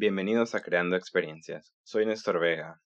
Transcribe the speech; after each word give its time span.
Bienvenidos 0.00 0.54
a 0.54 0.62
Creando 0.62 0.96
Experiencias. 0.96 1.74
Soy 1.82 2.06
Néstor 2.06 2.40
Vega. 2.40 2.80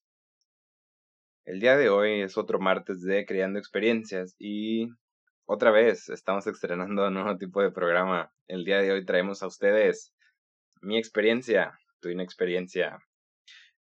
El 1.44 1.60
día 1.60 1.76
de 1.76 1.88
hoy 1.88 2.22
es 2.22 2.36
otro 2.36 2.58
martes 2.58 3.02
de 3.02 3.24
Creando 3.24 3.60
Experiencias 3.60 4.34
y 4.36 4.88
otra 5.44 5.70
vez 5.70 6.08
estamos 6.08 6.48
estrenando 6.48 7.06
un 7.06 7.14
nuevo 7.14 7.36
tipo 7.38 7.62
de 7.62 7.70
programa. 7.70 8.32
El 8.48 8.64
día 8.64 8.78
de 8.78 8.90
hoy 8.90 9.04
traemos 9.04 9.44
a 9.44 9.46
ustedes 9.46 10.12
mi 10.80 10.98
experiencia, 10.98 11.78
tu 12.00 12.08
inexperiencia. 12.08 12.98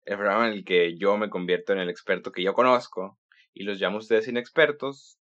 El 0.06 0.18
programa 0.18 0.50
en 0.50 0.54
el 0.54 0.64
que 0.64 0.96
yo 1.00 1.18
me 1.18 1.32
convierto 1.32 1.74
en 1.74 1.80
el 1.80 1.90
experto 1.90 2.32
que 2.32 2.44
yo 2.44 2.54
conozco 2.54 3.18
y 3.52 3.64
los 3.64 3.80
llamo 3.80 3.96
a 3.96 4.02
ustedes 4.02 4.28
inexpertos, 4.28 5.18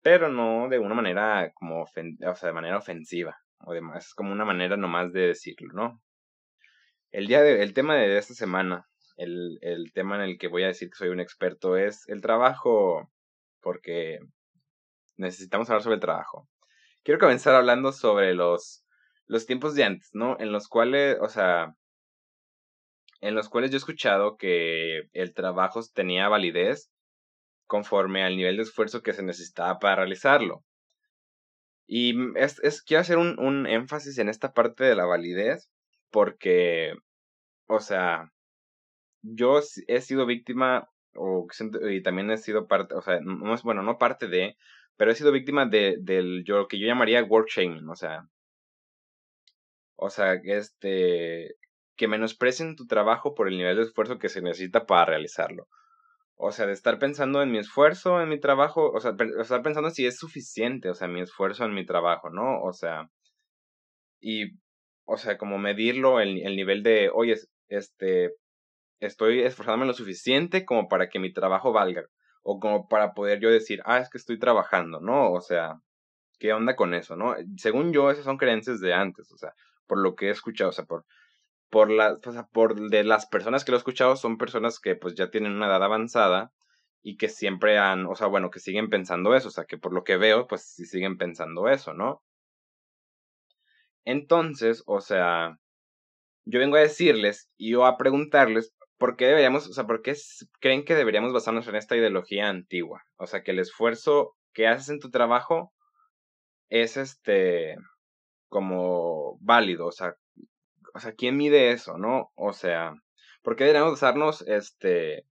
pero 0.00 0.30
no 0.30 0.70
de 0.70 0.78
una 0.78 0.94
manera 0.94 1.52
como, 1.52 1.82
o 1.82 1.86
sea, 1.86 2.48
de 2.48 2.54
manera 2.54 2.78
ofensiva 2.78 3.36
o 3.58 3.74
demás. 3.74 4.06
Es 4.06 4.14
como 4.14 4.32
una 4.32 4.46
manera 4.46 4.78
nomás 4.78 5.12
de 5.12 5.26
decirlo, 5.26 5.74
¿no? 5.74 6.00
El, 7.10 7.26
día 7.26 7.42
de, 7.42 7.62
el 7.62 7.74
tema 7.74 7.96
de 7.96 8.18
esta 8.18 8.34
semana, 8.34 8.88
el, 9.16 9.58
el 9.62 9.92
tema 9.92 10.16
en 10.16 10.22
el 10.22 10.38
que 10.38 10.48
voy 10.48 10.62
a 10.62 10.68
decir 10.68 10.90
que 10.90 10.96
soy 10.96 11.08
un 11.08 11.20
experto 11.20 11.76
es 11.76 12.08
el 12.08 12.20
trabajo, 12.22 13.10
porque 13.60 14.20
necesitamos 15.16 15.68
hablar 15.68 15.82
sobre 15.82 15.96
el 15.96 16.00
trabajo. 16.00 16.48
Quiero 17.02 17.18
comenzar 17.18 17.54
hablando 17.54 17.92
sobre 17.92 18.34
los, 18.34 18.84
los 19.26 19.46
tiempos 19.46 19.74
de 19.74 19.84
antes, 19.84 20.10
¿no? 20.12 20.36
En 20.38 20.52
los 20.52 20.68
cuales, 20.68 21.18
o 21.20 21.28
sea, 21.28 21.74
en 23.20 23.34
los 23.34 23.48
cuales 23.48 23.70
yo 23.70 23.76
he 23.76 23.78
escuchado 23.78 24.36
que 24.36 25.08
el 25.12 25.34
trabajo 25.34 25.80
tenía 25.94 26.28
validez 26.28 26.90
conforme 27.66 28.24
al 28.24 28.36
nivel 28.36 28.56
de 28.56 28.62
esfuerzo 28.62 29.02
que 29.02 29.12
se 29.12 29.22
necesitaba 29.22 29.78
para 29.78 29.96
realizarlo. 29.96 30.64
Y 31.86 32.14
es, 32.38 32.60
es 32.62 32.82
quiero 32.82 33.00
hacer 33.00 33.18
un, 33.18 33.38
un 33.38 33.66
énfasis 33.66 34.18
en 34.18 34.28
esta 34.28 34.52
parte 34.52 34.84
de 34.84 34.94
la 34.94 35.06
validez 35.06 35.70
porque, 36.10 36.94
o 37.70 37.80
sea, 37.80 38.30
yo 39.22 39.60
he 39.86 40.00
sido 40.00 40.26
víctima 40.26 40.88
o 41.14 41.46
y 41.90 42.02
también 42.02 42.30
he 42.30 42.36
sido 42.38 42.66
parte, 42.66 42.94
o 42.94 43.02
sea, 43.02 43.20
no 43.20 43.56
bueno, 43.62 43.82
no 43.82 43.98
parte 43.98 44.28
de, 44.28 44.56
pero 44.96 45.10
he 45.10 45.14
sido 45.14 45.32
víctima 45.32 45.66
de 45.66 45.96
del 46.00 46.44
yo 46.44 46.68
que 46.68 46.78
yo 46.78 46.86
llamaría 46.86 47.24
work 47.24 47.48
shaming, 47.48 47.88
o 47.88 47.94
sea, 47.96 48.26
o 49.96 50.10
sea, 50.10 50.34
este 50.44 51.54
que 51.96 52.08
menosprecien 52.08 52.76
tu 52.76 52.86
trabajo 52.86 53.34
por 53.34 53.48
el 53.48 53.58
nivel 53.58 53.76
de 53.76 53.82
esfuerzo 53.82 54.18
que 54.18 54.28
se 54.30 54.42
necesita 54.42 54.86
para 54.86 55.06
realizarlo. 55.06 55.68
O 56.36 56.52
sea, 56.52 56.66
de 56.66 56.72
estar 56.72 56.98
pensando 56.98 57.42
en 57.42 57.52
mi 57.52 57.58
esfuerzo, 57.58 58.22
en 58.22 58.30
mi 58.30 58.40
trabajo, 58.40 58.90
o 58.92 59.00
sea, 59.00 59.14
estar 59.40 59.62
pensando 59.62 59.90
si 59.90 60.06
es 60.06 60.18
suficiente, 60.18 60.90
o 60.90 60.94
sea, 60.94 61.08
mi 61.08 61.20
esfuerzo 61.20 61.64
en 61.66 61.74
mi 61.74 61.84
trabajo, 61.86 62.30
¿no? 62.30 62.62
O 62.62 62.72
sea, 62.72 63.10
y, 64.20 64.52
o 65.04 65.16
sea, 65.18 65.38
como 65.38 65.58
medirlo, 65.58 66.20
el, 66.20 66.40
el 66.46 66.56
nivel 66.56 66.82
de, 66.82 67.10
oye, 67.12 67.36
este, 67.70 68.34
estoy 69.00 69.40
esforzándome 69.40 69.86
lo 69.86 69.94
suficiente 69.94 70.66
como 70.66 70.88
para 70.88 71.08
que 71.08 71.18
mi 71.18 71.32
trabajo 71.32 71.72
valga, 71.72 72.04
o 72.42 72.60
como 72.60 72.88
para 72.88 73.14
poder 73.14 73.40
yo 73.40 73.50
decir, 73.50 73.80
ah, 73.86 73.98
es 73.98 74.10
que 74.10 74.18
estoy 74.18 74.38
trabajando, 74.38 75.00
¿no? 75.00 75.32
O 75.32 75.40
sea, 75.40 75.80
¿qué 76.38 76.52
onda 76.52 76.76
con 76.76 76.94
eso, 76.94 77.16
no? 77.16 77.34
Según 77.56 77.92
yo, 77.92 78.10
esas 78.10 78.24
son 78.24 78.36
creencias 78.38 78.80
de 78.80 78.92
antes, 78.94 79.32
o 79.32 79.38
sea, 79.38 79.54
por 79.86 79.98
lo 79.98 80.14
que 80.14 80.28
he 80.28 80.30
escuchado, 80.30 80.70
o 80.70 80.72
sea, 80.72 80.84
por, 80.84 81.06
por 81.70 81.90
las, 81.90 82.26
o 82.26 82.32
sea, 82.32 82.46
por 82.52 82.90
de 82.90 83.04
las 83.04 83.26
personas 83.26 83.64
que 83.64 83.72
lo 83.72 83.76
he 83.76 83.78
escuchado 83.78 84.16
son 84.16 84.38
personas 84.38 84.80
que 84.80 84.96
pues 84.96 85.14
ya 85.14 85.30
tienen 85.30 85.52
una 85.52 85.66
edad 85.68 85.82
avanzada 85.84 86.52
y 87.02 87.16
que 87.16 87.28
siempre 87.28 87.78
han, 87.78 88.06
o 88.06 88.14
sea, 88.16 88.26
bueno, 88.26 88.50
que 88.50 88.60
siguen 88.60 88.90
pensando 88.90 89.34
eso, 89.34 89.48
o 89.48 89.52
sea, 89.52 89.64
que 89.64 89.78
por 89.78 89.92
lo 89.94 90.04
que 90.04 90.16
veo, 90.16 90.46
pues 90.46 90.62
sí 90.62 90.84
siguen 90.86 91.16
pensando 91.18 91.68
eso, 91.68 91.94
¿no? 91.94 92.22
Entonces, 94.04 94.82
o 94.86 95.00
sea, 95.00 95.59
yo 96.50 96.58
vengo 96.60 96.76
a 96.76 96.80
decirles 96.80 97.50
y 97.56 97.70
yo 97.72 97.86
a 97.86 97.96
preguntarles 97.96 98.74
por 98.98 99.16
qué 99.16 99.26
deberíamos, 99.26 99.68
o 99.68 99.72
sea, 99.72 99.86
por 99.86 100.02
qué 100.02 100.14
creen 100.60 100.84
que 100.84 100.94
deberíamos 100.94 101.32
basarnos 101.32 101.66
en 101.68 101.76
esta 101.76 101.96
ideología 101.96 102.48
antigua, 102.48 103.02
o 103.16 103.26
sea, 103.26 103.42
que 103.42 103.52
el 103.52 103.60
esfuerzo 103.60 104.36
que 104.52 104.66
haces 104.66 104.90
en 104.90 105.00
tu 105.00 105.10
trabajo 105.10 105.72
es 106.68 106.96
este 106.96 107.76
como 108.48 109.38
válido, 109.40 109.86
o 109.86 109.92
sea, 109.92 110.16
o 110.94 111.00
sea, 111.00 111.12
¿quién 111.14 111.36
mide 111.36 111.70
eso, 111.70 111.98
no? 111.98 112.32
O 112.34 112.52
sea, 112.52 112.94
¿por 113.42 113.56
qué 113.56 113.64
deberíamos 113.64 113.92
basarnos, 113.92 114.42
este, 114.42 115.24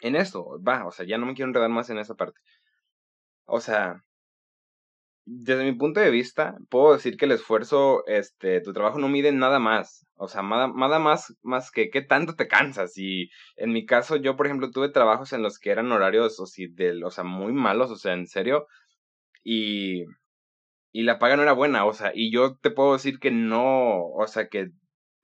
en 0.00 0.16
esto? 0.16 0.60
Va, 0.66 0.86
o 0.86 0.90
sea, 0.90 1.06
ya 1.06 1.18
no 1.18 1.26
me 1.26 1.34
quiero 1.34 1.48
enredar 1.48 1.70
más 1.70 1.88
en 1.90 1.98
esa 1.98 2.14
parte. 2.14 2.40
O 3.46 3.60
sea, 3.60 4.02
desde 5.24 5.64
mi 5.64 5.72
punto 5.72 6.00
de 6.00 6.10
vista, 6.10 6.56
puedo 6.70 6.94
decir 6.94 7.16
que 7.16 7.26
el 7.26 7.32
esfuerzo, 7.32 8.04
este, 8.06 8.60
tu 8.60 8.72
trabajo 8.72 8.98
no 8.98 9.08
mide 9.08 9.32
nada 9.32 9.58
más. 9.58 10.06
O 10.16 10.28
sea, 10.28 10.42
nada, 10.42 10.72
nada 10.74 10.98
más, 10.98 11.34
más 11.42 11.70
que 11.70 11.90
qué 11.90 12.02
tanto 12.02 12.34
te 12.34 12.48
cansas. 12.48 12.96
Y 12.96 13.30
en 13.56 13.72
mi 13.72 13.86
caso, 13.86 14.16
yo, 14.16 14.36
por 14.36 14.46
ejemplo, 14.46 14.70
tuve 14.70 14.88
trabajos 14.90 15.32
en 15.32 15.42
los 15.42 15.58
que 15.58 15.70
eran 15.70 15.90
horarios, 15.92 16.38
o, 16.40 16.46
si, 16.46 16.68
de, 16.68 17.04
o 17.04 17.10
sea, 17.10 17.24
muy 17.24 17.52
malos, 17.52 17.90
o 17.90 17.96
sea, 17.96 18.14
en 18.14 18.26
serio. 18.26 18.66
Y 19.44 20.04
y 20.92 21.02
la 21.02 21.18
paga 21.18 21.36
no 21.36 21.42
era 21.42 21.52
buena, 21.52 21.86
o 21.86 21.92
sea, 21.94 22.12
y 22.14 22.30
yo 22.30 22.56
te 22.56 22.70
puedo 22.70 22.92
decir 22.92 23.18
que 23.18 23.30
no, 23.30 24.04
o 24.06 24.26
sea, 24.26 24.48
que 24.48 24.68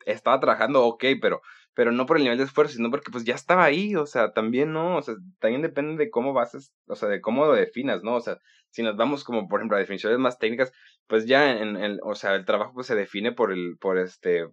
estaba 0.06 0.40
trabajando 0.40 0.84
ok, 0.84 1.04
pero, 1.20 1.42
pero 1.78 1.92
no 1.92 2.06
por 2.06 2.16
el 2.16 2.24
nivel 2.24 2.38
de 2.38 2.42
esfuerzo, 2.42 2.74
sino 2.74 2.90
porque 2.90 3.12
pues 3.12 3.22
ya 3.22 3.36
estaba 3.36 3.62
ahí, 3.62 3.94
o 3.94 4.04
sea, 4.04 4.32
también 4.32 4.72
no, 4.72 4.96
o 4.96 5.02
sea, 5.02 5.14
también 5.38 5.62
depende 5.62 6.04
de 6.04 6.10
cómo 6.10 6.32
vas, 6.32 6.72
o 6.88 6.96
sea, 6.96 7.08
de 7.08 7.20
cómo 7.20 7.46
lo 7.46 7.52
definas, 7.52 8.02
¿no? 8.02 8.16
O 8.16 8.20
sea, 8.20 8.38
si 8.70 8.82
nos 8.82 8.96
vamos 8.96 9.22
como, 9.22 9.46
por 9.46 9.60
ejemplo, 9.60 9.76
a 9.76 9.80
definiciones 9.80 10.18
más 10.18 10.40
técnicas, 10.40 10.72
pues 11.06 11.26
ya 11.26 11.56
en 11.56 11.76
el, 11.76 12.00
o 12.02 12.16
sea, 12.16 12.34
el 12.34 12.44
trabajo 12.44 12.72
pues 12.74 12.88
se 12.88 12.96
define 12.96 13.30
por 13.30 13.52
el, 13.52 13.76
por 13.78 13.96
este, 13.96 14.48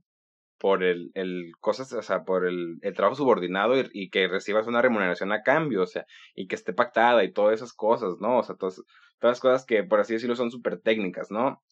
por 0.59 0.83
el, 0.83 1.09
el 1.15 1.51
cosas, 1.61 1.91
o 1.93 2.01
sea, 2.03 2.25
por 2.25 2.45
el, 2.45 2.77
el 2.83 2.93
trabajo 2.93 3.15
subordinado 3.15 3.75
y, 3.75 3.89
y, 3.91 4.11
que 4.11 4.27
recibas 4.27 4.67
una 4.67 4.83
remuneración 4.83 5.31
a 5.31 5.41
cambio, 5.41 5.81
o 5.81 5.87
sea, 5.87 6.05
y 6.35 6.45
que 6.45 6.53
esté 6.53 6.73
pactada 6.73 7.23
y 7.23 7.33
todas 7.33 7.55
esas 7.55 7.73
cosas, 7.73 8.17
¿no? 8.19 8.37
O 8.37 8.43
sea, 8.43 8.55
todas, 8.55 8.75
todas 9.19 9.37
las 9.37 9.39
cosas 9.39 9.65
que, 9.65 9.83
por 9.83 9.99
así 9.99 10.13
decirlo, 10.13 10.35
son 10.35 10.51
súper 10.51 10.79
técnicas, 10.79 11.31
¿no? 11.31 11.63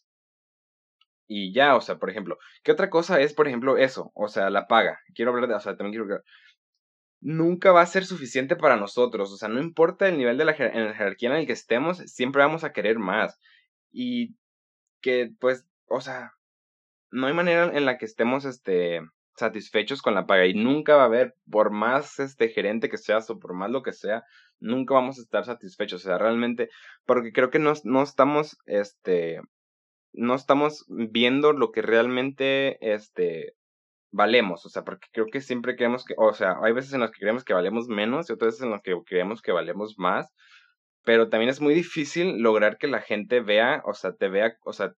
Y 1.27 1.53
ya, 1.53 1.75
o 1.75 1.81
sea, 1.81 1.97
por 1.97 2.09
ejemplo, 2.09 2.37
¿qué 2.63 2.71
otra 2.71 2.89
cosa 2.89 3.19
es, 3.21 3.33
por 3.33 3.47
ejemplo, 3.47 3.77
eso? 3.77 4.11
O 4.13 4.27
sea, 4.27 4.49
la 4.49 4.67
paga. 4.67 4.99
Quiero 5.15 5.31
hablar 5.31 5.47
de, 5.47 5.55
o 5.55 5.59
sea, 5.59 5.75
también 5.77 6.05
quiero 6.05 6.23
nunca 7.23 7.71
va 7.71 7.81
a 7.81 7.85
ser 7.85 8.05
suficiente 8.05 8.55
para 8.55 8.75
nosotros. 8.75 9.31
O 9.31 9.37
sea, 9.37 9.49
no 9.49 9.61
importa 9.61 10.07
el 10.07 10.17
nivel 10.17 10.37
de 10.37 10.45
la, 10.45 10.55
en 10.57 10.85
la 10.85 10.93
jerarquía 10.93 11.29
en 11.29 11.35
el 11.37 11.47
que 11.47 11.53
estemos, 11.53 11.97
siempre 11.99 12.41
vamos 12.43 12.63
a 12.63 12.73
querer 12.73 12.99
más. 12.99 13.39
Y 13.91 14.35
que, 15.01 15.31
pues, 15.39 15.65
o 15.87 16.01
sea, 16.01 16.33
no 17.11 17.27
hay 17.27 17.33
manera 17.33 17.71
en 17.73 17.85
la 17.85 17.97
que 17.97 18.05
estemos, 18.05 18.45
este, 18.45 19.01
satisfechos 19.35 20.01
con 20.01 20.15
la 20.15 20.25
paga 20.25 20.45
y 20.45 20.53
nunca 20.53 20.95
va 20.95 21.03
a 21.03 21.05
haber, 21.05 21.35
por 21.49 21.71
más 21.71 22.19
este 22.19 22.49
gerente 22.49 22.89
que 22.89 22.97
seas 22.97 23.29
o 23.29 23.39
por 23.39 23.53
más 23.53 23.71
lo 23.71 23.81
que 23.81 23.93
sea, 23.93 24.23
nunca 24.59 24.93
vamos 24.93 25.17
a 25.17 25.21
estar 25.21 25.45
satisfechos. 25.45 26.05
O 26.05 26.07
sea, 26.07 26.17
realmente, 26.17 26.69
porque 27.05 27.31
creo 27.31 27.49
que 27.49 27.59
no, 27.59 27.73
no 27.83 28.03
estamos, 28.03 28.57
este, 28.65 29.39
no 30.13 30.35
estamos 30.35 30.85
viendo 30.89 31.53
lo 31.53 31.71
que 31.71 31.81
realmente, 31.81 32.77
este, 32.93 33.55
valemos. 34.11 34.65
O 34.65 34.69
sea, 34.69 34.83
porque 34.83 35.07
creo 35.11 35.27
que 35.27 35.41
siempre 35.41 35.75
creemos 35.75 36.05
que, 36.05 36.15
o 36.17 36.33
sea, 36.33 36.57
hay 36.63 36.73
veces 36.73 36.93
en 36.93 37.01
las 37.01 37.11
que 37.11 37.19
creemos 37.19 37.43
que 37.43 37.53
valemos 37.53 37.87
menos 37.87 38.29
y 38.29 38.33
otras 38.33 38.53
veces 38.53 38.63
en 38.63 38.71
las 38.71 38.81
que 38.81 38.95
creemos 39.05 39.41
que 39.41 39.51
valemos 39.51 39.95
más. 39.97 40.31
Pero 41.03 41.29
también 41.29 41.49
es 41.49 41.61
muy 41.61 41.73
difícil 41.73 42.37
lograr 42.39 42.77
que 42.77 42.87
la 42.87 43.01
gente 43.01 43.41
vea, 43.41 43.81
o 43.85 43.93
sea, 43.93 44.13
te 44.13 44.29
vea, 44.29 44.57
o 44.63 44.73
sea, 44.73 44.93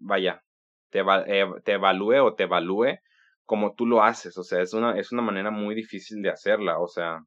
vaya, 0.00 0.42
te, 0.90 1.00
eh, 1.00 1.46
te 1.64 1.72
evalúe 1.74 2.22
o 2.24 2.34
te 2.34 2.44
evalúe 2.44 2.98
como 3.44 3.74
tú 3.74 3.86
lo 3.86 4.02
haces, 4.02 4.38
o 4.38 4.44
sea, 4.44 4.62
es 4.62 4.72
una, 4.72 4.98
es 4.98 5.12
una 5.12 5.22
manera 5.22 5.50
muy 5.50 5.74
difícil 5.74 6.22
de 6.22 6.30
hacerla, 6.30 6.78
o 6.78 6.88
sea, 6.88 7.20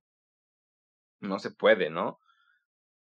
no 1.19 1.39
se 1.39 1.51
puede, 1.51 1.89
¿no? 1.89 2.19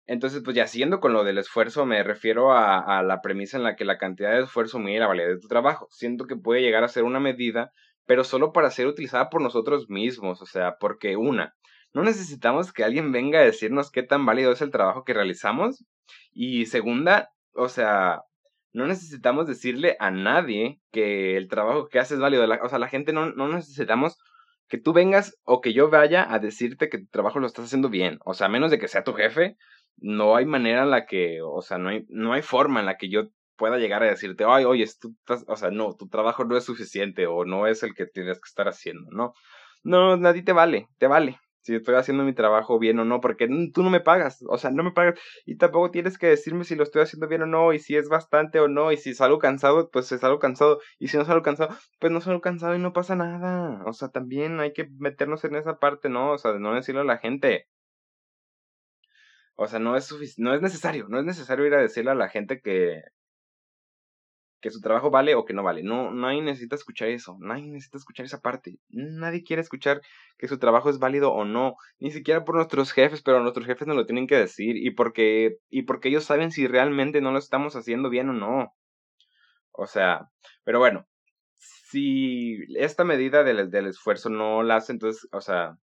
Entonces, 0.07 0.43
pues 0.45 0.57
ya 0.57 0.67
siguiendo 0.67 1.01
con 1.01 1.13
lo 1.13 1.25
del 1.25 1.39
esfuerzo, 1.39 1.87
me 1.87 2.03
refiero 2.03 2.53
a, 2.53 2.79
a 2.99 3.03
la 3.03 3.21
premisa 3.21 3.57
en 3.57 3.63
la 3.63 3.77
que 3.77 3.85
la 3.85 3.99
cantidad 3.99 4.33
de 4.33 4.43
esfuerzo 4.43 4.79
mide 4.79 4.99
la 4.99 5.07
validez 5.07 5.37
de 5.37 5.41
tu 5.41 5.49
trabajo. 5.49 5.87
Siento 5.91 6.27
que 6.27 6.37
puede 6.37 6.63
llegar 6.63 6.85
a 6.85 6.89
ser 6.89 7.05
una 7.05 7.21
medida, 7.21 7.71
pero 8.07 8.25
solo 8.25 8.53
para 8.53 8.71
ser 8.71 8.87
utilizada 8.87 9.31
por 9.31 9.41
nosotros 9.41 9.89
mismos, 9.89 10.43
o 10.43 10.47
sea, 10.47 10.77
porque 10.81 11.17
una, 11.17 11.55
no 11.95 12.03
necesitamos 12.03 12.73
que 12.73 12.85
alguien 12.85 13.13
venga 13.13 13.41
a 13.41 13.45
decirnos 13.45 13.91
qué 13.91 14.03
tan 14.03 14.25
válido 14.25 14.53
es 14.53 14.63
el 14.63 14.71
trabajo 14.71 15.05
que 15.05 15.15
realizamos. 15.15 15.85
Y 16.33 16.67
segunda, 16.67 17.31
o 17.55 17.69
sea, 17.69 18.23
no 18.73 18.87
necesitamos 18.87 19.47
decirle 19.47 19.97
a 20.01 20.11
nadie 20.11 20.81
que 20.91 21.37
el 21.37 21.49
trabajo 21.49 21.89
que 21.89 21.99
haces 21.99 22.13
es 22.13 22.21
válido. 22.21 22.47
o 22.63 22.69
sea, 22.69 22.79
la 22.79 22.89
gente 22.89 23.13
no, 23.13 23.33
no 23.33 23.49
necesitamos 23.49 24.19
que 24.69 24.79
tú 24.79 24.95
vengas 24.95 25.37
o 25.45 25.61
que 25.61 25.75
yo 25.75 25.91
vaya 25.91 26.27
a 26.33 26.39
decirte 26.39 26.89
que 26.89 26.99
tu 26.99 27.07
trabajo 27.09 27.41
lo 27.41 27.47
estás 27.47 27.67
haciendo 27.67 27.91
bien. 27.91 28.19
O 28.25 28.33
sea, 28.33 28.47
a 28.47 28.51
menos 28.51 28.71
de 28.71 28.79
que 28.79 28.89
sea 28.89 29.05
tu 29.05 29.13
jefe, 29.13 29.57
no 29.99 30.37
hay 30.37 30.47
manera 30.47 30.83
en 30.83 30.91
la 30.91 31.07
que, 31.07 31.41
o 31.43 31.63
sea, 31.63 31.79
no 31.79 31.91
hay, 31.91 32.05
no 32.09 32.33
hay 32.33 32.43
forma 32.43 32.81
en 32.81 32.87
la 32.87 32.97
que 32.97 33.09
yo 33.11 33.25
pueda 33.57 33.79
llegar 33.79 34.03
a 34.03 34.07
decirte, 34.07 34.45
ay, 34.47 34.65
oye, 34.65 34.87
tú 35.01 35.17
o 35.47 35.57
sea, 35.57 35.71
no, 35.71 35.95
tu 35.95 36.09
trabajo 36.09 36.45
no 36.45 36.57
es 36.57 36.65
suficiente 36.65 37.27
o 37.27 37.45
no 37.45 37.67
es 37.67 37.83
el 37.83 37.95
que 37.95 38.07
tienes 38.07 38.39
que 38.39 38.49
estar 38.49 38.69
haciendo, 38.69 39.11
¿no? 39.13 39.35
No, 39.85 40.17
nadie 40.17 40.43
te 40.43 40.53
vale, 40.53 40.89
te 40.99 41.07
vale. 41.07 41.39
si 41.63 41.77
estoy 41.77 41.95
haciendo 41.95 42.25
mi 42.25 42.35
trabajo 42.35 42.79
bien 42.79 42.99
o 42.99 43.05
no, 43.05 43.21
porque 43.21 43.49
tú 43.73 43.83
no 43.85 43.91
me 43.91 44.01
pagas, 44.01 44.45
o 44.49 44.59
sea, 44.59 44.71
no 44.71 44.83
me 44.83 44.93
pagas 44.93 45.19
y 45.47 45.57
tampoco 45.57 45.91
tienes 45.91 46.19
que 46.19 46.27
decirme 46.27 46.65
si 46.65 46.75
lo 46.75 46.83
estoy 46.83 47.03
haciendo 47.03 47.29
bien 47.29 47.43
o 47.43 47.47
no 47.47 47.73
y 47.73 47.79
si 47.79 47.97
es 47.97 48.09
bastante 48.09 48.59
o 48.61 48.69
no 48.69 48.91
y 48.93 48.97
si 48.97 49.15
salgo 49.15 49.39
cansado, 49.39 49.91
pues 49.91 50.07
salgo 50.09 50.39
cansado 50.41 50.81
y 50.99 51.09
si 51.09 51.17
no 51.17 51.25
salgo 51.25 51.43
cansado, 51.43 51.77
pues 52.01 52.13
no 52.13 52.21
salgo 52.21 52.41
cansado 52.41 52.75
y 52.75 52.81
no 52.81 52.93
pasa 52.93 53.15
nada, 53.17 53.83
o 53.87 53.93
sea, 53.93 54.09
también 54.09 54.59
hay 54.61 54.73
que 54.73 54.89
meternos 54.99 55.45
en 55.45 55.55
esa 55.57 55.79
parte, 55.79 56.09
¿no? 56.09 56.33
O 56.33 56.39
sea, 56.39 56.53
de 56.53 56.61
no 56.61 56.75
decirle 56.75 57.03
a 57.03 57.05
la 57.05 57.19
gente. 57.19 57.67
O 59.57 59.67
sea, 59.67 59.79
no 59.79 59.97
es 59.97 60.13
no 60.39 60.55
es 60.55 60.63
necesario, 60.63 61.09
no 61.09 61.19
es 61.19 61.25
necesario 61.25 61.67
ir 61.67 61.75
a 61.75 61.83
decirle 61.83 62.11
a 62.13 62.15
la 62.15 62.29
gente 62.29 62.61
que 62.61 63.03
que 64.63 64.71
su 64.71 64.81
trabajo 64.81 65.11
vale 65.11 65.35
o 65.35 65.45
que 65.45 65.53
no 65.53 65.63
vale. 65.63 65.83
No, 65.83 66.13
nadie 66.13 66.41
necesita 66.41 66.77
escuchar 66.77 67.09
eso, 67.09 67.37
nadie 67.41 67.69
necesita 67.69 67.99
escuchar 67.99 68.25
esa 68.25 68.41
parte. 68.41 68.79
Nadie 68.89 69.43
quiere 69.43 69.61
escuchar 69.61 70.01
que 70.39 70.49
su 70.49 70.59
trabajo 70.59 70.89
es 70.89 70.99
válido 70.99 71.33
o 71.33 71.45
no, 71.45 71.75
ni 71.99 72.13
siquiera 72.13 72.45
por 72.45 72.55
nuestros 72.55 72.93
jefes, 72.93 73.23
pero 73.23 73.41
nuestros 73.41 73.67
jefes 73.67 73.89
nos 73.89 73.97
lo 73.97 74.07
tienen 74.07 74.27
que 74.29 74.37
decir 74.37 74.77
y 74.77 74.93
porque 74.93 75.57
y 75.69 75.83
porque 75.83 76.09
ellos 76.09 76.25
saben 76.25 76.53
si 76.53 76.67
realmente 76.69 77.21
no 77.21 77.33
lo 77.33 77.39
estamos 77.39 77.77
haciendo 77.77 78.09
bien 78.09 78.31
o 78.31 78.33
no. 78.33 78.73
O 79.73 79.87
sea, 79.87 80.29
pero 80.65 80.79
bueno, 80.79 81.07
si 81.59 82.59
esta 82.77 83.05
medida 83.05 83.45
del, 83.45 83.71
del 83.71 83.87
esfuerzo 83.89 84.31
no 84.31 84.63
la 84.63 84.77
hace, 84.77 84.93
entonces, 84.93 85.29
o 85.33 85.41
sea, 85.41 85.77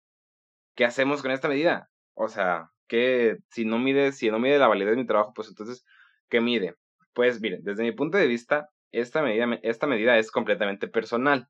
¿qué 0.76 0.86
hacemos 0.86 1.22
con 1.22 1.32
esta 1.32 1.50
medida? 1.50 1.90
O 2.14 2.28
sea, 2.30 2.70
que 2.88 3.38
si 3.50 3.66
no 3.66 3.80
mide, 3.80 4.12
si 4.12 4.30
no 4.30 4.40
mide 4.40 4.60
la 4.60 4.68
validez 4.68 4.92
de 4.92 5.02
mi 5.02 5.08
trabajo, 5.08 5.34
pues 5.36 5.50
entonces, 5.50 5.86
¿qué 6.30 6.42
mide? 6.42 6.76
Pues 7.14 7.42
miren, 7.42 7.64
desde 7.64 7.84
mi 7.84 7.92
punto 7.92 8.18
de 8.18 8.28
vista, 8.28 8.70
esta 8.92 9.22
medida, 9.22 9.60
esta 9.64 9.88
medida 9.88 10.18
es 10.18 10.32
completamente 10.32 10.88
personal, 10.88 11.48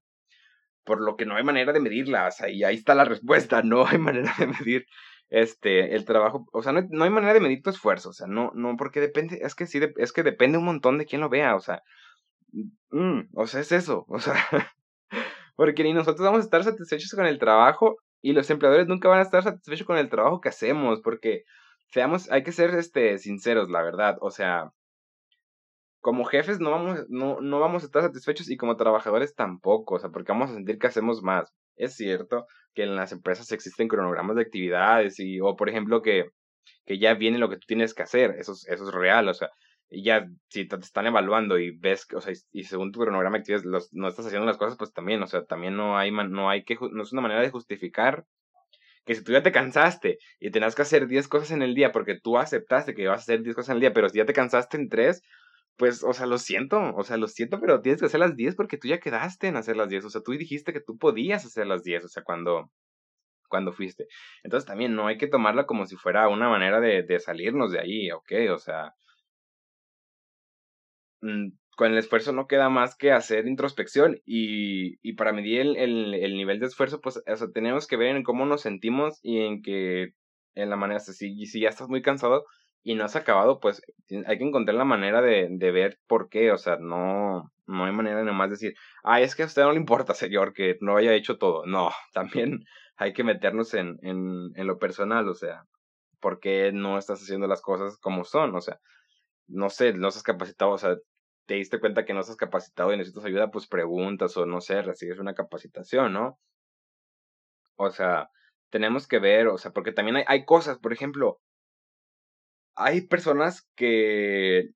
por 0.83 1.01
lo 1.01 1.15
que 1.17 1.25
no 1.25 1.35
hay 1.35 1.43
manera 1.43 1.73
de 1.73 1.79
medirla, 1.79 2.27
o 2.27 2.31
sea, 2.31 2.49
y 2.49 2.63
ahí 2.63 2.75
está 2.75 2.95
la 2.95 3.05
respuesta, 3.05 3.61
no 3.63 3.85
hay 3.85 3.97
manera 3.97 4.33
de 4.37 4.47
medir 4.47 4.85
este 5.29 5.93
el 5.93 6.05
trabajo, 6.05 6.45
o 6.53 6.63
sea, 6.63 6.71
no, 6.71 7.03
hay 7.03 7.09
manera 7.09 7.33
de 7.33 7.41
medir 7.41 7.61
tu 7.61 7.69
esfuerzo, 7.69 8.09
o 8.09 8.13
sea, 8.13 8.27
no, 8.27 8.51
no, 8.55 8.77
porque 8.77 9.01
depende, 9.01 9.39
es 9.41 9.55
que 9.55 9.67
sí, 9.67 9.79
es 9.97 10.13
que 10.13 10.23
depende 10.23 10.57
un 10.57 10.65
montón 10.65 10.97
de 10.97 11.05
quién 11.05 11.21
lo 11.21 11.29
vea, 11.29 11.55
o 11.55 11.59
sea, 11.59 11.81
mm, 12.91 13.21
o 13.33 13.47
sea, 13.47 13.61
es 13.61 13.71
eso, 13.71 14.05
o 14.09 14.19
sea, 14.19 14.35
porque 15.55 15.83
ni 15.83 15.93
nosotros 15.93 16.25
vamos 16.25 16.41
a 16.41 16.43
estar 16.43 16.63
satisfechos 16.63 17.11
con 17.11 17.25
el 17.25 17.39
trabajo 17.39 17.97
y 18.21 18.33
los 18.33 18.49
empleadores 18.49 18.87
nunca 18.87 19.09
van 19.09 19.19
a 19.19 19.23
estar 19.23 19.43
satisfechos 19.43 19.85
con 19.87 19.97
el 19.97 20.09
trabajo 20.09 20.41
que 20.41 20.49
hacemos, 20.49 21.01
porque 21.01 21.43
seamos, 21.87 22.29
hay 22.31 22.43
que 22.43 22.51
ser 22.51 22.71
este 22.71 23.17
sinceros, 23.17 23.69
la 23.69 23.81
verdad, 23.83 24.17
o 24.21 24.31
sea, 24.31 24.71
como 26.01 26.25
jefes 26.25 26.59
no 26.59 26.71
vamos, 26.71 27.05
no, 27.09 27.41
no 27.41 27.59
vamos 27.59 27.83
a 27.83 27.85
estar 27.87 28.01
satisfechos 28.01 28.49
y 28.49 28.57
como 28.57 28.77
trabajadores 28.77 29.35
tampoco, 29.35 29.95
o 29.95 29.99
sea, 29.99 30.09
porque 30.09 30.31
vamos 30.31 30.51
a 30.51 30.53
sentir 30.53 30.79
que 30.79 30.87
hacemos 30.87 31.21
más. 31.21 31.53
Es 31.75 31.95
cierto 31.95 32.47
que 32.73 32.83
en 32.83 32.95
las 32.95 33.11
empresas 33.11 33.51
existen 33.51 33.87
cronogramas 33.87 34.35
de 34.35 34.43
actividades 34.43 35.19
y, 35.19 35.41
o 35.41 35.55
por 35.55 35.69
ejemplo, 35.69 36.01
que, 36.01 36.29
que 36.85 36.99
ya 36.99 37.13
viene 37.15 37.39
lo 37.39 37.49
que 37.49 37.57
tú 37.57 37.65
tienes 37.67 37.93
que 37.93 38.03
hacer, 38.03 38.35
eso 38.37 38.53
es, 38.53 38.65
eso 38.67 38.87
es 38.87 38.93
real, 38.93 39.27
o 39.27 39.33
sea, 39.33 39.49
y 39.89 40.03
ya 40.03 40.27
si 40.49 40.67
te 40.67 40.75
están 40.77 41.07
evaluando 41.07 41.57
y 41.57 41.71
ves, 41.71 42.07
o 42.13 42.21
sea, 42.21 42.33
y, 42.51 42.63
según 42.63 42.91
tu 42.91 42.99
cronograma 42.99 43.37
de 43.37 43.39
actividades 43.41 43.65
los, 43.65 43.93
no 43.93 44.07
estás 44.07 44.25
haciendo 44.25 44.45
las 44.45 44.57
cosas, 44.57 44.77
pues 44.77 44.93
también, 44.93 45.21
o 45.23 45.27
sea, 45.27 45.45
también 45.45 45.77
no 45.77 45.97
hay, 45.97 46.11
no 46.11 46.49
hay 46.49 46.63
que, 46.63 46.77
no 46.91 47.03
es 47.03 47.13
una 47.13 47.21
manera 47.21 47.41
de 47.41 47.49
justificar 47.49 48.25
que 49.05 49.15
si 49.15 49.23
tú 49.23 49.31
ya 49.31 49.41
te 49.41 49.53
cansaste 49.53 50.19
y 50.39 50.51
tenías 50.51 50.75
que 50.75 50.81
hacer 50.81 51.07
10 51.07 51.29
cosas 51.29 51.51
en 51.51 51.61
el 51.61 51.73
día 51.73 51.93
porque 51.93 52.19
tú 52.19 52.37
aceptaste 52.37 52.93
que 52.93 53.03
ibas 53.03 53.19
a 53.19 53.23
hacer 53.23 53.41
10 53.41 53.55
cosas 53.55 53.69
en 53.69 53.75
el 53.75 53.81
día, 53.81 53.93
pero 53.93 54.09
si 54.09 54.17
ya 54.17 54.25
te 54.25 54.33
cansaste 54.33 54.75
en 54.75 54.89
3, 54.89 55.21
pues, 55.77 56.03
o 56.03 56.11
sea, 56.13 56.25
lo 56.25 56.37
siento, 56.37 56.93
o 56.95 57.03
sea, 57.03 57.15
lo 57.17 57.27
siento, 57.27 57.59
pero 57.61 57.81
tienes 57.81 58.01
que 58.01 58.07
hacer 58.07 58.19
las 58.19 58.35
10 58.35 58.55
porque 58.55 58.77
tú 58.77 58.89
ya 58.89 58.99
quedaste 58.99 59.47
en 59.47 59.55
hacer 59.55 59.77
las 59.77 59.87
10, 59.87 60.05
o 60.05 60.09
sea, 60.09 60.21
tú 60.21 60.33
dijiste 60.33 60.73
que 60.73 60.81
tú 60.81 60.97
podías 60.97 61.45
hacer 61.45 61.67
las 61.67 61.83
10, 61.83 62.03
o 62.05 62.07
sea, 62.09 62.23
cuando, 62.23 62.69
cuando 63.47 63.71
fuiste. 63.71 64.07
Entonces 64.43 64.67
también 64.67 64.95
no 64.95 65.07
hay 65.07 65.17
que 65.17 65.27
tomarla 65.27 65.65
como 65.65 65.85
si 65.85 65.95
fuera 65.95 66.27
una 66.27 66.49
manera 66.49 66.81
de, 66.81 67.03
de 67.03 67.19
salirnos 67.19 67.71
de 67.71 67.79
ahí, 67.79 68.11
ok, 68.11 68.31
o 68.51 68.57
sea, 68.57 68.93
con 71.19 71.91
el 71.91 71.97
esfuerzo 71.97 72.31
no 72.31 72.47
queda 72.47 72.69
más 72.69 72.95
que 72.95 73.11
hacer 73.11 73.47
introspección 73.47 74.19
y, 74.25 74.97
y 75.01 75.13
para 75.13 75.33
medir 75.33 75.61
el, 75.61 75.77
el, 75.77 76.13
el, 76.13 76.35
nivel 76.35 76.59
de 76.59 76.67
esfuerzo, 76.67 77.01
pues, 77.01 77.17
o 77.17 77.35
sea, 77.35 77.47
tenemos 77.53 77.87
que 77.87 77.97
ver 77.97 78.15
en 78.15 78.23
cómo 78.23 78.45
nos 78.45 78.61
sentimos 78.61 79.19
y 79.21 79.41
en 79.41 79.61
que, 79.61 80.13
en 80.55 80.69
la 80.69 80.75
manera, 80.75 80.99
si, 80.99 81.45
si 81.45 81.59
ya 81.61 81.69
estás 81.69 81.87
muy 81.87 82.01
cansado, 82.01 82.45
y 82.87 82.95
no 82.95 83.03
has 83.03 83.17
acabado, 83.17 83.59
pues 83.59 83.81
hay 84.27 84.37
que 84.37 84.45
encontrar 84.45 84.77
la 84.77 84.85
manera 84.85 85.21
de, 85.21 85.49
de 85.51 85.71
ver 85.71 85.99
por 86.07 86.29
qué, 86.29 86.53
o 86.53 86.57
sea, 86.57 86.77
no, 86.77 87.51
no 87.65 87.85
hay 87.85 87.91
manera 87.91 88.19
de 88.19 88.23
nomás 88.23 88.49
decir, 88.49 88.75
ay, 89.03 89.23
es 89.23 89.35
que 89.35 89.43
a 89.43 89.47
usted 89.47 89.63
no 89.63 89.73
le 89.73 89.77
importa, 89.77 90.13
señor, 90.13 90.53
que 90.53 90.77
no 90.79 90.95
haya 90.95 91.13
hecho 91.13 91.37
todo. 91.37 91.65
No, 91.65 91.89
también 92.13 92.63
hay 92.95 93.11
que 93.11 93.25
meternos 93.25 93.73
en, 93.73 93.99
en, 94.03 94.51
en 94.55 94.67
lo 94.67 94.77
personal, 94.77 95.27
o 95.27 95.33
sea, 95.33 95.63
por 96.21 96.39
qué 96.39 96.71
no 96.71 96.97
estás 96.97 97.21
haciendo 97.21 97.45
las 97.47 97.61
cosas 97.61 97.97
como 97.97 98.23
son, 98.23 98.55
o 98.55 98.61
sea, 98.61 98.79
no 99.47 99.69
sé, 99.69 99.93
no 99.93 100.09
estás 100.09 100.23
capacitado, 100.23 100.71
o 100.71 100.77
sea, 100.77 100.97
te 101.47 101.55
diste 101.55 101.79
cuenta 101.79 102.05
que 102.05 102.13
no 102.13 102.21
estás 102.21 102.35
capacitado 102.37 102.93
y 102.93 102.97
necesitas 102.97 103.25
ayuda, 103.25 103.51
pues 103.51 103.67
preguntas 103.67 104.35
o 104.37 104.45
no 104.45 104.61
sé, 104.61 104.81
recibes 104.81 105.19
una 105.19 105.33
capacitación, 105.33 106.13
¿no? 106.13 106.39
O 107.77 107.89
sea, 107.91 108.29
tenemos 108.69 109.07
que 109.07 109.19
ver, 109.19 109.47
o 109.47 109.57
sea, 109.57 109.71
porque 109.71 109.91
también 109.91 110.17
hay, 110.17 110.23
hay 110.27 110.45
cosas, 110.45 110.77
por 110.79 110.93
ejemplo, 110.93 111.39
hay 112.75 113.01
personas 113.07 113.67
que 113.75 114.69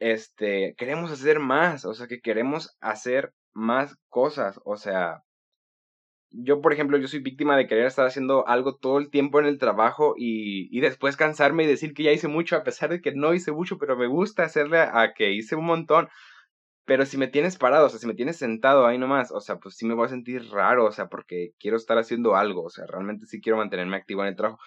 este 0.00 0.74
queremos 0.76 1.10
hacer 1.10 1.40
más, 1.40 1.84
o 1.84 1.94
sea, 1.94 2.06
que 2.06 2.20
queremos 2.20 2.76
hacer 2.80 3.32
más 3.52 3.96
cosas, 4.08 4.60
o 4.64 4.76
sea, 4.76 5.22
yo 6.30 6.60
por 6.60 6.72
ejemplo, 6.72 6.98
yo 6.98 7.08
soy 7.08 7.20
víctima 7.20 7.56
de 7.56 7.66
querer 7.66 7.86
estar 7.86 8.06
haciendo 8.06 8.46
algo 8.46 8.76
todo 8.76 8.98
el 8.98 9.10
tiempo 9.10 9.40
en 9.40 9.46
el 9.46 9.58
trabajo 9.58 10.14
y, 10.16 10.68
y 10.76 10.80
después 10.80 11.16
cansarme 11.16 11.64
y 11.64 11.66
decir 11.66 11.94
que 11.94 12.02
ya 12.02 12.12
hice 12.12 12.28
mucho 12.28 12.56
a 12.56 12.64
pesar 12.64 12.90
de 12.90 13.00
que 13.00 13.12
no 13.14 13.34
hice 13.34 13.52
mucho, 13.52 13.78
pero 13.78 13.96
me 13.96 14.06
gusta 14.06 14.44
hacerle 14.44 14.78
a, 14.80 15.12
que 15.14 15.32
hice 15.32 15.56
un 15.56 15.64
montón. 15.66 16.08
Pero 16.84 17.04
si 17.06 17.18
me 17.18 17.28
tienes 17.28 17.58
parado, 17.58 17.86
o 17.86 17.88
sea, 17.90 17.98
si 17.98 18.06
me 18.06 18.14
tienes 18.14 18.38
sentado 18.38 18.86
ahí 18.86 18.98
nomás, 18.98 19.30
o 19.32 19.40
sea, 19.40 19.56
pues 19.58 19.76
sí 19.76 19.86
me 19.86 19.94
voy 19.94 20.06
a 20.06 20.08
sentir 20.08 20.42
raro, 20.50 20.86
o 20.86 20.92
sea, 20.92 21.08
porque 21.08 21.52
quiero 21.58 21.76
estar 21.76 21.98
haciendo 21.98 22.36
algo, 22.36 22.64
o 22.64 22.70
sea, 22.70 22.86
realmente 22.86 23.26
sí 23.26 23.40
quiero 23.40 23.58
mantenerme 23.58 23.96
activo 23.96 24.22
en 24.22 24.28
el 24.28 24.36
trabajo. 24.36 24.58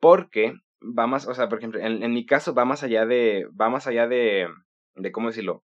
Porque 0.00 0.54
va 0.82 1.06
más, 1.06 1.26
o 1.28 1.34
sea, 1.34 1.48
por 1.48 1.58
ejemplo, 1.58 1.80
en, 1.80 2.02
en 2.02 2.14
mi 2.14 2.26
caso 2.26 2.54
va 2.54 2.64
más 2.64 2.82
allá 2.82 3.06
de, 3.06 3.46
va 3.60 3.70
más 3.70 3.86
allá 3.86 4.08
de, 4.08 4.48
de 4.96 5.12
¿cómo 5.12 5.28
decirlo? 5.28 5.62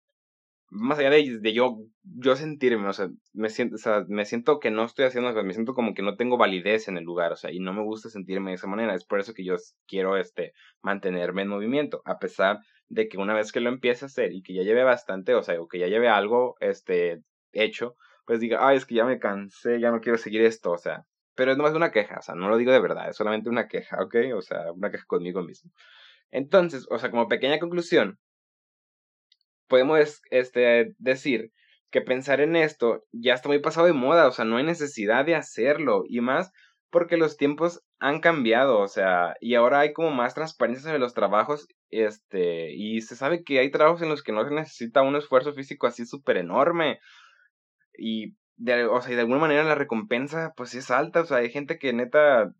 Más 0.75 0.97
allá 0.97 1.11
de, 1.11 1.39
de 1.39 1.53
yo, 1.53 1.77
yo 2.01 2.35
sentirme, 2.35 2.87
o 2.87 2.93
sea, 2.93 3.07
me 3.31 3.49
siento, 3.49 3.75
o 3.75 3.77
sea, 3.77 4.03
me 4.07 4.25
siento 4.25 4.59
que 4.59 4.71
no 4.71 4.83
estoy 4.85 5.05
haciendo, 5.05 5.29
o 5.29 5.33
sea, 5.33 5.43
me 5.43 5.53
siento 5.53 5.73
como 5.75 5.93
que 5.93 6.01
no 6.01 6.15
tengo 6.15 6.35
validez 6.37 6.87
en 6.87 6.97
el 6.97 7.03
lugar, 7.03 7.31
o 7.31 7.35
sea, 7.35 7.51
y 7.51 7.59
no 7.59 7.73
me 7.73 7.83
gusta 7.83 8.09
sentirme 8.09 8.51
de 8.51 8.55
esa 8.55 8.67
manera. 8.67 8.95
Es 8.95 9.05
por 9.05 9.19
eso 9.19 9.33
que 9.35 9.45
yo 9.45 9.55
quiero, 9.87 10.17
este, 10.17 10.53
mantenerme 10.81 11.43
en 11.43 11.49
movimiento, 11.49 12.01
a 12.05 12.17
pesar 12.17 12.59
de 12.89 13.07
que 13.07 13.17
una 13.17 13.35
vez 13.35 13.51
que 13.51 13.59
lo 13.59 13.69
empiece 13.69 14.05
a 14.05 14.07
hacer 14.07 14.33
y 14.33 14.41
que 14.41 14.55
ya 14.55 14.63
lleve 14.63 14.83
bastante, 14.83 15.35
o 15.35 15.43
sea, 15.43 15.61
o 15.61 15.67
que 15.67 15.79
ya 15.79 15.87
lleve 15.87 16.09
algo, 16.09 16.55
este, 16.59 17.21
hecho, 17.51 17.95
pues 18.25 18.39
diga, 18.39 18.67
ay, 18.67 18.77
es 18.77 18.85
que 18.85 18.95
ya 18.95 19.05
me 19.05 19.19
cansé, 19.19 19.79
ya 19.79 19.91
no 19.91 20.01
quiero 20.01 20.17
seguir 20.17 20.41
esto, 20.41 20.71
o 20.71 20.77
sea, 20.77 21.03
pero 21.35 21.51
es 21.51 21.57
nomás 21.57 21.73
una 21.73 21.91
queja, 21.91 22.17
o 22.19 22.21
sea, 22.21 22.35
no 22.35 22.49
lo 22.49 22.57
digo 22.57 22.71
de 22.71 22.79
verdad, 22.81 23.09
es 23.09 23.15
solamente 23.15 23.49
una 23.49 23.67
queja, 23.67 23.97
¿ok? 24.03 24.15
O 24.35 24.41
sea, 24.41 24.71
una 24.71 24.91
queja 24.91 25.05
conmigo 25.07 25.43
mismo. 25.43 25.71
Entonces, 26.31 26.87
o 26.89 26.97
sea, 26.97 27.11
como 27.11 27.27
pequeña 27.27 27.59
conclusión, 27.59 28.17
podemos 29.73 30.21
este, 30.29 30.93
decir 30.99 31.51
que 31.89 32.01
pensar 32.01 32.41
en 32.41 32.55
esto 32.55 33.05
ya 33.11 33.33
está 33.33 33.49
muy 33.49 33.57
pasado 33.57 33.87
de 33.87 33.93
moda, 33.93 34.27
o 34.27 34.31
sea, 34.31 34.45
no 34.45 34.57
hay 34.57 34.63
necesidad 34.63 35.25
de 35.25 35.33
hacerlo, 35.33 36.03
y 36.07 36.21
más 36.21 36.51
porque 36.91 37.17
los 37.17 37.37
tiempos 37.37 37.81
han 37.97 38.19
cambiado, 38.19 38.77
o 38.77 38.87
sea, 38.87 39.35
y 39.41 39.55
ahora 39.55 39.79
hay 39.79 39.91
como 39.91 40.11
más 40.11 40.35
transparencia 40.35 40.83
sobre 40.83 40.99
los 40.99 41.15
trabajos, 41.15 41.67
este, 41.89 42.71
y 42.75 43.01
se 43.01 43.15
sabe 43.15 43.43
que 43.43 43.57
hay 43.57 43.71
trabajos 43.71 44.03
en 44.03 44.09
los 44.09 44.21
que 44.21 44.31
no 44.31 44.47
se 44.47 44.53
necesita 44.53 45.01
un 45.01 45.15
esfuerzo 45.15 45.53
físico 45.53 45.87
así 45.87 46.05
súper 46.05 46.37
enorme, 46.37 46.99
y 47.97 48.35
de, 48.57 48.85
o 48.85 49.01
sea, 49.01 49.15
de 49.15 49.21
alguna 49.21 49.39
manera 49.39 49.63
la 49.63 49.73
recompensa 49.73 50.53
pues 50.55 50.75
es 50.75 50.91
alta, 50.91 51.21
o 51.21 51.25
sea, 51.25 51.37
hay 51.37 51.49
gente 51.49 51.79
que 51.79 51.93
neta 51.93 52.53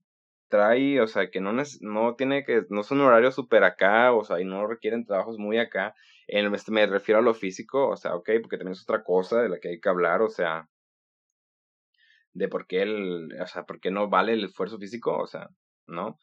trae, 0.48 1.00
o 1.00 1.06
sea, 1.06 1.30
que 1.30 1.42
no, 1.42 1.54
no 1.82 2.16
tiene 2.16 2.44
que, 2.44 2.64
no 2.70 2.82
son 2.82 3.02
horarios 3.02 3.36
súper 3.36 3.64
acá, 3.64 4.14
o 4.14 4.24
sea, 4.24 4.42
y 4.42 4.46
no 4.46 4.66
requieren 4.66 5.06
trabajos 5.06 5.38
muy 5.38 5.60
acá, 5.60 5.94
en, 6.28 6.54
este, 6.54 6.72
me 6.72 6.86
refiero 6.86 7.20
a 7.20 7.24
lo 7.24 7.34
físico, 7.34 7.90
o 7.90 7.98
sea, 7.98 8.16
ok, 8.16 8.30
porque 8.42 8.58
también 8.58 8.74
es 8.74 8.84
otra 8.84 9.04
cosa 9.04 9.42
de 9.42 9.50
la 9.50 9.60
que 9.60 9.70
hay 9.70 9.80
que 9.80 9.90
hablar, 9.90 10.22
o 10.22 10.30
sea, 10.30 10.68
de 12.34 12.48
por 12.48 12.68
qué 12.68 12.82
el, 12.82 13.30
o 13.40 13.48
sea, 13.48 13.64
por 13.64 13.80
qué 13.80 13.92
no 13.92 14.10
vale 14.10 14.34
el 14.34 14.44
esfuerzo 14.46 14.78
físico, 14.78 15.18
o 15.18 15.28
sea, 15.28 15.50
¿no? 15.88 16.18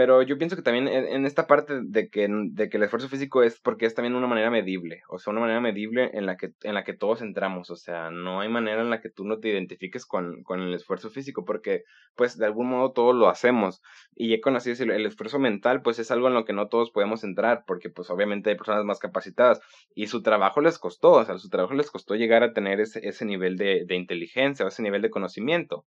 Pero 0.00 0.22
yo 0.22 0.38
pienso 0.38 0.56
que 0.56 0.62
también 0.62 0.88
en, 0.88 1.26
esta 1.26 1.46
parte 1.46 1.82
de 1.82 2.08
que, 2.08 2.26
de 2.30 2.70
que 2.70 2.78
el 2.78 2.84
esfuerzo 2.84 3.10
físico 3.10 3.42
es 3.42 3.60
porque 3.60 3.84
es 3.84 3.94
también 3.94 4.14
una 4.14 4.26
manera 4.26 4.50
medible, 4.50 5.02
o 5.10 5.18
sea, 5.18 5.30
una 5.30 5.42
manera 5.42 5.60
medible 5.60 6.08
en 6.14 6.24
la 6.24 6.38
que, 6.38 6.54
en 6.62 6.72
la 6.72 6.84
que 6.84 6.94
todos 6.94 7.20
entramos, 7.20 7.68
o 7.68 7.76
sea, 7.76 8.10
no 8.10 8.40
hay 8.40 8.48
manera 8.48 8.80
en 8.80 8.88
la 8.88 9.02
que 9.02 9.10
tú 9.10 9.26
no 9.26 9.40
te 9.40 9.50
identifiques 9.50 10.06
con, 10.06 10.42
con 10.42 10.62
el 10.62 10.72
esfuerzo 10.72 11.10
físico, 11.10 11.44
porque 11.44 11.84
pues 12.14 12.38
de 12.38 12.46
algún 12.46 12.70
modo 12.70 12.92
todos 12.92 13.14
lo 13.14 13.28
hacemos. 13.28 13.82
Y 14.14 14.30
ya 14.30 14.40
con 14.40 14.56
así 14.56 14.70
decirlo, 14.70 14.94
el 14.94 15.04
esfuerzo 15.04 15.38
mental 15.38 15.82
pues 15.82 15.98
es 15.98 16.10
algo 16.10 16.28
en 16.28 16.34
lo 16.34 16.46
que 16.46 16.54
no 16.54 16.68
todos 16.68 16.90
podemos 16.90 17.22
entrar, 17.22 17.64
porque 17.66 17.90
pues 17.90 18.08
obviamente 18.08 18.48
hay 18.48 18.56
personas 18.56 18.86
más 18.86 19.00
capacitadas 19.00 19.60
y 19.94 20.06
su 20.06 20.22
trabajo 20.22 20.62
les 20.62 20.78
costó, 20.78 21.10
o 21.12 21.24
sea, 21.26 21.36
su 21.36 21.50
trabajo 21.50 21.74
les 21.74 21.90
costó 21.90 22.14
llegar 22.14 22.42
a 22.42 22.54
tener 22.54 22.80
ese, 22.80 23.06
ese 23.06 23.26
nivel 23.26 23.58
de, 23.58 23.84
de 23.86 23.96
inteligencia 23.96 24.64
o 24.64 24.68
ese 24.68 24.82
nivel 24.82 25.02
de 25.02 25.10
conocimiento. 25.10 25.84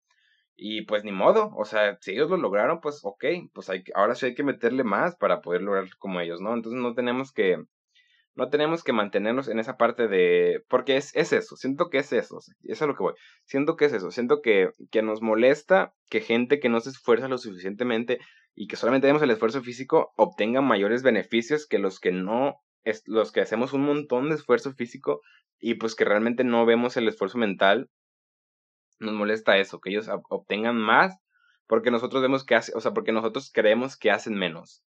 Y 0.60 0.82
pues 0.82 1.04
ni 1.04 1.12
modo, 1.12 1.52
o 1.56 1.64
sea, 1.64 1.98
si 2.00 2.10
ellos 2.10 2.28
lo 2.30 2.36
lograron, 2.36 2.80
pues 2.80 2.98
ok, 3.04 3.24
pues 3.54 3.70
hay, 3.70 3.84
ahora 3.94 4.16
sí 4.16 4.26
hay 4.26 4.34
que 4.34 4.42
meterle 4.42 4.82
más 4.82 5.14
para 5.14 5.40
poder 5.40 5.62
lograr 5.62 5.84
como 5.98 6.20
ellos, 6.20 6.40
¿no? 6.40 6.52
Entonces 6.52 6.82
no 6.82 6.94
tenemos 6.94 7.32
que, 7.32 7.62
no 8.34 8.50
tenemos 8.50 8.82
que 8.82 8.92
mantenernos 8.92 9.46
en 9.46 9.60
esa 9.60 9.76
parte 9.76 10.08
de, 10.08 10.64
porque 10.68 10.96
es, 10.96 11.14
es 11.14 11.32
eso, 11.32 11.54
siento 11.54 11.90
que 11.90 11.98
es 11.98 12.12
eso, 12.12 12.40
es 12.64 12.82
a 12.82 12.86
lo 12.86 12.96
que 12.96 13.04
voy, 13.04 13.14
siento 13.44 13.76
que 13.76 13.84
es 13.84 13.92
eso, 13.92 14.10
siento 14.10 14.42
que, 14.42 14.70
que 14.90 15.00
nos 15.00 15.22
molesta 15.22 15.94
que 16.10 16.20
gente 16.22 16.58
que 16.58 16.68
no 16.68 16.80
se 16.80 16.90
esfuerza 16.90 17.28
lo 17.28 17.38
suficientemente 17.38 18.18
y 18.56 18.66
que 18.66 18.74
solamente 18.74 19.06
tenemos 19.06 19.22
el 19.22 19.30
esfuerzo 19.30 19.62
físico 19.62 20.12
obtenga 20.16 20.60
mayores 20.60 21.04
beneficios 21.04 21.68
que 21.68 21.78
los 21.78 22.00
que 22.00 22.10
no, 22.10 22.56
es, 22.82 23.04
los 23.06 23.30
que 23.30 23.42
hacemos 23.42 23.74
un 23.74 23.82
montón 23.82 24.28
de 24.28 24.34
esfuerzo 24.34 24.72
físico 24.72 25.20
y 25.60 25.74
pues 25.74 25.94
que 25.94 26.04
realmente 26.04 26.42
no 26.42 26.66
vemos 26.66 26.96
el 26.96 27.06
esfuerzo 27.06 27.38
mental 27.38 27.88
nos 29.00 29.14
molesta 29.14 29.58
eso, 29.58 29.80
que 29.80 29.90
ellos 29.90 30.08
obtengan 30.28 30.76
más 30.76 31.18
porque 31.68 31.90
nosotros 31.90 32.22
vemos 32.22 32.44
que 32.44 32.56
hace, 32.56 32.72
o 32.74 32.80
sea, 32.80 32.92
porque 32.92 33.12
nosotros 33.12 33.50
creemos 33.52 33.96
que 33.96 34.10
hacen 34.10 34.34
menos. 34.34 34.82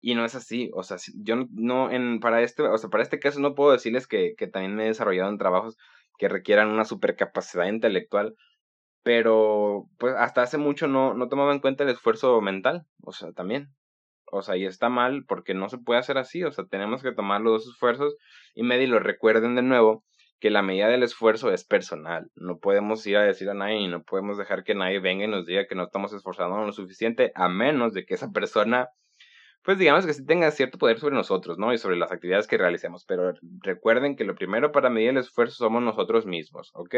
Y 0.00 0.14
no 0.14 0.24
es 0.24 0.36
así, 0.36 0.70
o 0.74 0.84
sea, 0.84 0.98
yo 1.16 1.34
no, 1.50 1.90
en, 1.90 2.20
para 2.20 2.42
este, 2.42 2.62
o 2.62 2.78
sea, 2.78 2.88
para 2.88 3.02
este 3.02 3.18
caso 3.18 3.40
no 3.40 3.56
puedo 3.56 3.72
decirles 3.72 4.06
que, 4.06 4.34
que 4.36 4.46
también 4.46 4.76
me 4.76 4.84
he 4.84 4.88
desarrollado 4.88 5.30
en 5.30 5.38
trabajos 5.38 5.76
que 6.18 6.28
requieran 6.28 6.68
una 6.68 6.84
supercapacidad 6.84 7.66
intelectual, 7.66 8.36
pero 9.02 9.88
pues 9.98 10.14
hasta 10.16 10.42
hace 10.42 10.58
mucho 10.58 10.86
no, 10.86 11.14
no 11.14 11.28
tomaba 11.28 11.52
en 11.52 11.60
cuenta 11.60 11.82
el 11.82 11.90
esfuerzo 11.90 12.40
mental, 12.40 12.86
o 13.02 13.12
sea, 13.12 13.32
también. 13.32 13.74
O 14.30 14.42
sea, 14.42 14.56
y 14.56 14.66
está 14.66 14.90
mal 14.90 15.24
porque 15.26 15.54
no 15.54 15.68
se 15.70 15.78
puede 15.78 15.98
hacer 16.00 16.18
así, 16.18 16.44
o 16.44 16.52
sea, 16.52 16.66
tenemos 16.66 17.02
que 17.02 17.12
tomar 17.12 17.40
los 17.40 17.64
dos 17.64 17.74
esfuerzos 17.74 18.16
y 18.54 18.62
medir 18.62 18.90
lo 18.90 19.00
recuerden 19.00 19.56
de 19.56 19.62
nuevo 19.62 20.04
que 20.40 20.50
la 20.50 20.62
medida 20.62 20.88
del 20.88 21.02
esfuerzo 21.02 21.52
es 21.52 21.64
personal. 21.64 22.30
No 22.36 22.58
podemos 22.58 23.06
ir 23.06 23.16
a 23.16 23.22
decir 23.22 23.48
a 23.50 23.54
nadie 23.54 23.78
y 23.78 23.88
no 23.88 24.02
podemos 24.02 24.38
dejar 24.38 24.64
que 24.64 24.74
nadie 24.74 25.00
venga 25.00 25.24
y 25.24 25.28
nos 25.28 25.46
diga 25.46 25.66
que 25.66 25.74
no 25.74 25.84
estamos 25.84 26.12
esforzando 26.12 26.64
lo 26.64 26.72
suficiente, 26.72 27.32
a 27.34 27.48
menos 27.48 27.92
de 27.92 28.04
que 28.04 28.14
esa 28.14 28.30
persona, 28.30 28.88
pues 29.62 29.78
digamos 29.78 30.06
que 30.06 30.14
sí 30.14 30.24
tenga 30.24 30.50
cierto 30.50 30.78
poder 30.78 30.98
sobre 30.98 31.16
nosotros, 31.16 31.58
¿no? 31.58 31.72
Y 31.72 31.78
sobre 31.78 31.96
las 31.96 32.12
actividades 32.12 32.46
que 32.46 32.58
realicemos. 32.58 33.04
Pero 33.04 33.34
recuerden 33.62 34.16
que 34.16 34.24
lo 34.24 34.34
primero 34.34 34.72
para 34.72 34.90
medir 34.90 35.10
el 35.10 35.18
esfuerzo 35.18 35.56
somos 35.56 35.82
nosotros 35.82 36.26
mismos, 36.26 36.70
¿ok? 36.74 36.94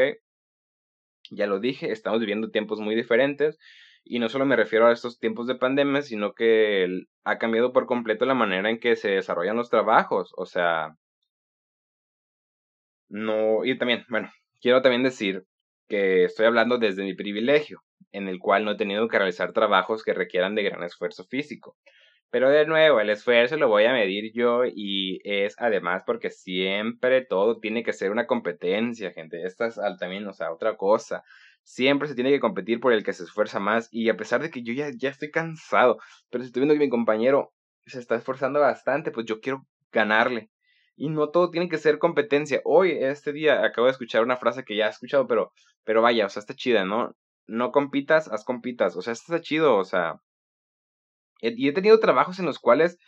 Ya 1.31 1.47
lo 1.47 1.61
dije, 1.61 1.93
estamos 1.93 2.21
viviendo 2.21 2.51
tiempos 2.51 2.81
muy 2.81 2.95
diferentes. 2.95 3.59
Y 4.05 4.19
no 4.19 4.29
solo 4.29 4.47
me 4.47 4.57
refiero 4.57 4.87
a 4.87 4.93
estos 4.93 5.19
tiempos 5.19 5.47
de 5.47 5.55
pandemia, 5.57 6.03
sino 6.03 6.33
que 6.33 6.89
ha 7.25 7.39
cambiado 7.39 7.73
por 7.73 7.87
completo 7.87 8.25
la 8.25 8.35
manera 8.35 8.71
en 8.71 8.81
que 8.81 8.97
se 8.97 9.11
desarrollan 9.11 9.57
los 9.57 9.71
trabajos. 9.71 10.33
O 10.37 10.47
sea, 10.47 10.97
no, 13.11 13.65
y 13.65 13.77
también, 13.77 14.05
bueno, 14.09 14.33
quiero 14.61 14.83
también 14.83 15.03
decir 15.03 15.45
que 15.89 16.25
estoy 16.25 16.47
hablando 16.47 16.79
desde 16.79 17.03
mi 17.03 17.15
privilegio, 17.15 17.83
en 18.13 18.29
el 18.29 18.39
cual 18.39 18.65
no 18.65 18.73
he 18.73 18.77
tenido 18.77 19.09
que 19.09 19.19
realizar 19.19 19.53
trabajos 19.53 20.05
que 20.05 20.15
requieran 20.15 20.55
de 20.55 20.63
gran 20.63 20.83
esfuerzo 20.85 21.25
físico. 21.25 21.77
Pero 22.31 22.49
de 22.49 22.65
nuevo, 22.65 23.01
el 23.01 23.11
esfuerzo 23.11 23.57
lo 23.57 23.69
voy 23.69 23.85
a 23.85 23.93
medir 23.93 24.33
yo 24.33 24.63
y 24.65 25.21
es 25.25 25.57
además 25.59 26.05
porque 26.07 26.31
siempre 26.31 27.25
todo 27.25 27.59
tiene 27.59 27.83
que 27.83 27.93
ser 27.93 28.13
una 28.13 28.27
competencia, 28.29 29.11
gente. 29.13 29.43
Esta 29.43 29.67
es 29.67 29.81
también, 29.99 30.27
o 30.29 30.33
sea, 30.33 30.53
otra 30.53 30.77
cosa. 30.77 31.25
Siempre 31.65 32.07
se 32.07 32.15
tiene 32.15 32.31
que 32.31 32.39
competir 32.39 32.79
por 32.79 32.93
el 32.93 33.03
que 33.03 33.13
se 33.13 33.25
esfuerza 33.25 33.59
más 33.59 33.89
y 33.91 34.09
a 34.09 34.17
pesar 34.17 34.41
de 34.43 34.51
que 34.51 34.63
yo 34.63 34.73
ya, 34.73 34.91
ya 34.97 35.11
estoy 35.11 35.33
cansado, 35.33 35.99
pero 36.31 36.45
si 36.45 36.49
estoy 36.49 36.61
viendo 36.61 36.75
que 36.75 36.87
mi 36.87 36.89
compañero 36.89 37.53
se 37.87 37.99
está 37.99 38.15
esforzando 38.15 38.61
bastante, 38.61 39.11
pues 39.11 39.27
yo 39.27 39.41
quiero 39.41 39.67
ganarle. 39.91 40.51
Y 41.01 41.09
no 41.09 41.31
todo 41.31 41.49
tiene 41.51 41.71
que 41.71 41.79
ser 41.79 41.99
competencia. 41.99 42.61
Hoy, 42.63 42.93
este 42.93 43.33
día, 43.33 43.65
acabo 43.65 43.87
de 43.87 43.93
escuchar 43.93 44.23
una 44.23 44.37
frase 44.37 44.65
que 44.65 44.77
ya 44.77 44.87
he 44.87 44.91
escuchado, 44.91 45.27
pero, 45.27 45.51
pero 45.83 46.03
vaya, 46.03 46.27
o 46.27 46.29
sea, 46.29 46.41
está 46.41 46.55
chida, 46.55 46.85
¿no? 46.85 47.17
No 47.47 47.73
compitas, 47.73 48.29
haz 48.29 48.45
compitas. 48.45 48.95
O 48.99 49.01
sea, 49.01 49.15
está 49.15 49.41
chido, 49.41 49.79
o 49.79 49.85
sea. 49.85 50.21
Y 51.41 51.67
he 51.69 51.73
tenido 51.73 52.01
trabajos 52.01 52.39
en 52.39 52.45
los 52.45 52.59
cuales 52.59 52.99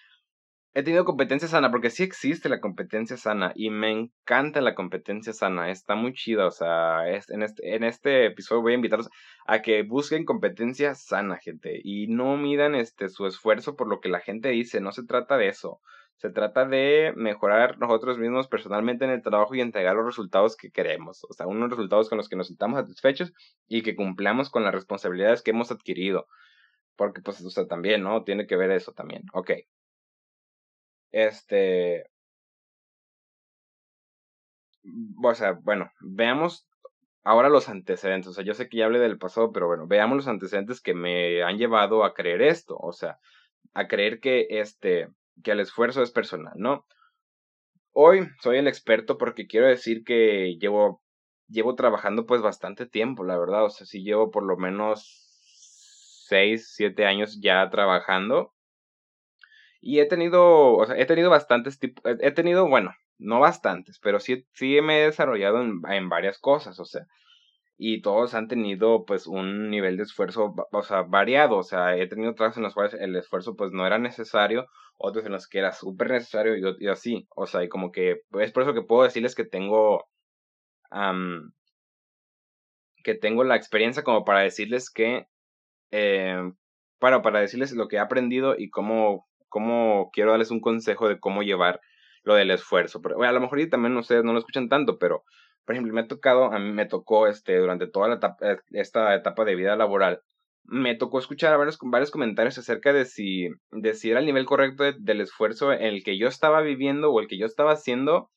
he 0.72 0.82
tenido 0.82 1.04
competencia 1.04 1.48
sana, 1.48 1.70
porque 1.70 1.90
sí 1.90 2.02
existe 2.02 2.48
la 2.48 2.60
competencia 2.60 3.18
sana 3.18 3.52
y 3.54 3.68
me 3.68 3.90
encanta 3.90 4.62
la 4.62 4.74
competencia 4.74 5.34
sana, 5.34 5.70
está 5.70 5.94
muy 5.94 6.14
chida, 6.14 6.46
o 6.46 6.50
sea, 6.50 7.06
en, 7.10 7.42
este, 7.42 7.76
en 7.76 7.84
este 7.84 8.24
episodio 8.24 8.62
voy 8.62 8.72
a 8.72 8.76
invitarlos 8.76 9.10
a 9.44 9.60
que 9.60 9.82
busquen 9.82 10.24
competencia 10.24 10.94
sana, 10.94 11.36
gente, 11.36 11.78
y 11.84 12.06
no 12.06 12.38
midan 12.38 12.74
este, 12.74 13.10
su 13.10 13.26
esfuerzo 13.26 13.76
por 13.76 13.86
lo 13.86 14.00
que 14.00 14.08
la 14.08 14.20
gente 14.20 14.48
dice, 14.48 14.80
no 14.80 14.92
se 14.92 15.04
trata 15.04 15.36
de 15.36 15.48
eso, 15.48 15.82
se 16.16 16.30
trata 16.30 16.64
de 16.64 17.12
mejorar 17.16 17.78
nosotros 17.78 18.16
mismos 18.18 18.46
personalmente 18.46 19.04
en 19.04 19.10
el 19.10 19.22
trabajo 19.22 19.54
y 19.54 19.60
entregar 19.60 19.96
los 19.96 20.06
resultados 20.06 20.56
que 20.56 20.70
queremos. 20.70 21.24
O 21.28 21.32
sea, 21.32 21.46
unos 21.46 21.70
resultados 21.70 22.08
con 22.08 22.18
los 22.18 22.28
que 22.28 22.36
nos 22.36 22.46
sintamos 22.46 22.78
satisfechos 22.78 23.32
y 23.66 23.82
que 23.82 23.96
cumplamos 23.96 24.48
con 24.48 24.62
las 24.62 24.72
responsabilidades 24.72 25.42
que 25.42 25.50
hemos 25.50 25.72
adquirido. 25.72 26.28
Porque, 26.96 27.22
pues, 27.22 27.44
o 27.44 27.50
sea, 27.50 27.66
también, 27.66 28.02
¿no? 28.02 28.22
Tiene 28.24 28.46
que 28.46 28.56
ver 28.56 28.70
eso 28.70 28.92
también. 28.92 29.22
Ok. 29.32 29.50
Este. 31.10 32.04
O 35.22 35.34
sea, 35.34 35.52
bueno, 35.52 35.90
veamos 36.00 36.68
ahora 37.24 37.48
los 37.48 37.68
antecedentes. 37.68 38.28
O 38.28 38.32
sea, 38.32 38.44
yo 38.44 38.54
sé 38.54 38.68
que 38.68 38.78
ya 38.78 38.86
hablé 38.86 38.98
del 38.98 39.18
pasado, 39.18 39.52
pero 39.52 39.66
bueno, 39.66 39.86
veamos 39.86 40.16
los 40.16 40.28
antecedentes 40.28 40.80
que 40.80 40.94
me 40.94 41.42
han 41.42 41.58
llevado 41.58 42.04
a 42.04 42.14
creer 42.14 42.42
esto. 42.42 42.76
O 42.78 42.92
sea, 42.92 43.18
a 43.74 43.88
creer 43.88 44.20
que 44.20 44.46
este 44.50 45.08
que 45.42 45.52
el 45.52 45.60
esfuerzo 45.60 46.02
es 46.02 46.10
personal, 46.10 46.54
¿no? 46.56 46.86
Hoy 47.92 48.28
soy 48.40 48.58
el 48.58 48.68
experto 48.68 49.18
porque 49.18 49.46
quiero 49.46 49.66
decir 49.66 50.02
que 50.04 50.56
llevo, 50.58 51.02
llevo 51.48 51.74
trabajando 51.74 52.26
pues 52.26 52.40
bastante 52.40 52.86
tiempo, 52.86 53.24
la 53.24 53.38
verdad, 53.38 53.64
o 53.64 53.70
sea, 53.70 53.86
sí 53.86 54.02
llevo 54.02 54.30
por 54.30 54.44
lo 54.44 54.56
menos 54.56 55.22
seis, 56.28 56.72
siete 56.74 57.06
años 57.06 57.40
ya 57.40 57.68
trabajando. 57.70 58.54
Y 59.80 59.98
he 60.00 60.06
tenido, 60.06 60.74
o 60.76 60.86
sea, 60.86 60.96
he 60.96 61.06
tenido 61.06 61.28
bastantes 61.28 61.78
tipos, 61.78 62.02
he 62.04 62.30
tenido, 62.30 62.68
bueno, 62.68 62.94
no 63.18 63.40
bastantes, 63.40 63.98
pero 64.00 64.20
sí, 64.20 64.46
sí 64.52 64.80
me 64.80 65.02
he 65.02 65.06
desarrollado 65.06 65.60
en, 65.60 65.80
en 65.88 66.08
varias 66.08 66.38
cosas, 66.38 66.78
o 66.78 66.84
sea, 66.84 67.06
y 67.84 68.00
todos 68.00 68.34
han 68.34 68.46
tenido 68.46 69.04
pues 69.04 69.26
un 69.26 69.68
nivel 69.68 69.96
de 69.96 70.04
esfuerzo, 70.04 70.54
o 70.70 70.82
sea, 70.84 71.02
variado, 71.02 71.56
o 71.56 71.62
sea, 71.64 71.96
he 71.96 72.06
tenido 72.06 72.32
trabajos 72.36 72.58
en 72.58 72.62
los 72.62 72.74
cuales 72.74 72.94
el 72.94 73.16
esfuerzo 73.16 73.56
pues 73.56 73.72
no 73.72 73.84
era 73.84 73.98
necesario, 73.98 74.68
otros 74.98 75.26
en 75.26 75.32
los 75.32 75.48
que 75.48 75.58
era 75.58 75.72
súper 75.72 76.12
necesario 76.12 76.54
y, 76.78 76.86
así, 76.86 77.26
o 77.34 77.44
sea, 77.44 77.64
y 77.64 77.68
como 77.68 77.90
que 77.90 78.22
es 78.38 78.52
por 78.52 78.62
eso 78.62 78.72
que 78.72 78.82
puedo 78.82 79.02
decirles 79.02 79.34
que 79.34 79.44
tengo, 79.44 80.06
que 83.02 83.14
tengo 83.16 83.42
la 83.42 83.56
experiencia 83.56 84.04
como 84.04 84.24
para 84.24 84.42
decirles 84.42 84.88
que, 84.88 85.26
eh, 85.90 86.52
bueno, 87.00 87.20
para 87.22 87.40
decirles 87.40 87.72
lo 87.72 87.88
que 87.88 87.96
he 87.96 87.98
aprendido 87.98 88.54
y 88.56 88.70
cómo, 88.70 89.26
cómo 89.48 90.10
quiero 90.12 90.30
darles 90.30 90.52
un 90.52 90.60
consejo 90.60 91.08
de 91.08 91.18
cómo 91.18 91.42
llevar 91.42 91.80
lo 92.22 92.36
del 92.36 92.52
esfuerzo. 92.52 93.02
Pero, 93.02 93.20
a 93.20 93.32
lo 93.32 93.40
mejor 93.40 93.58
y 93.58 93.68
también 93.68 93.96
ustedes 93.96 94.22
no 94.22 94.32
lo 94.32 94.38
escuchan 94.38 94.68
tanto, 94.68 95.00
pero 95.00 95.24
por 95.64 95.74
ejemplo, 95.74 95.94
me 95.94 96.02
ha 96.02 96.08
tocado, 96.08 96.52
a 96.52 96.58
mí 96.58 96.72
me 96.72 96.86
tocó 96.86 97.26
este, 97.26 97.56
durante 97.58 97.86
toda 97.86 98.08
la 98.08 98.14
etapa, 98.16 98.52
eh, 98.52 98.58
esta 98.70 99.14
etapa 99.14 99.44
de 99.44 99.54
vida 99.54 99.76
laboral, 99.76 100.20
me 100.64 100.94
tocó 100.94 101.18
escuchar 101.18 101.56
varios, 101.58 101.78
varios 101.82 102.10
comentarios 102.10 102.58
acerca 102.58 102.92
de 102.92 103.04
si, 103.04 103.48
de 103.70 103.94
si 103.94 104.10
era 104.10 104.20
el 104.20 104.26
nivel 104.26 104.46
correcto 104.46 104.84
del 104.84 105.20
esfuerzo 105.20 105.72
en 105.72 105.82
el 105.82 106.04
que 106.04 106.18
yo 106.18 106.28
estaba 106.28 106.60
viviendo 106.62 107.10
o 107.10 107.20
el 107.20 107.28
que 107.28 107.38
yo 107.38 107.46
estaba 107.46 107.72
haciendo 107.72 108.30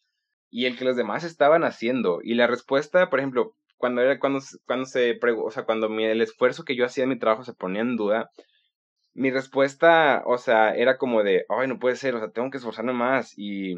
y 0.49 0.65
el 0.65 0.77
que 0.77 0.85
los 0.85 0.95
demás 0.95 1.23
estaban 1.23 1.63
haciendo. 1.63 2.19
Y 2.23 2.35
la 2.35 2.47
respuesta, 2.47 3.09
por 3.09 3.19
ejemplo, 3.19 3.55
cuando 3.77 4.01
era 4.01 4.19
cuando, 4.19 4.39
cuando 4.65 4.85
se 4.85 5.19
o 5.21 5.51
sea, 5.51 5.65
cuando 5.65 5.89
mi, 5.89 6.05
el 6.05 6.21
esfuerzo 6.21 6.63
que 6.63 6.75
yo 6.75 6.85
hacía 6.85 7.03
en 7.03 7.11
mi 7.11 7.19
trabajo 7.19 7.43
se 7.43 7.53
ponía 7.53 7.81
en 7.81 7.95
duda, 7.95 8.29
mi 9.13 9.31
respuesta, 9.31 10.23
o 10.25 10.37
sea, 10.37 10.75
era 10.75 10.97
como 10.97 11.23
de, 11.23 11.45
ay, 11.49 11.67
no 11.67 11.79
puede 11.79 11.95
ser, 11.95 12.15
o 12.15 12.19
sea, 12.19 12.31
tengo 12.31 12.49
que 12.51 12.57
esforzarme 12.57 12.93
más 12.93 13.33
y 13.37 13.75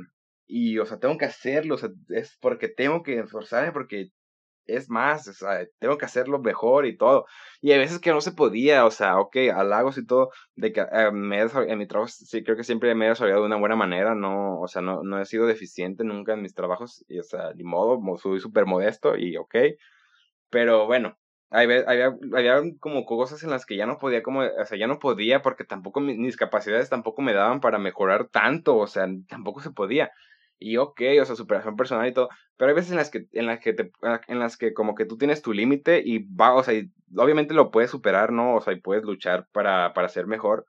y, 0.48 0.80
o 0.80 0.86
sea, 0.86 1.00
tengo 1.00 1.18
que 1.18 1.26
hacerlo, 1.26 1.76
o 1.76 1.78
sea, 1.78 1.90
es 2.10 2.38
porque 2.42 2.70
tengo 2.70 3.04
que 3.04 3.20
esforzarme, 3.20 3.72
porque 3.74 4.12
es 4.66 4.90
más, 4.90 5.28
o 5.28 5.34
sea, 5.34 5.66
tengo 5.80 5.98
que 5.98 6.06
hacerlo 6.06 6.40
mejor 6.40 6.86
y 6.86 6.98
todo. 6.98 7.26
Y 7.62 7.72
hay 7.72 7.80
veces 7.80 8.00
que 8.00 8.12
no 8.12 8.22
se 8.22 8.32
podía, 8.34 8.86
o 8.86 8.92
sea, 8.92 9.20
ok, 9.20 9.38
halagos 9.54 9.98
y 9.98 10.06
todo, 10.06 10.32
de 10.56 10.74
que 10.74 10.82
eh, 10.82 11.12
me 11.12 11.42
en 11.42 11.78
mi 11.78 11.88
trabajo 11.88 12.10
sí 12.12 12.44
creo 12.44 12.58
que 12.58 12.64
siempre 12.64 12.94
me 12.96 13.06
he 13.06 13.10
desarrollado 13.10 13.42
de 13.42 13.48
una 13.48 13.58
buena 13.58 13.76
manera, 13.76 14.16
no, 14.16 14.60
o 14.62 14.68
sea, 14.68 14.82
no, 14.82 15.04
no 15.04 15.22
he 15.22 15.26
sido 15.26 15.48
deficiente 15.48 16.04
nunca 16.04 16.34
en 16.34 16.42
mis 16.42 16.54
trabajos, 16.54 17.06
y, 17.08 17.20
o 17.20 17.24
sea, 17.24 17.54
ni 17.56 17.64
modo, 17.64 18.00
soy 18.18 18.40
súper 18.40 18.66
modesto 18.66 19.18
y 19.18 19.38
ok. 19.38 19.56
Pero 20.50 20.86
bueno, 20.86 21.18
había, 21.50 21.84
había, 21.88 22.16
había 22.36 22.62
como 22.80 23.06
cosas 23.06 23.44
en 23.44 23.50
las 23.50 23.66
que 23.66 23.78
ya 23.78 23.86
no 23.86 23.98
podía, 23.98 24.24
como, 24.24 24.42
o 24.42 24.66
sea, 24.66 24.78
ya 24.78 24.88
no 24.88 25.00
podía 25.00 25.42
porque 25.42 25.64
tampoco 25.64 26.00
mis 26.00 26.38
capacidades 26.38 26.90
tampoco 26.90 27.22
me 27.22 27.34
daban 27.34 27.62
para 27.62 27.80
mejorar 27.80 28.28
tanto, 28.30 28.78
o 28.78 28.88
sea, 28.88 29.08
tampoco 29.30 29.62
se 29.62 29.72
podía. 29.72 30.12
Y 30.60 30.78
ok, 30.78 31.02
o 31.22 31.26
sea, 31.26 31.36
superación 31.36 31.76
personal 31.76 32.08
y 32.08 32.14
todo. 32.14 32.30
Pero 32.58 32.70
hay 32.70 32.76
veces 32.76 32.92
en 32.92 32.98
las 32.98 33.10
que, 33.12 33.28
en 33.34 33.46
las 33.46 33.60
que 33.60 33.74
te, 33.74 33.92
en 34.28 34.40
las 34.40 34.58
que 34.58 34.74
como 34.74 34.96
que 34.96 35.06
tú 35.06 35.18
tienes 35.18 35.42
tu 35.42 35.54
límite 35.54 36.02
y 36.04 36.20
va, 36.34 36.54
o 36.56 36.64
sea, 36.64 36.82
obviamente 37.16 37.54
lo 37.54 37.72
puedes 37.72 37.92
superar, 37.92 38.32
¿no? 38.32 38.56
O 38.56 38.62
sea, 38.62 38.74
y 38.74 38.82
puedes 38.82 39.04
luchar 39.04 39.48
para, 39.52 39.94
para 39.94 40.10
ser 40.10 40.28
mejor. 40.28 40.66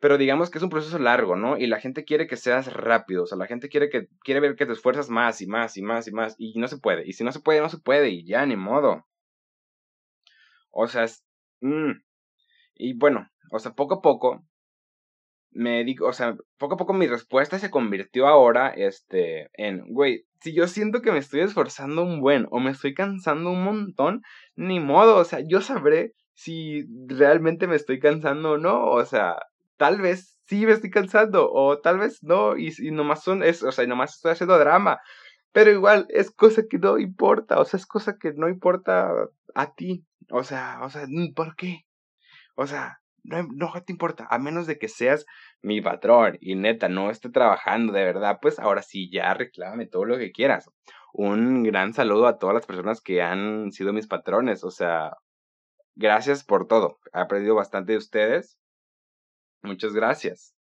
Pero 0.00 0.18
digamos 0.18 0.50
que 0.50 0.58
es 0.58 0.64
un 0.64 0.70
proceso 0.70 0.98
largo, 0.98 1.36
¿no? 1.36 1.56
Y 1.56 1.66
la 1.66 1.80
gente 1.80 2.04
quiere 2.04 2.26
que 2.26 2.36
seas 2.36 2.72
rápido, 2.72 3.24
o 3.24 3.26
sea, 3.26 3.38
la 3.38 3.46
gente 3.46 3.68
quiere 3.68 3.88
que, 3.90 4.08
quiere 4.22 4.40
ver 4.40 4.54
que 4.56 4.66
te 4.66 4.72
esfuerzas 4.72 5.08
más 5.10 5.40
y 5.40 5.46
más 5.46 5.76
y 5.76 5.82
más 5.82 6.06
y 6.08 6.12
más, 6.12 6.34
y 6.38 6.58
no 6.58 6.68
se 6.68 6.78
puede. 6.78 7.06
Y 7.06 7.14
si 7.14 7.24
no 7.24 7.32
se 7.32 7.40
puede, 7.40 7.60
no 7.60 7.68
se 7.70 7.78
puede, 7.78 8.10
y 8.10 8.24
ya, 8.26 8.44
ni 8.46 8.56
modo. 8.56 9.06
O 10.70 10.86
sea, 10.88 11.06
Mm. 11.64 12.02
Y 12.74 12.94
bueno, 12.94 13.30
o 13.50 13.58
sea, 13.58 13.72
poco 13.72 13.94
a 13.94 14.02
poco 14.02 14.44
me 15.54 15.84
digo, 15.84 16.08
o 16.08 16.12
sea, 16.12 16.36
poco 16.58 16.74
a 16.74 16.76
poco 16.76 16.92
mi 16.92 17.06
respuesta 17.06 17.58
se 17.58 17.70
convirtió 17.70 18.26
ahora, 18.26 18.68
este, 18.70 19.50
en, 19.54 19.84
güey, 19.92 20.26
si 20.40 20.52
yo 20.54 20.66
siento 20.66 21.00
que 21.00 21.12
me 21.12 21.18
estoy 21.18 21.40
esforzando 21.40 22.02
un 22.02 22.20
buen 22.20 22.46
o 22.50 22.60
me 22.60 22.72
estoy 22.72 22.92
cansando 22.92 23.50
un 23.50 23.64
montón, 23.64 24.22
ni 24.56 24.80
modo, 24.80 25.16
o 25.16 25.24
sea, 25.24 25.40
yo 25.46 25.60
sabré 25.60 26.12
si 26.34 26.84
realmente 27.06 27.66
me 27.66 27.76
estoy 27.76 28.00
cansando 28.00 28.52
o 28.52 28.58
no, 28.58 28.84
o 28.90 29.04
sea, 29.04 29.36
tal 29.76 30.00
vez 30.00 30.38
sí 30.46 30.66
me 30.66 30.72
estoy 30.72 30.90
cansando 30.90 31.50
o 31.50 31.78
tal 31.80 31.98
vez 31.98 32.22
no 32.22 32.56
y, 32.56 32.72
y 32.78 32.90
nomás 32.90 33.22
son, 33.22 33.42
es, 33.42 33.62
o 33.62 33.72
sea, 33.72 33.86
nomás 33.86 34.16
estoy 34.16 34.32
haciendo 34.32 34.58
drama, 34.58 35.00
pero 35.52 35.70
igual 35.70 36.06
es 36.10 36.30
cosa 36.32 36.64
que 36.68 36.78
no 36.78 36.98
importa, 36.98 37.60
o 37.60 37.64
sea, 37.64 37.78
es 37.78 37.86
cosa 37.86 38.16
que 38.18 38.32
no 38.34 38.48
importa 38.48 39.08
a 39.54 39.74
ti, 39.74 40.04
o 40.30 40.42
sea, 40.42 40.80
o 40.82 40.90
sea, 40.90 41.06
¿por 41.34 41.54
qué? 41.56 41.86
O 42.56 42.66
sea, 42.66 42.98
no, 43.24 43.42
no 43.42 43.72
te 43.84 43.92
importa, 43.92 44.26
a 44.30 44.38
menos 44.38 44.66
de 44.66 44.78
que 44.78 44.88
seas 44.88 45.26
mi 45.62 45.80
patrón 45.80 46.38
y 46.40 46.54
neta 46.54 46.88
no 46.88 47.10
esté 47.10 47.30
trabajando 47.30 47.92
de 47.92 48.04
verdad, 48.04 48.38
pues 48.40 48.58
ahora 48.58 48.82
sí 48.82 49.10
ya 49.10 49.34
reclámame 49.34 49.86
todo 49.86 50.04
lo 50.04 50.18
que 50.18 50.32
quieras. 50.32 50.70
Un 51.12 51.62
gran 51.62 51.94
saludo 51.94 52.26
a 52.26 52.38
todas 52.38 52.54
las 52.54 52.66
personas 52.66 53.00
que 53.00 53.22
han 53.22 53.72
sido 53.72 53.92
mis 53.92 54.06
patrones, 54.06 54.64
o 54.64 54.70
sea, 54.70 55.16
gracias 55.96 56.44
por 56.44 56.66
todo. 56.66 56.98
He 57.12 57.20
aprendido 57.20 57.54
bastante 57.54 57.92
de 57.92 57.98
ustedes. 57.98 58.58
Muchas 59.62 59.94
gracias. 59.94 60.54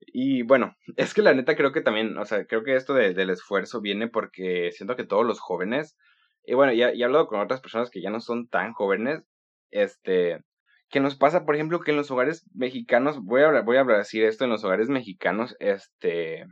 Y 0.00 0.42
bueno, 0.42 0.76
es 0.96 1.14
que 1.14 1.22
la 1.22 1.34
neta 1.34 1.56
creo 1.56 1.72
que 1.72 1.80
también, 1.80 2.16
o 2.18 2.24
sea, 2.24 2.46
creo 2.46 2.62
que 2.62 2.76
esto 2.76 2.94
del 2.94 3.30
esfuerzo 3.30 3.80
viene 3.80 4.08
porque 4.08 4.70
siento 4.72 4.96
que 4.96 5.04
todos 5.04 5.26
los 5.26 5.40
jóvenes, 5.40 5.96
y 6.44 6.54
bueno, 6.54 6.72
ya, 6.72 6.92
ya 6.92 7.02
he 7.02 7.04
hablado 7.04 7.26
con 7.26 7.40
otras 7.40 7.60
personas 7.60 7.90
que 7.90 8.00
ya 8.00 8.10
no 8.10 8.20
son 8.20 8.48
tan 8.48 8.72
jóvenes, 8.72 9.24
este, 9.70 10.44
que 10.88 11.00
nos 11.00 11.16
pasa, 11.16 11.44
por 11.44 11.54
ejemplo, 11.54 11.80
que 11.80 11.90
en 11.90 11.96
los 11.96 12.10
hogares 12.10 12.44
mexicanos, 12.54 13.22
voy 13.22 13.42
a, 13.42 13.62
voy 13.62 13.76
a 13.76 13.84
decir 13.84 14.24
esto, 14.24 14.44
en 14.44 14.50
los 14.50 14.64
hogares 14.64 14.88
mexicanos, 14.88 15.56
este, 15.58 16.46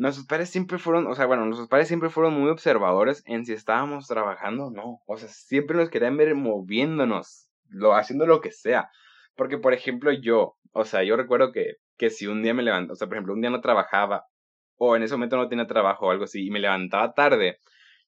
nuestros 0.00 0.26
padres 0.26 0.50
siempre 0.50 0.78
fueron, 0.78 1.06
o 1.06 1.14
sea, 1.14 1.26
bueno, 1.26 1.44
nuestros 1.44 1.68
padres 1.68 1.88
siempre 1.88 2.08
fueron 2.08 2.32
muy 2.32 2.50
observadores 2.50 3.22
en 3.26 3.44
si 3.44 3.52
estábamos 3.52 4.06
trabajando 4.06 4.66
o 4.66 4.70
no. 4.70 5.00
O 5.06 5.16
sea, 5.18 5.28
siempre 5.28 5.76
nos 5.76 5.90
querían 5.90 6.16
ver 6.16 6.34
moviéndonos, 6.34 7.48
lo, 7.68 7.94
haciendo 7.94 8.26
lo 8.26 8.40
que 8.40 8.50
sea. 8.50 8.88
Porque, 9.34 9.58
por 9.58 9.74
ejemplo, 9.74 10.12
yo, 10.12 10.56
o 10.72 10.84
sea, 10.84 11.02
yo 11.04 11.16
recuerdo 11.16 11.52
que, 11.52 11.74
que 11.98 12.10
si 12.10 12.26
un 12.26 12.42
día 12.42 12.54
me 12.54 12.62
levantaba, 12.62 12.94
o 12.94 12.96
sea, 12.96 13.08
por 13.08 13.16
ejemplo, 13.16 13.34
un 13.34 13.42
día 13.42 13.50
no 13.50 13.60
trabajaba, 13.60 14.24
o 14.76 14.96
en 14.96 15.02
ese 15.02 15.14
momento 15.14 15.36
no 15.36 15.48
tenía 15.48 15.66
trabajo 15.66 16.06
o 16.06 16.10
algo 16.10 16.24
así, 16.24 16.46
y 16.46 16.50
me 16.50 16.60
levantaba 16.60 17.12
tarde, 17.12 17.58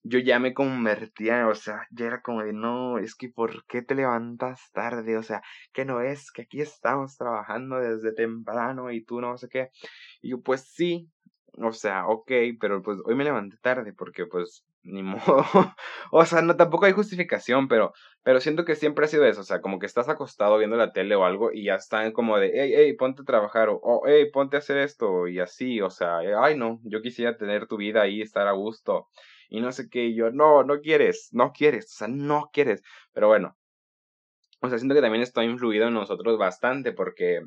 yo 0.03 0.19
ya 0.19 0.37
me 0.39 0.53
convertía, 0.53 1.47
o 1.47 1.55
sea, 1.55 1.87
ya 1.91 2.07
era 2.07 2.21
como 2.21 2.43
de, 2.43 2.53
no, 2.53 2.97
es 2.99 3.15
que 3.15 3.29
¿por 3.29 3.65
qué 3.65 3.81
te 3.81 3.95
levantas 3.95 4.71
tarde? 4.73 5.17
O 5.17 5.23
sea, 5.23 5.41
que 5.71 5.85
no 5.85 6.01
es 6.01 6.31
que 6.31 6.43
aquí 6.43 6.61
estamos 6.61 7.17
trabajando 7.17 7.77
desde 7.77 8.13
temprano 8.13 8.91
y 8.91 9.03
tú 9.03 9.21
no 9.21 9.37
sé 9.37 9.47
qué. 9.49 9.69
Y 10.21 10.31
yo, 10.31 10.41
pues 10.41 10.67
sí, 10.67 11.09
o 11.57 11.71
sea, 11.71 12.07
ok, 12.07 12.31
pero 12.59 12.81
pues 12.81 12.99
hoy 13.05 13.15
me 13.15 13.23
levanté 13.23 13.57
tarde 13.61 13.93
porque 13.93 14.25
pues 14.25 14.65
ni 14.83 15.01
modo. 15.03 15.45
o 16.11 16.25
sea, 16.25 16.41
no 16.41 16.57
tampoco 16.57 16.85
hay 16.85 16.91
justificación, 16.91 17.69
pero 17.69 17.93
pero 18.23 18.41
siento 18.41 18.65
que 18.65 18.75
siempre 18.75 19.05
ha 19.05 19.07
sido 19.07 19.25
eso, 19.25 19.41
o 19.41 19.43
sea, 19.45 19.61
como 19.61 19.79
que 19.79 19.85
estás 19.85 20.09
acostado 20.09 20.57
viendo 20.57 20.75
la 20.77 20.91
tele 20.91 21.15
o 21.15 21.23
algo 21.23 21.51
y 21.53 21.65
ya 21.65 21.75
están 21.75 22.11
como 22.11 22.37
de, 22.37 22.51
hey, 22.53 22.73
hey, 22.75 22.93
ponte 22.97 23.21
a 23.21 23.25
trabajar 23.25 23.69
o 23.69 23.79
oh, 23.81 24.03
hey, 24.05 24.29
ponte 24.31 24.57
a 24.57 24.59
hacer 24.59 24.77
esto 24.77 25.27
y 25.27 25.39
así, 25.39 25.79
o 25.81 25.89
sea, 25.89 26.19
ay 26.41 26.57
no, 26.57 26.79
yo 26.83 27.01
quisiera 27.01 27.37
tener 27.37 27.67
tu 27.67 27.77
vida 27.77 28.01
ahí, 28.01 28.21
estar 28.21 28.47
a 28.47 28.51
gusto 28.51 29.07
y 29.53 29.61
no 29.61 29.71
sé 29.71 29.87
qué, 29.87 30.05
y 30.05 30.15
yo, 30.15 30.31
no, 30.31 30.63
no 30.63 30.81
quieres, 30.81 31.29
no 31.31 31.53
quieres, 31.53 31.85
o 31.85 31.95
sea, 31.99 32.07
no 32.07 32.49
quieres. 32.51 32.81
Pero 33.13 33.27
bueno, 33.27 33.55
o 34.61 34.67
sea, 34.67 34.79
siento 34.79 34.95
que 34.95 35.01
también 35.01 35.21
esto 35.21 35.41
ha 35.41 35.45
influido 35.45 35.87
en 35.87 35.93
nosotros 35.93 36.39
bastante 36.39 36.91
porque, 36.91 37.41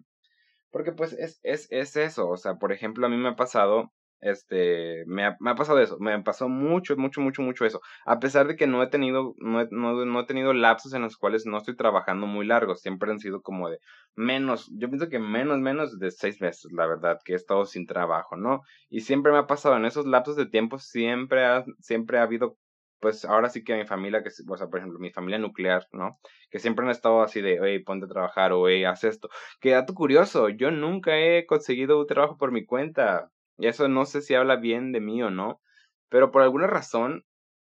porque 0.71 0.93
pues 0.93 1.15
es, 1.15 1.41
es, 1.43 1.67
es 1.73 1.97
eso, 1.97 2.29
o 2.29 2.37
sea, 2.37 2.55
por 2.55 2.73
ejemplo, 2.73 3.07
a 3.07 3.09
mí 3.09 3.17
me 3.17 3.31
ha 3.31 3.35
pasado 3.35 3.93
este, 4.21 5.05
me 5.07 5.25
ha, 5.25 5.37
me 5.41 5.51
ha, 5.51 5.55
pasado 5.55 5.81
eso, 5.81 5.99
me 5.99 6.21
pasó 6.23 6.49
mucho, 6.49 6.97
mucho, 6.97 7.21
mucho, 7.21 7.43
mucho 7.43 7.65
eso. 7.65 7.81
A 8.05 8.19
pesar 8.19 8.47
de 8.47 8.57
que 8.57 8.67
no 8.67 8.83
he 8.83 8.89
tenido, 8.89 9.35
no 9.39 9.61
he, 9.61 9.69
no, 9.71 10.05
no 10.05 10.21
he 10.21 10.27
tenido 10.27 10.53
lapsos 10.53 10.95
en 10.95 11.03
los 11.03 11.17
cuales 11.17 11.47
no 11.47 11.59
estoy 11.59 11.77
trabajando 11.77 12.27
muy 12.27 12.47
largos, 12.47 12.81
siempre 12.81 13.11
han 13.11 13.21
sido 13.21 13.43
como 13.43 13.71
de 13.71 13.79
menos, 14.15 14.71
yo 14.77 14.89
pienso 14.89 15.09
que 15.09 15.19
menos, 15.19 15.59
menos 15.59 15.99
de 15.99 16.11
seis 16.11 16.41
meses, 16.41 16.73
la 16.73 16.87
verdad, 16.87 17.19
que 17.25 17.33
he 17.35 17.37
estado 17.37 17.65
sin 17.67 17.87
trabajo, 17.87 18.37
¿no? 18.37 18.63
Y 18.89 19.01
siempre 19.03 19.33
me 19.33 19.39
ha 19.39 19.47
pasado 19.47 19.77
en 19.77 19.85
esos 19.85 20.07
lapsos 20.07 20.37
de 20.37 20.47
tiempo, 20.47 20.79
siempre 20.79 21.45
ha, 21.45 21.65
siempre 21.81 22.19
ha 22.19 22.23
habido 22.23 22.57
pues 23.01 23.25
ahora 23.25 23.49
sí 23.51 23.63
que 23.63 23.77
mi 23.77 23.87
familia, 23.87 24.23
que, 24.23 24.31
o 24.49 24.57
sea, 24.57 24.69
por 24.69 24.79
ejemplo, 24.79 24.99
mi 24.99 25.11
familia 25.13 25.39
nuclear, 25.39 25.87
¿no? 25.93 26.19
Que 26.51 26.59
siempre 26.59 26.85
han 26.85 26.91
estado 26.91 27.23
así 27.23 27.41
de, 27.41 27.61
oye, 27.61 27.81
ponte 27.81 28.07
a 28.07 28.09
trabajar, 28.09 28.53
o, 28.53 28.61
oye, 28.61 28.87
haz 28.87 29.05
esto. 29.05 29.29
Que 29.61 29.71
dato 29.73 29.95
curioso, 29.95 30.49
yo 30.49 30.71
nunca 30.71 31.19
he 31.19 31.47
conseguido 31.47 32.01
un 32.01 32.07
trabajo 32.07 32.37
por 32.39 32.53
mi 32.53 32.65
cuenta. 32.65 33.31
Y 33.59 33.67
eso 33.69 33.89
no 33.89 34.05
sé 34.07 34.23
si 34.23 34.35
habla 34.35 34.57
bien 34.57 34.93
de 34.93 35.01
mí 35.01 35.23
o 35.23 35.31
no, 35.31 35.61
pero 36.09 36.31
por 36.31 36.43
alguna 36.43 36.67
razón, 36.67 37.25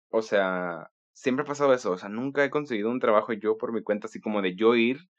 o 0.09 0.21
sea, 0.21 0.91
siempre 1.13 1.43
ha 1.43 1.47
pasado 1.47 1.73
eso, 1.73 1.91
o 1.91 1.97
sea, 1.97 2.09
nunca 2.09 2.43
he 2.45 2.49
conseguido 2.49 2.89
un 2.89 2.99
trabajo 2.99 3.33
yo 3.33 3.57
por 3.57 3.73
mi 3.73 3.83
cuenta, 3.83 4.07
así 4.07 4.19
como 4.21 4.41
de 4.41 4.55
yo 4.55 4.75
ir 4.75 5.09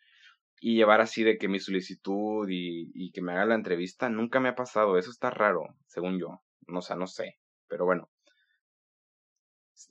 y 0.61 0.77
llevar 0.77 1.01
así 1.01 1.25
de 1.25 1.39
que 1.39 1.49
mi 1.49 1.61
solicitud 1.61 2.49
y, 2.49 2.91
y 2.95 3.13
que 3.13 3.23
me 3.23 3.33
haga 3.33 3.47
la 3.47 3.55
entrevista, 3.55 4.09
nunca 4.11 4.41
me 4.41 4.51
ha 4.51 4.55
pasado, 4.55 4.99
eso 4.99 5.11
está 5.11 5.31
raro, 5.31 5.65
según 5.87 6.19
yo, 6.19 6.43
o 6.69 6.83
sea, 6.83 6.97
no 6.97 7.07
sé, 7.07 7.39
pero 7.69 7.85
bueno. 7.87 8.11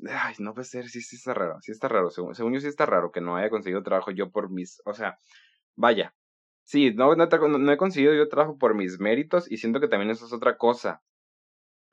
Ay, 0.08 0.36
no 0.40 0.54
puede 0.54 0.66
ser, 0.66 0.88
sí, 0.88 1.02
sí 1.02 1.16
está 1.16 1.34
raro, 1.34 1.58
sí 1.62 1.72
está 1.72 1.88
raro, 1.88 2.12
según, 2.12 2.36
según 2.36 2.54
yo 2.54 2.60
sí 2.60 2.68
está 2.68 2.86
raro 2.86 3.12
que 3.12 3.22
no 3.22 3.36
haya 3.38 3.50
conseguido 3.50 3.82
trabajo 3.84 4.12
yo 4.12 4.32
por 4.32 4.52
mis, 4.52 4.82
o 4.86 4.94
sea, 4.94 5.18
vaya, 5.76 6.14
Sí, 6.70 6.94
no, 6.94 7.16
no, 7.16 7.72
he 7.72 7.78
conseguido 7.78 8.14
yo 8.14 8.30
trabajo 8.30 8.60
por 8.60 8.76
mis 8.76 9.00
méritos 9.00 9.52
y 9.52 9.58
siento 9.58 9.80
que 9.80 9.88
también 9.88 10.12
eso 10.12 10.28
es 10.28 10.34
otra 10.34 10.56
cosa. 10.56 11.02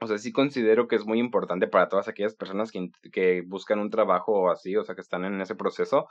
O 0.00 0.06
sea, 0.06 0.18
sí 0.18 0.32
considero 0.32 0.86
que 0.86 0.96
es 0.96 1.06
muy 1.06 1.18
importante 1.18 1.66
para 1.66 1.88
todas 1.88 2.08
aquellas 2.08 2.34
personas 2.34 2.70
que, 2.70 2.90
que 3.10 3.42
buscan 3.46 3.78
un 3.78 3.88
trabajo 3.88 4.50
así, 4.50 4.76
o 4.76 4.84
sea, 4.84 4.94
que 4.94 5.00
están 5.00 5.24
en 5.24 5.40
ese 5.40 5.54
proceso, 5.54 6.08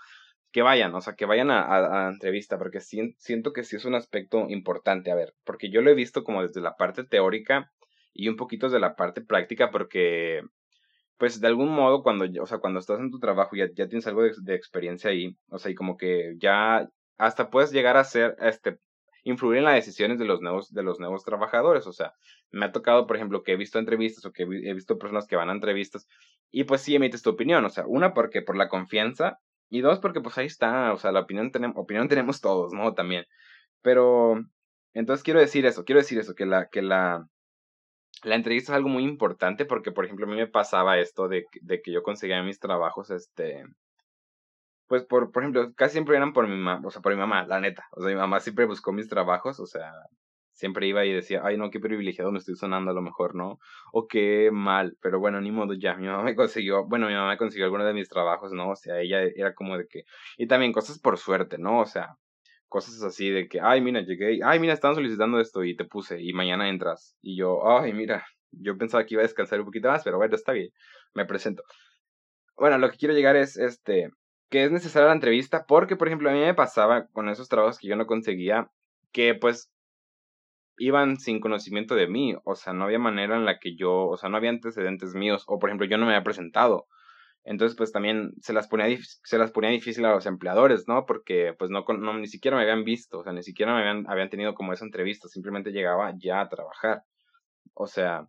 que 0.52 0.64
vayan, 0.64 0.96
o 0.96 1.02
sea, 1.02 1.14
que 1.14 1.28
vayan 1.28 1.52
a, 1.52 2.08
a, 2.08 2.10
entrevista, 2.10 2.58
porque 2.58 2.80
siento 2.82 3.54
que 3.54 3.64
sí 3.64 3.76
es 3.76 3.86
un 3.86 3.94
aspecto 3.94 4.50
importante, 4.50 5.12
a 5.12 5.16
ver, 5.16 5.36
porque 5.44 5.70
yo 5.70 5.82
lo 5.84 5.92
he 5.92 5.96
visto 5.96 6.24
como 6.24 6.42
desde 6.42 6.62
la 6.62 6.76
parte 6.76 7.04
teórica 7.04 7.72
y 8.14 8.30
un 8.30 8.36
poquito 8.36 8.66
desde 8.66 8.80
la 8.80 8.96
parte 8.96 9.22
práctica, 9.22 9.70
porque, 9.70 10.42
pues, 11.20 11.40
de 11.40 11.48
algún 11.48 11.70
modo, 11.70 12.02
cuando, 12.02 12.26
o 12.42 12.48
sea, 12.48 12.58
cuando 12.58 12.80
estás 12.80 13.00
en 13.00 13.12
tu 13.12 13.20
trabajo 13.20 13.56
ya, 13.56 13.68
ya 13.76 13.88
tienes 13.88 14.08
algo 14.08 14.24
de, 14.24 14.34
de 14.42 14.56
experiencia 14.56 15.12
ahí, 15.12 15.38
o 15.50 15.60
sea, 15.60 15.72
y 15.72 15.76
como 15.76 15.98
que 15.98 16.34
ya, 16.40 16.90
hasta 17.18 17.50
puedes 17.50 17.72
llegar 17.72 17.98
a 17.98 18.04
ser, 18.04 18.36
este, 18.40 18.80
influir 19.26 19.58
en 19.58 19.66
las 19.66 19.76
decisiones 19.76 20.20
de 20.20 20.26
los 20.26 20.42
nuevos, 20.42 20.74
de 20.74 20.84
los 20.84 21.00
nuevos 21.00 21.24
trabajadores. 21.26 21.88
O 21.88 21.94
sea, 21.94 22.14
me 22.52 22.66
ha 22.66 22.72
tocado, 22.72 23.08
por 23.08 23.16
ejemplo, 23.16 23.44
que 23.44 23.54
he 23.54 23.58
visto 23.58 23.80
entrevistas 23.80 24.26
o 24.26 24.32
que 24.32 24.44
he 24.44 24.74
visto 24.74 24.98
personas 24.98 25.28
que 25.28 25.36
van 25.36 25.50
a 25.50 25.54
entrevistas 25.54 26.08
y 26.52 26.64
pues 26.66 26.82
sí 26.82 26.96
emites 26.96 27.24
tu 27.24 27.32
opinión. 27.32 27.66
O 27.66 27.70
sea, 27.70 27.86
una 27.88 28.14
porque 28.14 28.42
por 28.42 28.56
la 28.56 28.70
confianza 28.70 29.40
y 29.70 29.82
dos 29.82 30.00
porque 30.00 30.22
pues 30.22 30.38
ahí 30.38 30.46
está. 30.46 30.94
O 30.94 30.98
sea, 30.98 31.12
la 31.12 31.22
opinión, 31.22 31.52
tenemos 31.52 31.76
opinión 31.78 32.08
tenemos 32.08 32.40
todos, 32.40 32.72
¿no? 32.74 32.94
También. 32.94 33.26
Pero, 33.82 34.40
entonces 34.94 35.24
quiero 35.24 35.40
decir 35.40 35.66
eso, 35.66 35.86
quiero 35.86 36.02
decir 36.02 36.20
eso, 36.20 36.36
que 36.36 36.46
la, 36.46 36.70
que 36.70 36.82
la, 36.82 37.28
la 38.24 38.36
entrevista 38.36 38.72
es 38.72 38.76
algo 38.78 38.90
muy 38.90 39.04
importante 39.04 39.66
porque, 39.66 39.92
por 39.92 40.06
ejemplo, 40.06 40.26
a 40.26 40.30
mí 40.30 40.36
me 40.36 40.48
pasaba 40.48 41.00
esto 41.00 41.28
de, 41.28 41.46
de 41.62 41.82
que 41.82 41.92
yo 41.92 42.04
conseguía 42.04 42.42
mis 42.44 42.60
trabajos, 42.60 43.12
este, 43.12 43.66
pues 44.88 45.04
por, 45.04 45.32
por 45.32 45.44
ejemplo, 45.44 45.74
casi 45.76 45.94
siempre 45.94 46.16
eran 46.18 46.34
por 46.34 46.48
mi 46.48 46.56
mamá, 46.56 46.82
o 46.86 46.92
sea, 46.92 47.02
por 47.02 47.14
mi 47.14 47.20
mamá, 47.20 47.46
la 47.46 47.60
neta. 47.60 47.86
O 47.92 48.02
sea, 48.02 48.10
mi 48.10 48.16
mamá 48.16 48.40
siempre 48.40 48.66
buscó 48.66 48.92
mis 48.92 49.10
trabajos, 49.10 49.60
o 49.60 49.66
sea, 49.66 49.92
siempre 50.56 50.88
iba 50.88 51.06
y 51.06 51.14
decía, 51.14 51.42
ay, 51.44 51.58
no, 51.58 51.70
qué 51.70 51.80
privilegiado 51.80 52.32
me 52.32 52.40
estoy 52.40 52.56
sonando 52.56 52.92
a 52.92 52.94
lo 52.94 53.02
mejor, 53.02 53.36
¿no? 53.36 53.60
O 53.92 54.08
qué 54.08 54.50
mal, 54.52 54.98
pero 55.02 55.20
bueno, 55.20 55.42
ni 55.42 55.52
modo, 55.52 55.74
ya, 55.74 55.96
mi 55.96 56.08
mamá 56.08 56.24
me 56.24 56.36
consiguió, 56.36 56.86
bueno, 56.88 57.08
mi 57.08 57.14
mamá 57.14 57.38
consiguió 57.38 57.66
algunos 57.66 57.88
de 57.88 57.94
mis 57.94 58.10
trabajos, 58.10 58.54
¿no? 58.54 58.70
O 58.70 58.76
sea, 58.76 59.00
ella 59.02 59.22
era 59.24 59.54
como 59.54 59.78
de 59.78 59.88
que, 59.88 60.04
y 60.38 60.48
también 60.48 60.72
cosas 60.72 61.00
por 61.00 61.18
suerte, 61.18 61.58
¿no? 61.58 61.82
O 61.82 61.86
sea, 61.86 62.16
cosas 62.70 63.04
así 63.04 63.30
de 63.30 63.48
que, 63.48 63.60
ay, 63.62 63.82
mira, 63.82 64.02
llegué, 64.02 64.40
ay, 64.44 64.60
mira, 64.60 64.74
estaban 64.74 64.96
solicitando 64.96 65.40
esto 65.40 65.64
y 65.64 65.76
te 65.76 65.86
puse, 65.86 66.22
y 66.22 66.34
mañana 66.34 66.70
entras. 66.70 67.18
Y 67.22 67.38
yo, 67.38 67.68
ay, 67.70 67.94
mira, 67.94 68.26
yo 68.52 68.78
pensaba 68.78 69.06
que 69.06 69.16
iba 69.16 69.22
a 69.22 69.28
descansar 69.28 69.60
un 69.60 69.66
poquito 69.66 69.90
más, 69.90 70.04
pero 70.04 70.18
bueno, 70.18 70.36
está 70.36 70.54
bien, 70.54 70.70
me 71.14 71.26
presento. 71.26 71.64
Bueno, 72.58 72.78
lo 72.78 72.90
que 72.90 72.98
quiero 72.98 73.14
llegar 73.14 73.36
es, 73.36 73.58
este, 73.58 74.10
que 74.50 74.66
es 74.66 74.72
necesaria 74.72 75.08
la 75.08 75.14
entrevista 75.14 75.66
porque, 75.68 75.96
por 75.96 76.08
ejemplo, 76.08 76.30
a 76.30 76.34
mí 76.34 76.40
me 76.40 76.54
pasaba 76.54 77.08
con 77.08 77.30
esos 77.30 77.50
trabajos 77.50 77.80
que 77.80 77.88
yo 77.88 77.96
no 77.96 78.06
conseguía 78.06 78.70
que 79.12 79.36
pues 79.36 79.72
iban 80.78 81.18
sin 81.18 81.40
conocimiento 81.40 81.96
de 81.96 82.08
mí, 82.08 82.36
o 82.44 82.56
sea, 82.56 82.74
no 82.74 82.84
había 82.86 83.00
manera 83.00 83.38
en 83.38 83.46
la 83.46 83.60
que 83.60 83.76
yo, 83.76 84.08
o 84.08 84.18
sea, 84.18 84.30
no 84.30 84.38
había 84.38 84.50
antecedentes 84.50 85.14
míos, 85.14 85.46
o 85.48 85.58
por 85.60 85.70
ejemplo, 85.70 85.88
yo 85.88 85.98
no 85.98 86.06
me 86.06 86.14
había 86.14 86.24
presentado. 86.24 86.88
Entonces, 87.46 87.78
pues 87.78 87.92
también 87.92 88.34
se 88.42 88.54
las 88.54 88.68
ponía, 88.68 88.88
se 89.24 89.38
las 89.38 89.52
ponía 89.52 89.70
difícil 89.70 90.04
a 90.06 90.12
los 90.12 90.26
empleadores, 90.26 90.88
¿no? 90.88 91.06
Porque 91.06 91.54
pues 91.58 91.70
no, 91.70 91.86
no, 91.88 92.18
ni 92.18 92.28
siquiera 92.28 92.58
me 92.58 92.64
habían 92.64 92.84
visto, 92.84 93.20
o 93.20 93.24
sea, 93.24 93.34
ni 93.34 93.44
siquiera 93.44 93.74
me 93.74 93.82
habían, 93.82 94.10
habían 94.10 94.30
tenido 94.30 94.56
como 94.56 94.74
esa 94.74 94.86
entrevista, 94.86 95.28
simplemente 95.28 95.72
llegaba 95.72 96.14
ya 96.18 96.42
a 96.42 96.50
trabajar. 96.50 97.04
O 97.74 97.88
sea, 97.88 98.28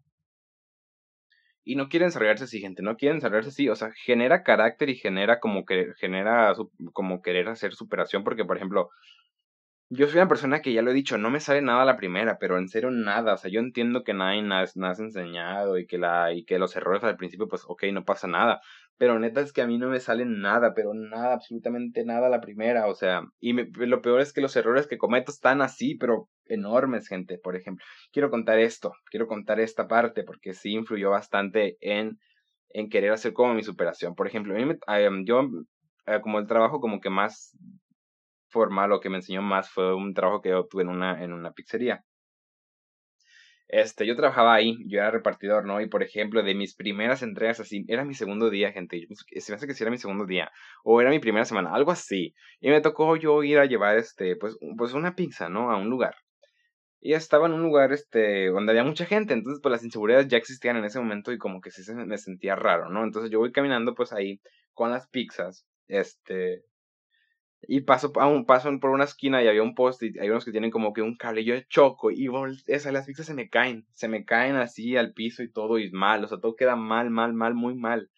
y 1.66 1.74
no 1.74 1.88
quiere 1.88 2.07
desarrollarse 2.07 2.44
así, 2.44 2.61
gente, 2.61 2.81
no 2.81 2.96
quiere 2.96 3.16
desarrollarse 3.16 3.50
así, 3.50 3.68
o 3.68 3.74
sea, 3.74 3.90
genera 3.92 4.44
carácter 4.44 4.88
y 4.88 4.94
genera 4.94 5.40
como 5.40 5.64
que 5.66 5.92
genera 5.98 6.55
como 6.92 7.22
querer 7.22 7.48
hacer 7.48 7.74
superación, 7.74 8.22
porque 8.22 8.44
por 8.44 8.57
ejemplo, 8.57 8.90
yo 9.90 10.07
soy 10.07 10.18
una 10.18 10.29
persona 10.29 10.62
que 10.62 10.72
ya 10.72 10.83
lo 10.83 10.92
he 10.92 10.94
dicho, 10.94 11.18
no 11.18 11.29
me 11.29 11.40
sale 11.40 11.62
nada 11.62 11.83
a 11.83 11.85
la 11.85 11.96
primera, 11.96 12.38
pero 12.38 12.59
en 12.59 12.68
serio 12.68 12.90
nada, 12.92 13.35
o 13.35 13.37
sea, 13.37 13.50
yo 13.50 13.59
entiendo 13.59 14.05
que 14.05 14.14
nadie 14.14 14.42
nada 14.42 14.62
es 14.62 14.76
enseñado 15.00 15.76
y 15.76 15.87
que 15.87 15.98
la 15.98 16.33
y 16.33 16.44
que 16.44 16.61
los 16.61 16.76
errores 16.76 17.02
al 17.02 17.16
principio 17.16 17.48
pues 17.48 17.64
ok, 17.66 17.85
no 17.92 18.05
pasa 18.05 18.29
nada, 18.29 18.61
pero 18.96 19.18
neta 19.18 19.40
es 19.40 19.52
que 19.52 19.62
a 19.62 19.66
mí 19.66 19.76
no 19.76 19.88
me 19.88 19.98
sale 19.98 20.24
nada, 20.24 20.72
pero 20.72 20.94
nada, 20.94 21.35
absolutamente 21.35 22.05
nada 22.05 22.29
a 22.29 22.31
la 22.31 22.40
primera, 22.40 22.87
o 22.87 22.94
sea, 22.94 23.22
y 23.40 23.52
lo 23.55 24.02
peor 24.02 24.20
es 24.20 24.33
que 24.33 24.40
los 24.40 24.55
errores 24.55 24.87
que 24.87 24.98
cometo 24.98 25.33
están 25.33 25.62
así, 25.62 25.96
pero 25.96 26.29
enormes, 26.48 27.09
gente. 27.09 27.38
Por 27.38 27.56
ejemplo, 27.56 27.85
quiero 28.12 28.30
contar 28.30 28.59
esto, 28.59 28.92
quiero 29.11 29.26
contar 29.26 29.61
esta 29.61 29.88
parte 29.88 30.24
porque 30.24 30.54
sí 30.54 30.72
influyó 30.72 31.11
bastante 31.11 31.76
en, 31.80 32.18
en 32.70 32.88
querer 32.88 33.12
hacer 33.12 33.32
como 33.32 33.54
mi 33.54 33.62
superación. 33.62 34.14
Por 34.14 34.26
ejemplo, 34.26 34.54
yo, 35.24 35.48
eh, 36.06 36.20
como 36.22 36.38
el 36.38 36.46
trabajo 36.46 36.80
como 36.80 37.00
que 37.00 37.11
más 37.11 37.56
formal 38.48 38.92
o 38.92 39.00
que 39.00 39.11
me 39.11 39.16
enseñó 39.16 39.42
más 39.42 39.70
fue 39.70 39.94
un 39.94 40.14
trabajo 40.14 40.40
que 40.40 40.50
yo 40.50 40.61
obtuve 40.61 40.82
en 40.82 40.88
una, 40.88 41.22
en 41.22 41.32
una 41.32 41.52
pizzería. 41.52 42.04
Este, 43.68 44.06
yo 44.06 44.14
trabajaba 44.14 44.54
ahí, 44.54 44.78
yo 44.87 44.98
era 45.00 45.11
repartidor, 45.11 45.64
¿no? 45.66 45.80
Y 45.80 45.88
por 45.88 46.02
ejemplo, 46.02 46.42
de 46.42 46.54
mis 46.54 46.74
primeras 46.76 47.22
entregas 47.22 47.59
así, 47.59 47.85
era 47.88 48.04
mi 48.04 48.14
segundo 48.14 48.48
día, 48.48 48.72
gente. 48.72 49.06
Se 49.40 49.52
me 49.52 49.56
hace 49.56 49.66
que 49.66 49.74
sí 49.74 49.82
era 49.82 49.90
mi 49.90 49.98
segundo 49.98 50.24
día. 50.24 50.50
O 50.85 51.00
era 51.00 51.11
mi 51.11 51.18
primera 51.18 51.44
semana, 51.44 51.74
algo 51.74 51.90
así. 51.90 52.35
Y 52.61 52.70
me 52.70 52.80
tocó 52.80 53.16
yo 53.16 53.42
ir 53.42 53.59
a 53.59 53.66
llevar, 53.66 53.98
este, 53.98 54.37
pues, 54.37 54.56
pues 54.78 54.92
una 54.94 55.16
pizza, 55.16 55.48
¿no? 55.48 55.70
A 55.72 55.76
un 55.78 55.88
lugar. 55.90 56.14
Y 57.00 57.12
estaba 57.12 57.46
en 57.46 57.52
un 57.52 57.62
lugar, 57.62 57.92
este, 57.92 58.48
donde 58.48 58.72
había 58.72 58.85
mucha 58.85 59.06
gente. 59.06 59.35
Entonces, 59.35 59.61
pues 59.62 59.70
las 59.72 59.85
inseguridades 59.85 60.28
ya 60.28 60.38
existían 60.38 60.76
en 60.76 60.85
ese 60.85 60.98
momento 60.98 61.32
y 61.32 61.38
como 61.38 61.61
que 61.61 61.70
sí 61.70 61.82
me 61.94 62.18
sentía 62.18 62.56
raro, 62.56 62.88
¿no? 62.88 63.04
Entonces 63.04 63.30
yo 63.30 63.38
voy 63.38 63.52
caminando, 63.52 63.94
pues 63.94 64.12
ahí, 64.12 64.40
con 64.74 64.90
las 64.90 65.09
pizzas, 65.09 65.66
este, 65.88 66.64
y 67.62 67.80
paso 67.80 68.12
a 68.16 68.26
un 68.26 68.44
paso 68.46 68.70
por 68.80 68.90
una 68.90 69.04
esquina 69.04 69.42
y 69.42 69.48
había 69.48 69.62
un 69.62 69.74
post 69.74 70.02
y 70.02 70.18
hay 70.18 70.30
unos 70.30 70.44
que 70.44 70.52
tienen 70.52 70.70
como 70.70 70.92
que 70.92 71.02
un 71.02 71.16
cable 71.16 71.44
yo 71.44 71.59
choco 71.68 72.11
y 72.11 72.28
esas 72.66 72.92
las 72.92 73.06
pizzas 73.06 73.26
se 73.26 73.35
me 73.35 73.48
caen 73.48 73.87
se 73.92 74.09
me 74.09 74.24
caen 74.24 74.56
así 74.56 74.96
al 74.96 75.12
piso 75.12 75.42
y 75.42 75.50
todo 75.50 75.78
y 75.78 75.90
mal 75.90 76.24
o 76.24 76.28
sea 76.28 76.38
todo 76.38 76.54
queda 76.54 76.76
mal 76.76 77.11
mal 77.11 77.32
mal 77.32 77.54
muy 77.54 77.74
mal 77.74 78.11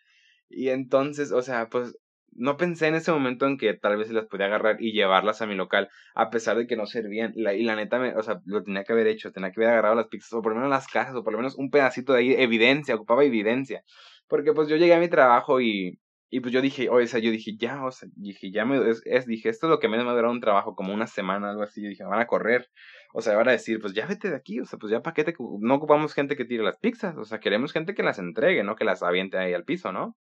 y 0.48 0.68
entonces 0.68 1.32
o 1.32 1.42
sea 1.42 1.68
pues 1.68 1.96
no 2.32 2.56
pensé 2.56 2.86
en 2.88 2.94
ese 2.94 3.12
momento 3.12 3.46
en 3.46 3.58
que 3.58 3.74
tal 3.74 3.96
vez 3.96 4.10
las 4.10 4.26
podía 4.26 4.46
agarrar 4.46 4.76
y 4.80 4.92
llevarlas 4.92 5.42
a 5.42 5.46
mi 5.46 5.54
local, 5.54 5.88
a 6.14 6.30
pesar 6.30 6.56
de 6.56 6.66
que 6.66 6.76
no 6.76 6.86
servían. 6.86 7.32
y 7.34 7.42
la 7.64 7.76
neta, 7.76 7.98
me, 7.98 8.14
o 8.14 8.22
sea, 8.22 8.40
lo 8.46 8.62
tenía 8.62 8.84
que 8.84 8.92
haber 8.92 9.06
hecho, 9.06 9.32
tenía 9.32 9.50
que 9.50 9.60
haber 9.60 9.70
agarrado 9.70 9.94
las 9.94 10.08
pizzas, 10.08 10.32
o 10.32 10.42
por 10.42 10.52
lo 10.52 10.56
menos 10.56 10.70
las 10.70 10.86
cajas, 10.86 11.14
o 11.14 11.24
por 11.24 11.32
lo 11.32 11.38
menos 11.38 11.56
un 11.56 11.70
pedacito 11.70 12.12
de 12.12 12.20
ahí, 12.20 12.34
evidencia, 12.34 12.94
ocupaba 12.94 13.24
evidencia. 13.24 13.82
Porque 14.28 14.52
pues 14.52 14.68
yo 14.68 14.76
llegué 14.76 14.94
a 14.94 15.00
mi 15.00 15.08
trabajo 15.08 15.60
y, 15.60 15.98
y 16.30 16.40
pues 16.40 16.52
yo 16.52 16.60
dije, 16.60 16.90
o 16.90 17.04
sea, 17.06 17.20
yo 17.20 17.30
dije, 17.30 17.56
ya, 17.56 17.84
o 17.84 17.90
sea, 17.90 18.08
dije, 18.14 18.50
ya 18.50 18.64
me, 18.66 18.78
es, 18.90 19.26
dije, 19.26 19.48
esto 19.48 19.66
es 19.66 19.70
lo 19.70 19.78
que 19.78 19.88
menos 19.88 20.04
me 20.04 20.12
ha 20.12 20.14
durado 20.14 20.32
un 20.32 20.40
trabajo, 20.40 20.74
como 20.74 20.92
una 20.92 21.06
semana, 21.06 21.50
algo 21.50 21.62
así, 21.62 21.80
dije, 21.80 22.04
van 22.04 22.20
a 22.20 22.26
correr, 22.26 22.68
o 23.14 23.22
sea, 23.22 23.34
van 23.36 23.48
a 23.48 23.52
decir, 23.52 23.80
pues 23.80 23.94
ya 23.94 24.06
vete 24.06 24.28
de 24.30 24.36
aquí, 24.36 24.60
o 24.60 24.66
sea, 24.66 24.78
pues 24.78 24.90
ya 24.92 25.00
para 25.00 25.14
qué 25.14 25.24
te, 25.24 25.34
no 25.38 25.74
ocupamos 25.74 26.12
gente 26.12 26.36
que 26.36 26.44
tire 26.44 26.62
las 26.62 26.78
pizzas, 26.78 27.16
o 27.16 27.24
sea, 27.24 27.40
queremos 27.40 27.72
gente 27.72 27.94
que 27.94 28.02
las 28.02 28.18
entregue, 28.18 28.62
no 28.62 28.76
que 28.76 28.84
las 28.84 29.02
aviente 29.02 29.38
ahí 29.38 29.54
al 29.54 29.64
piso, 29.64 29.90
¿no? 29.92 30.16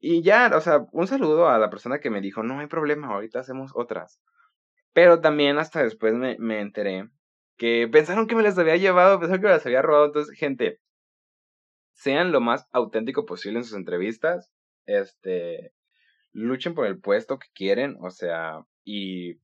Y 0.00 0.22
ya, 0.22 0.50
o 0.54 0.60
sea, 0.60 0.86
un 0.92 1.06
saludo 1.06 1.48
a 1.48 1.58
la 1.58 1.70
persona 1.70 2.00
que 2.00 2.10
me 2.10 2.20
dijo, 2.20 2.42
no 2.42 2.60
hay 2.60 2.66
problema, 2.66 3.08
ahorita 3.08 3.40
hacemos 3.40 3.72
otras. 3.74 4.20
Pero 4.92 5.20
también 5.20 5.58
hasta 5.58 5.82
después 5.82 6.14
me, 6.14 6.36
me 6.38 6.60
enteré 6.60 7.08
que 7.56 7.88
pensaron 7.90 8.26
que 8.26 8.34
me 8.34 8.42
las 8.42 8.58
había 8.58 8.76
llevado, 8.76 9.18
pensaron 9.20 9.40
que 9.40 9.48
me 9.48 9.54
las 9.54 9.66
había 9.66 9.82
robado, 9.82 10.06
entonces, 10.06 10.36
gente, 10.36 10.80
sean 11.92 12.32
lo 12.32 12.40
más 12.40 12.66
auténtico 12.72 13.26
posible 13.26 13.58
en 13.58 13.64
sus 13.64 13.76
entrevistas 13.76 14.52
este, 14.86 15.72
luchen 16.32 16.74
por 16.74 16.86
el 16.86 17.00
puesto 17.00 17.38
que 17.38 17.48
quieren, 17.54 17.96
o 18.00 18.10
sea, 18.10 18.64
y 18.84 19.38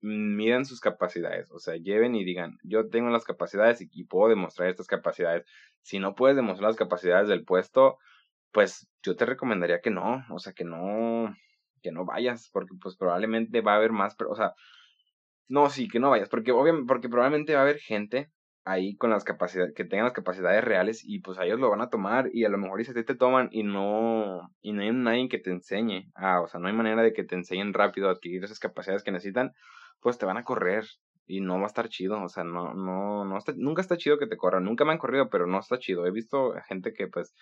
midan 0.00 0.64
sus 0.64 0.80
capacidades, 0.80 1.50
o 1.50 1.58
sea, 1.58 1.76
lleven 1.76 2.14
y 2.14 2.24
digan, 2.24 2.58
yo 2.62 2.88
tengo 2.88 3.10
las 3.10 3.24
capacidades 3.24 3.80
y, 3.80 4.04
puedo 4.04 4.28
demostrar 4.28 4.68
estas 4.68 4.86
capacidades. 4.86 5.44
Si 5.82 5.98
no 5.98 6.14
puedes 6.14 6.36
demostrar 6.36 6.70
las 6.70 6.76
capacidades 6.76 7.28
del 7.28 7.44
puesto, 7.44 7.98
pues 8.52 8.88
yo 9.02 9.16
te 9.16 9.26
recomendaría 9.26 9.80
que 9.80 9.90
no, 9.90 10.24
o 10.30 10.38
sea, 10.38 10.52
que 10.52 10.64
no, 10.64 11.34
que 11.82 11.92
no 11.92 12.04
vayas, 12.04 12.50
porque 12.52 12.74
pues 12.80 12.96
probablemente 12.96 13.60
va 13.60 13.74
a 13.74 13.76
haber 13.76 13.92
más, 13.92 14.14
pero, 14.16 14.30
o 14.30 14.36
sea, 14.36 14.52
no, 15.48 15.70
sí, 15.70 15.88
que 15.88 16.00
no 16.00 16.10
vayas, 16.10 16.28
porque 16.28 16.52
obviamente, 16.52 16.86
porque 16.86 17.08
probablemente 17.08 17.54
va 17.54 17.60
a 17.60 17.62
haber 17.62 17.78
gente 17.78 18.30
ahí 18.64 18.96
con 18.96 19.10
las 19.10 19.24
capacidades, 19.24 19.72
que 19.74 19.84
tengan 19.84 20.04
las 20.04 20.12
capacidades 20.12 20.62
reales 20.62 21.02
y 21.04 21.20
pues 21.20 21.38
a 21.38 21.44
ellos 21.46 21.58
lo 21.58 21.70
van 21.70 21.80
a 21.80 21.88
tomar 21.88 22.28
y 22.32 22.44
a 22.44 22.50
lo 22.50 22.58
mejor 22.58 22.84
si 22.84 22.92
te 22.92 23.14
toman 23.14 23.48
y 23.50 23.62
no, 23.62 24.50
y 24.60 24.72
no 24.72 24.82
hay 24.82 24.92
nadie 24.92 25.28
que 25.28 25.38
te 25.38 25.50
enseñe, 25.50 26.10
ah, 26.14 26.42
o 26.42 26.48
sea, 26.48 26.60
no 26.60 26.68
hay 26.68 26.74
manera 26.74 27.02
de 27.02 27.14
que 27.14 27.24
te 27.24 27.34
enseñen 27.34 27.72
rápido 27.72 28.08
a 28.08 28.12
adquirir 28.12 28.44
esas 28.44 28.58
capacidades 28.58 29.02
que 29.02 29.10
necesitan, 29.12 29.52
pues 30.00 30.18
te 30.18 30.26
van 30.26 30.36
a 30.36 30.44
correr 30.44 30.84
y 31.26 31.40
no 31.40 31.56
va 31.56 31.64
a 31.64 31.66
estar 31.66 31.88
chido, 31.88 32.22
o 32.22 32.28
sea, 32.28 32.44
no, 32.44 32.74
no, 32.74 33.24
no 33.24 33.38
está, 33.38 33.52
nunca 33.56 33.80
está 33.80 33.96
chido 33.96 34.18
que 34.18 34.26
te 34.26 34.36
corran, 34.36 34.64
nunca 34.64 34.84
me 34.84 34.92
han 34.92 34.98
corrido, 34.98 35.30
pero 35.30 35.46
no 35.46 35.58
está 35.58 35.78
chido, 35.78 36.06
he 36.06 36.10
visto 36.10 36.54
gente 36.66 36.92
que 36.92 37.08
pues 37.08 37.34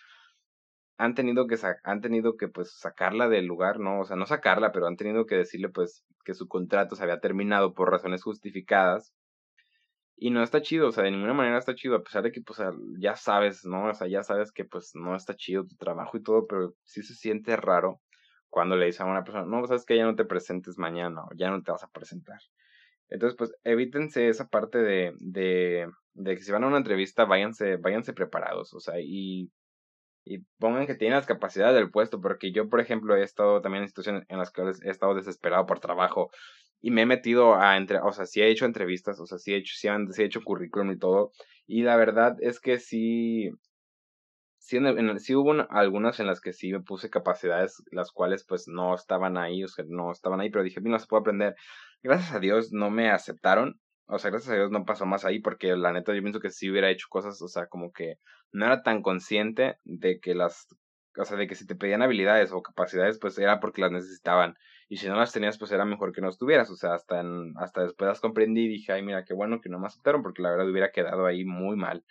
han 0.99 1.15
tenido 1.15 1.47
que 1.47 1.57
han 1.85 2.01
tenido 2.01 2.37
que 2.37 2.49
pues 2.49 2.79
sacarla 2.79 3.29
del 3.29 3.47
lugar, 3.47 3.81
no, 3.81 4.01
o 4.01 4.05
sea, 4.05 4.17
no 4.17 4.27
sacarla, 4.27 4.73
pero 4.73 4.87
han 4.87 4.97
tenido 4.97 5.27
que 5.27 5.37
decirle 5.37 5.69
pues 5.69 6.05
que 6.25 6.35
su 6.35 6.49
contrato 6.49 6.97
se 6.97 7.03
había 7.03 7.21
terminado 7.21 7.75
por 7.75 7.91
razones 7.91 8.23
justificadas 8.23 9.15
y 10.19 10.31
no 10.31 10.43
está 10.43 10.63
chido, 10.63 10.89
o 10.89 10.93
sea, 10.93 11.05
de 11.05 11.11
ninguna 11.11 11.35
manera 11.35 11.59
está 11.59 11.75
chido, 11.75 11.97
a 11.97 12.03
pesar 12.03 12.23
de 12.23 12.33
que, 12.33 12.41
pues, 12.41 12.59
ya 12.99 13.17
sabes, 13.17 13.67
¿no? 13.67 13.91
O 13.91 13.95
sea, 13.95 14.09
ya 14.09 14.23
sabes 14.23 14.51
que, 14.51 14.65
pues, 14.65 14.93
no 14.95 15.15
está 15.15 15.37
chido 15.37 15.67
tu 15.67 15.77
trabajo 15.77 16.17
y 16.17 16.23
todo, 16.23 16.47
pero 16.47 16.75
sí 16.85 17.03
se 17.03 17.15
siente 17.15 17.55
raro 17.57 18.01
cuando 18.49 18.77
le 18.77 18.87
dices 18.87 19.03
a 19.03 19.05
una 19.05 19.25
persona, 19.25 19.45
no, 19.45 19.67
sabes 19.67 19.85
que 19.85 19.97
ya 19.97 20.05
no 20.05 20.17
te 20.17 20.25
presentes 20.25 20.79
mañana 20.79 21.23
o 21.25 21.29
ya 21.37 21.51
no 21.51 21.63
te 21.63 21.71
vas 21.71 21.85
a 21.85 21.91
presentar. 21.91 22.39
Entonces, 23.11 23.37
pues, 23.37 23.55
evítense 23.65 24.29
esa 24.29 24.49
parte 24.49 24.79
de, 24.79 25.13
de, 25.21 25.87
de 26.15 26.35
que 26.35 26.43
si 26.43 26.51
van 26.51 26.65
a 26.65 26.69
una 26.69 26.79
entrevista, 26.79 27.27
váyanse, 27.27 27.77
váyanse 27.77 28.15
preparados, 28.15 28.73
o 28.73 28.81
sea, 28.81 28.95
y, 28.99 29.51
y 30.27 30.41
pongan 30.59 30.87
que 30.87 30.97
tienen 30.97 31.17
las 31.17 31.27
capacidades 31.27 31.77
del 31.77 31.91
puesto, 31.91 32.21
porque 32.21 32.51
yo, 32.51 32.69
por 32.69 32.81
ejemplo, 32.81 33.17
he 33.17 33.23
estado 33.23 33.61
también 33.61 33.85
en 33.85 33.89
situaciones 33.89 34.25
en 34.29 34.39
las 34.39 34.51
que 34.51 34.63
he 34.63 34.91
estado 34.91 35.15
desesperado 35.15 35.67
por 35.67 35.79
trabajo 35.79 36.31
y 36.81 36.91
me 36.91 37.03
he 37.03 37.07
metido 37.07 37.55
a 37.55 37.77
entre, 37.77 38.01
o 38.01 38.11
sea, 38.13 38.27
sí 38.27 38.41
he 38.43 38.51
hecho 38.51 38.67
entrevistas, 38.67 39.21
o 39.21 39.27
sea, 39.27 39.39
sí 39.39 39.55
he 39.55 39.59
hecho, 39.59 39.75
sí, 39.77 39.89
he 39.89 40.25
hecho 40.25 40.43
currículum 40.43 40.91
y 40.91 40.99
todo, 40.99 41.31
y 41.67 41.83
la 41.83 41.97
verdad 41.97 42.37
es 42.41 42.59
que 42.59 42.79
sí, 42.81 43.51
sí, 44.59 44.79
en, 44.79 45.21
sí 45.21 45.37
hubo 45.37 45.53
algunas 45.71 46.19
en 46.19 46.27
las 46.27 46.41
que 46.41 46.53
sí 46.53 46.73
me 46.73 46.83
puse 46.83 47.09
capacidades, 47.09 47.85
las 47.93 48.11
cuales 48.11 48.45
pues 48.45 48.67
no 48.67 48.97
estaban 48.97 49.39
ahí, 49.39 49.63
o 49.63 49.69
sea, 49.69 49.85
no 49.89 50.11
estaban 50.11 50.41
ahí, 50.41 50.51
pero 50.51 50.65
dije, 50.65 50.81
no 50.81 50.99
se 50.99 51.07
puede 51.07 51.21
aprender. 51.21 51.55
Gracias 52.03 52.35
a 52.35 52.41
Dios 52.41 52.73
no 52.73 52.91
me 52.91 53.11
aceptaron, 53.11 53.81
o 54.07 54.19
sea, 54.19 54.31
gracias 54.31 54.53
a 54.53 54.57
Dios 54.57 54.71
no 54.71 54.85
pasó 54.85 55.07
más 55.07 55.25
ahí, 55.25 55.41
porque 55.41 55.77
la 55.77 55.93
neta 55.93 56.15
yo 56.15 56.23
pienso 56.23 56.41
que 56.41 56.51
sí 56.51 56.71
hubiera 56.71 56.91
hecho 56.91 57.07
cosas, 57.09 57.41
o 57.43 57.49
sea, 57.49 57.67
como 57.67 57.93
que 57.93 58.19
no 58.53 58.67
era 58.67 58.83
tan 58.83 59.03
consciente 59.03 59.79
de 59.85 60.21
que 60.21 60.35
las, 60.35 60.69
o 61.17 61.25
sea, 61.25 61.37
de 61.37 61.47
que 61.47 61.55
si 61.55 61.67
te 61.67 61.77
pedían 61.77 62.03
habilidades 62.03 62.53
o 62.53 62.63
capacidades, 62.63 63.19
pues 63.19 63.39
era 63.39 63.61
porque 63.61 63.81
las 63.83 63.93
necesitaban 63.93 64.57
y 64.89 64.99
si 64.99 65.09
no 65.09 65.17
las 65.17 65.33
tenías, 65.33 65.59
pues 65.59 65.73
era 65.73 65.85
mejor 65.85 66.13
que 66.13 66.21
no 66.21 66.29
estuvieras. 66.29 66.71
O 66.71 66.77
sea, 66.77 66.95
hasta, 66.95 67.21
en, 67.21 67.55
hasta 67.57 67.83
después 67.83 68.09
las 68.09 68.21
comprendí 68.21 68.65
y 68.67 68.69
dije, 68.69 68.93
ay, 68.93 69.03
mira, 69.03 69.25
qué 69.25 69.35
bueno 69.35 69.61
que 69.61 69.69
no 69.69 69.79
me 69.79 69.87
aceptaron, 69.87 70.23
porque 70.23 70.43
la 70.43 70.51
verdad 70.51 70.71
hubiera 70.71 70.93
quedado 70.93 71.27
ahí 71.27 71.45
muy 71.45 71.77
mal. 71.77 72.05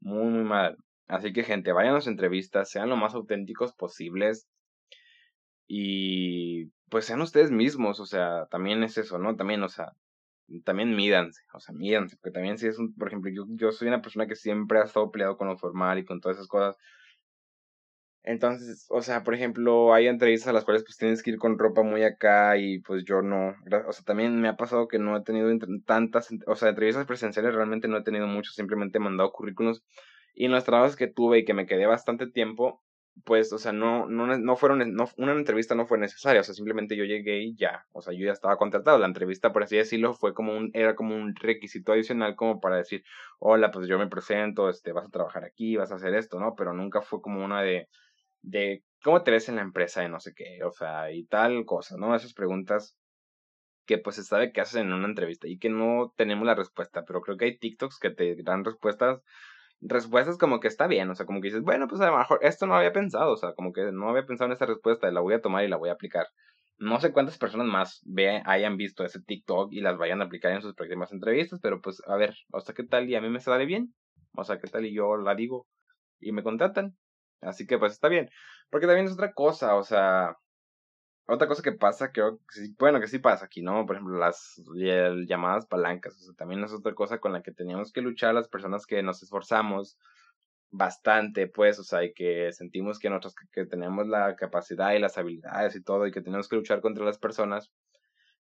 Muy, 0.00 0.30
muy 0.30 0.44
mal. 0.44 0.76
Así 1.08 1.32
que, 1.32 1.44
gente, 1.44 1.72
vayan 1.72 1.92
a 1.92 1.96
las 1.96 2.06
entrevistas, 2.06 2.70
sean 2.70 2.88
lo 2.88 2.96
más 2.96 3.14
auténticos 3.14 3.74
posibles. 3.74 4.48
Y 5.68 6.70
pues 6.88 7.04
sean 7.04 7.20
ustedes 7.20 7.50
mismos, 7.50 8.00
o 8.00 8.06
sea, 8.06 8.46
también 8.50 8.82
es 8.82 8.96
eso, 8.98 9.18
¿no? 9.18 9.36
También, 9.36 9.62
o 9.62 9.68
sea, 9.68 9.92
también 10.64 10.94
mídanse, 10.94 11.42
o 11.52 11.60
sea, 11.60 11.74
mídanse, 11.74 12.16
porque 12.16 12.32
también 12.32 12.58
si 12.58 12.66
es 12.66 12.78
un, 12.78 12.94
por 12.94 13.08
ejemplo, 13.08 13.30
yo, 13.34 13.44
yo 13.48 13.72
soy 13.72 13.88
una 13.88 14.02
persona 14.02 14.26
que 14.26 14.36
siempre 14.36 14.78
ha 14.78 14.84
estado 14.84 15.10
peleado 15.10 15.36
con 15.36 15.48
lo 15.48 15.56
formal 15.56 15.98
y 15.98 16.04
con 16.04 16.20
todas 16.20 16.38
esas 16.38 16.48
cosas, 16.48 16.76
entonces, 18.26 18.86
o 18.90 19.02
sea, 19.02 19.22
por 19.22 19.34
ejemplo, 19.34 19.94
hay 19.94 20.08
entrevistas 20.08 20.48
a 20.48 20.52
las 20.52 20.64
cuales 20.64 20.82
pues 20.82 20.96
tienes 20.98 21.22
que 21.22 21.30
ir 21.30 21.38
con 21.38 21.60
ropa 21.60 21.82
muy 21.84 22.02
acá 22.02 22.56
y 22.58 22.80
pues 22.80 23.04
yo 23.04 23.22
no. 23.22 23.54
O 23.86 23.92
sea, 23.92 24.04
también 24.04 24.40
me 24.40 24.48
ha 24.48 24.56
pasado 24.56 24.88
que 24.88 24.98
no 24.98 25.16
he 25.16 25.22
tenido 25.22 25.48
tantas, 25.86 26.28
o 26.48 26.56
sea, 26.56 26.70
entrevistas 26.70 27.06
presenciales 27.06 27.54
realmente 27.54 27.86
no 27.86 27.98
he 27.98 28.02
tenido 28.02 28.26
mucho, 28.26 28.50
simplemente 28.50 28.98
he 28.98 29.00
mandado 29.00 29.30
currículos. 29.30 29.84
Y 30.34 30.46
en 30.46 30.50
los 30.50 30.64
trabajos 30.64 30.96
que 30.96 31.06
tuve 31.06 31.38
y 31.38 31.44
que 31.44 31.54
me 31.54 31.66
quedé 31.66 31.86
bastante 31.86 32.26
tiempo, 32.26 32.82
pues, 33.24 33.52
o 33.52 33.58
sea, 33.58 33.72
no, 33.72 34.06
no, 34.06 34.26
no 34.26 34.56
fueron, 34.56 34.94
no, 34.94 35.04
una 35.16 35.32
entrevista 35.32 35.74
no 35.74 35.86
fue 35.86 35.98
necesaria, 35.98 36.40
o 36.40 36.44
sea, 36.44 36.54
simplemente 36.54 36.96
yo 36.96 37.04
llegué 37.04 37.42
y 37.42 37.56
ya, 37.56 37.86
o 37.92 38.02
sea, 38.02 38.12
yo 38.12 38.26
ya 38.26 38.32
estaba 38.32 38.56
contratado. 38.56 38.98
La 38.98 39.06
entrevista, 39.06 39.52
por 39.52 39.62
así 39.64 39.76
decirlo, 39.76 40.14
fue 40.14 40.34
como 40.34 40.56
un, 40.56 40.70
era 40.74 40.94
como 40.94 41.16
un 41.16 41.34
requisito 41.34 41.92
adicional 41.92 42.36
como 42.36 42.60
para 42.60 42.76
decir, 42.76 43.02
hola, 43.38 43.70
pues 43.70 43.88
yo 43.88 43.98
me 43.98 44.08
presento, 44.08 44.68
este, 44.68 44.92
vas 44.92 45.06
a 45.06 45.10
trabajar 45.10 45.44
aquí, 45.44 45.76
vas 45.76 45.92
a 45.92 45.96
hacer 45.96 46.14
esto, 46.14 46.38
¿no? 46.38 46.54
Pero 46.56 46.72
nunca 46.72 47.00
fue 47.02 47.20
como 47.20 47.44
una 47.44 47.62
de 47.62 47.88
de 48.46 48.84
cómo 49.02 49.22
te 49.22 49.32
ves 49.32 49.48
en 49.48 49.56
la 49.56 49.62
empresa 49.62 50.00
de 50.02 50.08
no 50.08 50.20
sé 50.20 50.32
qué, 50.34 50.62
o 50.64 50.70
sea, 50.70 51.12
y 51.12 51.26
tal 51.26 51.64
cosa, 51.66 51.96
¿no? 51.98 52.14
Esas 52.14 52.32
preguntas 52.32 52.96
que 53.86 53.98
pues 53.98 54.16
se 54.16 54.24
sabe 54.24 54.52
que 54.52 54.60
haces 54.60 54.76
en 54.76 54.92
una 54.92 55.06
entrevista 55.06 55.48
y 55.48 55.58
que 55.58 55.68
no 55.68 56.12
tenemos 56.16 56.46
la 56.46 56.54
respuesta, 56.54 57.04
pero 57.04 57.20
creo 57.20 57.36
que 57.36 57.46
hay 57.46 57.58
TikToks 57.58 57.98
que 57.98 58.10
te 58.10 58.36
dan 58.42 58.64
respuestas 58.64 59.20
respuestas 59.80 60.38
como 60.38 60.60
que 60.60 60.68
está 60.68 60.86
bien, 60.86 61.10
o 61.10 61.14
sea, 61.14 61.26
como 61.26 61.40
que 61.40 61.48
dices, 61.48 61.62
bueno, 61.62 61.86
pues 61.88 62.00
a 62.00 62.10
lo 62.10 62.18
mejor 62.18 62.38
esto 62.42 62.66
no 62.66 62.74
había 62.74 62.92
pensado, 62.92 63.32
o 63.32 63.36
sea, 63.36 63.52
como 63.54 63.72
que 63.72 63.92
no 63.92 64.08
había 64.08 64.26
pensado 64.26 64.46
en 64.46 64.52
esta 64.52 64.66
respuesta, 64.66 65.10
la 65.10 65.20
voy 65.20 65.34
a 65.34 65.40
tomar 65.40 65.64
y 65.64 65.68
la 65.68 65.76
voy 65.76 65.90
a 65.90 65.92
aplicar. 65.92 66.26
No 66.78 67.00
sé 67.00 67.12
cuántas 67.12 67.38
personas 67.38 67.66
más 67.66 68.02
hayan 68.44 68.76
visto 68.76 69.04
ese 69.04 69.20
TikTok 69.22 69.72
y 69.72 69.80
las 69.80 69.96
vayan 69.96 70.20
a 70.20 70.26
aplicar 70.26 70.52
en 70.52 70.62
sus 70.62 70.74
próximas 70.74 71.12
entrevistas, 71.12 71.60
pero 71.62 71.80
pues 71.80 72.02
a 72.06 72.16
ver, 72.16 72.34
o 72.52 72.60
sea, 72.60 72.74
¿qué 72.74 72.84
tal? 72.84 73.08
Y 73.08 73.14
a 73.14 73.20
mí 73.20 73.30
me 73.30 73.40
sale 73.40 73.64
bien, 73.64 73.94
o 74.34 74.44
sea, 74.44 74.58
¿qué 74.58 74.68
tal? 74.68 74.84
Y 74.84 74.94
yo 74.94 75.16
la 75.16 75.34
digo 75.34 75.66
y 76.20 76.32
me 76.32 76.42
contratan. 76.42 76.96
Así 77.40 77.66
que 77.66 77.78
pues 77.78 77.92
está 77.92 78.08
bien. 78.08 78.28
Porque 78.70 78.86
también 78.86 79.06
es 79.06 79.12
otra 79.12 79.32
cosa, 79.32 79.76
o 79.76 79.84
sea, 79.84 80.36
otra 81.26 81.48
cosa 81.48 81.62
que 81.62 81.72
pasa, 81.72 82.12
creo 82.12 82.38
que 82.38 82.60
sí, 82.60 82.74
bueno, 82.78 83.00
que 83.00 83.08
sí 83.08 83.18
pasa 83.18 83.46
aquí, 83.46 83.62
¿no? 83.62 83.84
Por 83.84 83.96
ejemplo, 83.96 84.16
las 84.18 84.62
llamadas 85.26 85.66
palancas, 85.66 86.14
o 86.16 86.24
sea, 86.24 86.34
también 86.34 86.62
es 86.62 86.72
otra 86.72 86.94
cosa 86.94 87.18
con 87.18 87.32
la 87.32 87.42
que 87.42 87.52
teníamos 87.52 87.92
que 87.92 88.00
luchar 88.00 88.34
las 88.34 88.48
personas 88.48 88.86
que 88.86 89.02
nos 89.02 89.22
esforzamos 89.22 89.98
bastante, 90.70 91.48
pues, 91.48 91.78
o 91.78 91.84
sea, 91.84 92.04
y 92.04 92.12
que 92.12 92.52
sentimos 92.52 92.98
que 92.98 93.10
nosotros 93.10 93.34
que 93.52 93.66
tenemos 93.66 94.06
la 94.06 94.36
capacidad 94.36 94.92
y 94.92 95.00
las 95.00 95.18
habilidades 95.18 95.74
y 95.76 95.82
todo, 95.82 96.06
y 96.06 96.12
que 96.12 96.22
tenemos 96.22 96.48
que 96.48 96.56
luchar 96.56 96.80
contra 96.80 97.04
las 97.04 97.18
personas, 97.18 97.72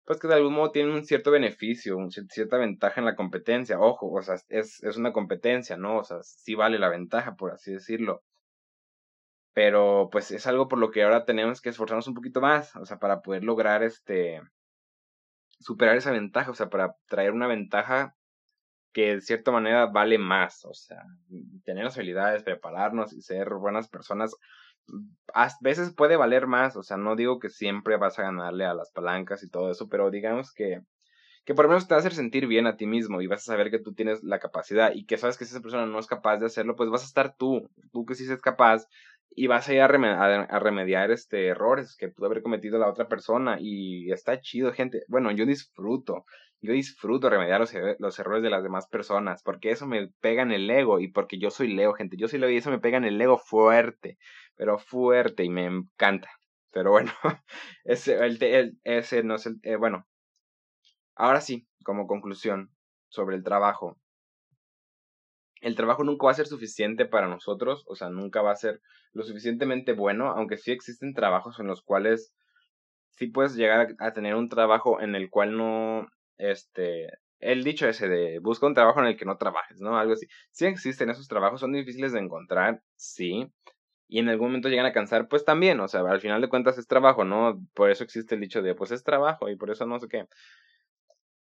pues 0.04 0.20
que 0.20 0.28
de 0.28 0.34
algún 0.34 0.54
modo 0.54 0.70
tienen 0.72 0.94
un 0.94 1.04
cierto 1.04 1.30
beneficio, 1.30 1.96
una 1.96 2.10
cierta 2.10 2.58
ventaja 2.58 3.00
en 3.00 3.06
la 3.06 3.16
competencia. 3.16 3.80
Ojo, 3.80 4.10
o 4.12 4.22
sea, 4.22 4.36
es, 4.48 4.82
es 4.82 4.96
una 4.98 5.12
competencia, 5.12 5.76
¿no? 5.78 5.98
O 5.98 6.04
sea, 6.04 6.18
sí 6.22 6.54
vale 6.54 6.78
la 6.78 6.90
ventaja, 6.90 7.36
por 7.36 7.52
así 7.52 7.72
decirlo 7.72 8.22
pero 9.54 10.08
pues 10.12 10.32
es 10.32 10.46
algo 10.46 10.68
por 10.68 10.78
lo 10.78 10.90
que 10.90 11.04
ahora 11.04 11.24
tenemos 11.24 11.60
que 11.60 11.70
esforzarnos 11.70 12.08
un 12.08 12.14
poquito 12.14 12.40
más, 12.40 12.74
o 12.76 12.84
sea, 12.84 12.98
para 12.98 13.22
poder 13.22 13.44
lograr 13.44 13.82
este 13.82 14.42
superar 15.60 15.96
esa 15.96 16.10
ventaja, 16.10 16.50
o 16.50 16.54
sea, 16.54 16.68
para 16.68 16.96
traer 17.06 17.32
una 17.32 17.46
ventaja 17.46 18.16
que 18.92 19.16
de 19.16 19.20
cierta 19.20 19.52
manera 19.52 19.86
vale 19.86 20.18
más, 20.18 20.64
o 20.64 20.74
sea, 20.74 21.04
tener 21.64 21.84
las 21.84 21.96
habilidades, 21.96 22.42
prepararnos 22.42 23.12
y 23.12 23.22
ser 23.22 23.50
buenas 23.54 23.88
personas, 23.88 24.36
a 25.32 25.48
veces 25.60 25.94
puede 25.94 26.16
valer 26.16 26.46
más, 26.46 26.76
o 26.76 26.82
sea, 26.82 26.96
no 26.96 27.16
digo 27.16 27.38
que 27.38 27.48
siempre 27.48 27.96
vas 27.96 28.18
a 28.18 28.24
ganarle 28.24 28.66
a 28.66 28.74
las 28.74 28.90
palancas 28.90 29.42
y 29.42 29.48
todo 29.48 29.70
eso, 29.70 29.88
pero 29.88 30.10
digamos 30.10 30.52
que 30.52 30.82
que 31.44 31.54
por 31.54 31.66
lo 31.66 31.70
menos 31.70 31.86
te 31.86 31.94
va 31.94 31.98
a 31.98 32.00
hacer 32.00 32.14
sentir 32.14 32.46
bien 32.46 32.66
a 32.66 32.76
ti 32.76 32.86
mismo 32.86 33.20
y 33.20 33.26
vas 33.26 33.42
a 33.42 33.52
saber 33.52 33.70
que 33.70 33.78
tú 33.78 33.92
tienes 33.92 34.22
la 34.24 34.38
capacidad 34.38 34.92
y 34.94 35.04
que 35.04 35.18
sabes 35.18 35.36
que 35.36 35.44
si 35.44 35.52
esa 35.52 35.60
persona 35.60 35.86
no 35.86 35.98
es 35.98 36.06
capaz 36.06 36.38
de 36.38 36.46
hacerlo, 36.46 36.74
pues 36.74 36.88
vas 36.90 37.02
a 37.02 37.06
estar 37.06 37.36
tú, 37.36 37.68
tú 37.92 38.06
que 38.06 38.14
sí 38.14 38.24
es 38.30 38.40
capaz 38.40 38.86
y 39.34 39.46
vas 39.46 39.68
a 39.68 39.74
ir 39.74 39.80
a, 39.80 39.88
remediar, 39.88 41.10
este 41.10 41.48
errores 41.48 41.96
que 41.96 42.08
pudo 42.08 42.26
haber 42.26 42.42
cometido 42.42 42.78
la 42.78 42.88
otra 42.88 43.08
persona 43.08 43.58
y 43.60 44.10
está 44.12 44.40
chido, 44.40 44.72
gente. 44.72 45.02
Bueno, 45.08 45.30
yo 45.32 45.46
disfruto, 45.46 46.24
yo 46.60 46.72
disfruto 46.72 47.30
remediar 47.30 47.60
los, 47.60 47.72
los, 47.98 48.18
errores 48.18 48.42
de 48.42 48.50
las 48.50 48.62
demás 48.62 48.86
personas 48.88 49.42
porque 49.42 49.70
eso 49.70 49.86
me 49.86 50.08
pega 50.20 50.42
en 50.42 50.52
el 50.52 50.70
ego 50.70 51.00
y 51.00 51.08
porque 51.08 51.38
yo 51.38 51.50
soy 51.50 51.68
Leo, 51.68 51.94
gente. 51.94 52.16
Yo 52.16 52.28
soy 52.28 52.38
Leo 52.38 52.50
y 52.50 52.56
eso 52.56 52.70
me 52.70 52.80
pega 52.80 52.98
en 52.98 53.04
el 53.04 53.20
ego 53.20 53.38
fuerte, 53.38 54.18
pero 54.56 54.78
fuerte 54.78 55.44
y 55.44 55.50
me 55.50 55.66
encanta. 55.66 56.30
Pero 56.72 56.90
bueno, 56.90 57.12
ese, 57.84 58.16
el, 58.24 58.78
ese 58.84 59.22
no 59.22 59.36
es 59.36 59.46
el, 59.46 59.58
eh, 59.62 59.76
bueno, 59.76 60.06
Ahora 61.16 61.40
sí, 61.40 61.68
como 61.84 62.06
conclusión 62.06 62.70
sobre 63.08 63.36
el 63.36 63.44
trabajo. 63.44 63.96
El 65.60 65.76
trabajo 65.76 66.02
nunca 66.02 66.26
va 66.26 66.32
a 66.32 66.34
ser 66.34 66.46
suficiente 66.46 67.06
para 67.06 67.28
nosotros, 67.28 67.84
o 67.86 67.94
sea, 67.94 68.10
nunca 68.10 68.42
va 68.42 68.50
a 68.50 68.56
ser 68.56 68.82
lo 69.14 69.22
suficientemente 69.22 69.92
bueno, 69.92 70.30
aunque 70.30 70.58
sí 70.58 70.72
existen 70.72 71.14
trabajos 71.14 71.58
en 71.60 71.66
los 71.66 71.82
cuales 71.82 72.34
sí 73.12 73.28
puedes 73.28 73.54
llegar 73.54 73.94
a 73.98 74.12
tener 74.12 74.34
un 74.34 74.48
trabajo 74.48 75.00
en 75.00 75.14
el 75.14 75.30
cual 75.30 75.56
no, 75.56 76.08
este, 76.36 77.08
el 77.38 77.62
dicho 77.62 77.88
ese 77.88 78.08
de 78.08 78.40
busca 78.40 78.66
un 78.66 78.74
trabajo 78.74 79.00
en 79.00 79.06
el 79.06 79.16
que 79.16 79.24
no 79.24 79.36
trabajes, 79.36 79.80
¿no? 79.80 79.98
Algo 79.98 80.14
así. 80.14 80.26
Sí 80.50 80.66
existen 80.66 81.10
esos 81.10 81.28
trabajos, 81.28 81.60
son 81.60 81.72
difíciles 81.72 82.12
de 82.12 82.20
encontrar, 82.20 82.82
sí. 82.96 83.46
Y 84.08 84.18
en 84.18 84.28
algún 84.28 84.48
momento 84.48 84.68
llegan 84.68 84.86
a 84.86 84.92
cansar, 84.92 85.28
pues 85.28 85.44
también, 85.44 85.80
o 85.80 85.88
sea, 85.88 86.00
al 86.02 86.20
final 86.20 86.40
de 86.40 86.48
cuentas 86.48 86.76
es 86.76 86.86
trabajo, 86.86 87.24
¿no? 87.24 87.60
Por 87.74 87.90
eso 87.90 88.04
existe 88.04 88.34
el 88.34 88.40
dicho 88.40 88.62
de, 88.62 88.74
pues 88.74 88.90
es 88.90 89.02
trabajo 89.04 89.48
y 89.48 89.56
por 89.56 89.70
eso 89.70 89.86
no 89.86 89.98
sé 89.98 90.08
qué 90.08 90.26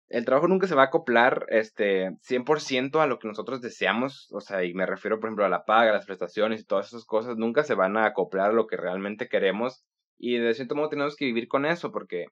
el 0.08 0.24
trabajo 0.24 0.48
nunca 0.48 0.66
se 0.66 0.74
va 0.74 0.82
a 0.82 0.86
acoplar 0.86 1.46
este 1.48 2.10
100% 2.22 3.00
a 3.00 3.06
lo 3.06 3.18
que 3.18 3.28
nosotros 3.28 3.60
deseamos, 3.60 4.28
o 4.32 4.40
sea, 4.40 4.64
y 4.64 4.74
me 4.74 4.86
refiero 4.86 5.18
por 5.18 5.28
ejemplo 5.28 5.44
a 5.44 5.48
la 5.48 5.64
paga, 5.64 5.92
las 5.92 6.06
prestaciones 6.06 6.60
y 6.60 6.66
todas 6.66 6.88
esas 6.88 7.04
cosas, 7.04 7.36
nunca 7.36 7.64
se 7.64 7.74
van 7.74 7.96
a 7.96 8.06
acoplar 8.06 8.50
a 8.50 8.54
lo 8.54 8.66
que 8.66 8.76
realmente 8.76 9.28
queremos 9.28 9.84
y 10.18 10.38
de 10.38 10.54
cierto 10.54 10.74
modo 10.74 10.88
tenemos 10.90 11.16
que 11.16 11.24
vivir 11.24 11.48
con 11.48 11.66
eso 11.66 11.90
porque 11.90 12.26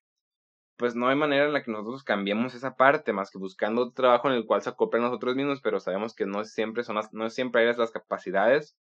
pues 0.76 0.94
no 0.94 1.08
hay 1.08 1.16
manera 1.16 1.46
en 1.46 1.52
la 1.52 1.62
que 1.62 1.70
nosotros 1.70 2.02
cambiemos 2.02 2.54
esa 2.54 2.74
parte 2.74 3.12
más 3.12 3.30
que 3.30 3.38
buscando 3.38 3.82
otro 3.82 3.94
trabajo 3.94 4.28
en 4.28 4.34
el 4.34 4.46
cual 4.46 4.62
se 4.62 4.70
acople 4.70 5.00
a 5.00 5.04
nosotros 5.04 5.36
mismos, 5.36 5.60
pero 5.60 5.80
sabemos 5.80 6.14
que 6.14 6.26
no 6.26 6.44
siempre 6.44 6.82
son 6.82 6.96
las, 6.96 7.12
no 7.12 7.30
siempre 7.30 7.62
hay 7.62 7.76
las 7.76 7.90
capacidades 7.90 8.76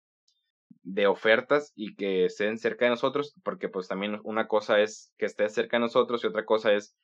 de 0.84 1.08
ofertas 1.08 1.74
y 1.76 1.96
que 1.96 2.26
estén 2.26 2.58
cerca 2.58 2.86
de 2.86 2.92
nosotros, 2.92 3.36
porque 3.44 3.70
pues 3.70 3.88
también 3.88 4.20
una 4.24 4.48
cosa 4.48 4.80
es 4.80 5.12
que 5.18 5.26
esté 5.26 5.50
cerca 5.50 5.78
de 5.78 5.82
nosotros 5.82 6.24
y 6.24 6.28
otra 6.28 6.46
cosa 6.46 6.74
es 6.74 6.96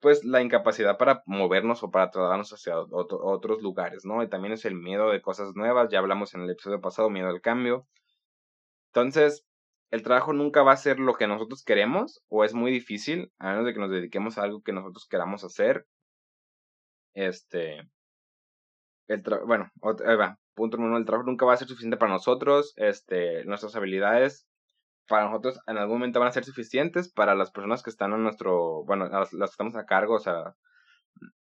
pues 0.00 0.24
la 0.24 0.42
incapacidad 0.42 0.98
para 0.98 1.22
movernos 1.26 1.82
o 1.82 1.90
para 1.90 2.10
trasladarnos 2.10 2.52
hacia 2.52 2.78
otros 2.78 3.62
lugares, 3.62 4.04
¿no? 4.04 4.22
Y 4.22 4.28
también 4.28 4.52
es 4.54 4.64
el 4.64 4.74
miedo 4.74 5.10
de 5.10 5.22
cosas 5.22 5.54
nuevas, 5.54 5.88
ya 5.90 5.98
hablamos 5.98 6.34
en 6.34 6.42
el 6.42 6.50
episodio 6.50 6.80
pasado, 6.80 7.10
miedo 7.10 7.28
al 7.28 7.40
cambio. 7.40 7.86
Entonces, 8.88 9.44
el 9.90 10.02
trabajo 10.02 10.32
nunca 10.32 10.62
va 10.62 10.72
a 10.72 10.76
ser 10.76 10.98
lo 10.98 11.14
que 11.14 11.26
nosotros 11.26 11.64
queremos 11.64 12.22
o 12.28 12.44
es 12.44 12.54
muy 12.54 12.70
difícil, 12.70 13.32
a 13.38 13.50
menos 13.50 13.66
de 13.66 13.72
que 13.72 13.80
nos 13.80 13.90
dediquemos 13.90 14.38
a 14.38 14.42
algo 14.42 14.62
que 14.62 14.72
nosotros 14.72 15.06
queramos 15.08 15.44
hacer. 15.44 15.86
Este, 17.14 17.88
el 19.08 19.22
bueno, 19.46 19.70
va, 19.82 20.38
punto 20.54 20.76
número 20.76 20.92
uno, 20.92 20.98
el 20.98 21.06
trabajo 21.06 21.28
nunca 21.28 21.46
va 21.46 21.54
a 21.54 21.56
ser 21.56 21.68
suficiente 21.68 21.96
para 21.96 22.12
nosotros, 22.12 22.74
este, 22.76 23.44
nuestras 23.44 23.76
habilidades 23.76 24.46
para 25.08 25.26
nosotros 25.26 25.60
en 25.66 25.78
algún 25.78 25.96
momento 25.98 26.20
van 26.20 26.28
a 26.28 26.32
ser 26.32 26.44
suficientes 26.44 27.12
para 27.12 27.34
las 27.34 27.50
personas 27.50 27.82
que 27.82 27.90
están 27.90 28.12
en 28.12 28.22
nuestro, 28.22 28.84
bueno, 28.84 29.08
las, 29.08 29.30
que 29.30 29.44
estamos 29.44 29.76
a 29.76 29.86
cargo, 29.86 30.14
o 30.14 30.20
sea, 30.20 30.54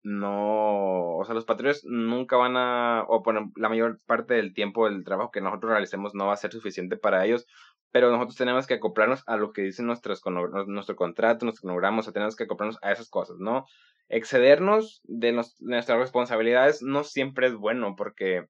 no, 0.04 1.18
o 1.18 1.26
sea, 1.26 1.34
los 1.34 1.46
patrullas 1.46 1.84
nunca 1.86 2.38
van 2.38 2.58
a, 2.58 3.06
o 3.08 3.24
bueno, 3.24 3.52
la 3.56 3.70
mayor 3.70 4.00
parte 4.06 4.36
del 4.36 4.54
tiempo 4.54 4.88
del 4.88 5.04
trabajo 5.04 5.32
que 5.32 5.42
nosotros 5.42 5.72
realicemos 5.72 6.14
no 6.14 6.28
va 6.28 6.34
a 6.34 6.38
ser 6.38 6.52
suficiente 6.52 6.98
para 6.98 7.26
ellos, 7.26 7.48
pero 7.92 8.12
nosotros 8.12 8.36
tenemos 8.36 8.68
que 8.68 8.76
acoplarnos 8.76 9.24
a 9.28 9.38
lo 9.38 9.54
que 9.54 9.62
dicen 9.62 9.86
nuestros, 9.86 10.22
nuestro 10.68 10.96
contrato, 10.96 11.46
nuestro 11.46 11.68
cronograma, 11.68 12.00
o 12.00 12.04
sea, 12.04 12.14
tenemos 12.14 12.36
que 12.36 12.44
acoplarnos 12.44 12.80
a 12.82 12.92
esas 12.92 13.10
cosas, 13.10 13.38
¿no? 13.40 13.66
Excedernos 14.10 15.02
de 15.06 15.32
nuestras 15.32 16.00
responsabilidades 16.00 16.82
no 16.82 17.04
siempre 17.04 17.48
es 17.48 17.56
bueno, 17.56 17.96
porque, 17.96 18.48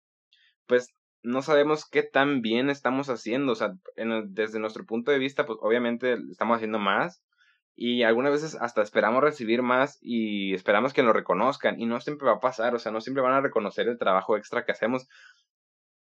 pues, 0.66 0.94
no 1.24 1.42
sabemos 1.42 1.90
qué 1.90 2.04
tan 2.04 2.42
bien 2.42 2.70
estamos 2.70 3.10
haciendo. 3.10 3.54
O 3.54 3.56
sea, 3.56 3.74
desde 4.26 4.60
nuestro 4.60 4.86
punto 4.86 5.12
de 5.12 5.20
vista, 5.20 5.46
pues 5.46 5.58
obviamente 5.62 6.18
estamos 6.30 6.58
haciendo 6.58 6.80
más. 6.80 7.24
Y 7.76 8.04
algunas 8.04 8.32
veces 8.32 8.56
hasta 8.62 8.84
esperamos 8.84 9.24
recibir 9.24 9.64
más 9.64 9.98
y 10.02 10.54
esperamos 10.54 10.94
que 10.94 11.02
lo 11.02 11.14
reconozcan. 11.14 11.80
Y 11.80 11.86
no 11.86 12.00
siempre 12.02 12.28
va 12.28 12.34
a 12.34 12.40
pasar. 12.40 12.76
O 12.76 12.80
sea, 12.80 12.92
no 12.92 13.02
siempre 13.02 13.24
van 13.24 13.34
a 13.34 13.42
reconocer 13.42 13.88
el 13.88 13.98
trabajo 13.98 14.38
extra 14.38 14.66
que 14.66 14.74
hacemos. 14.74 15.08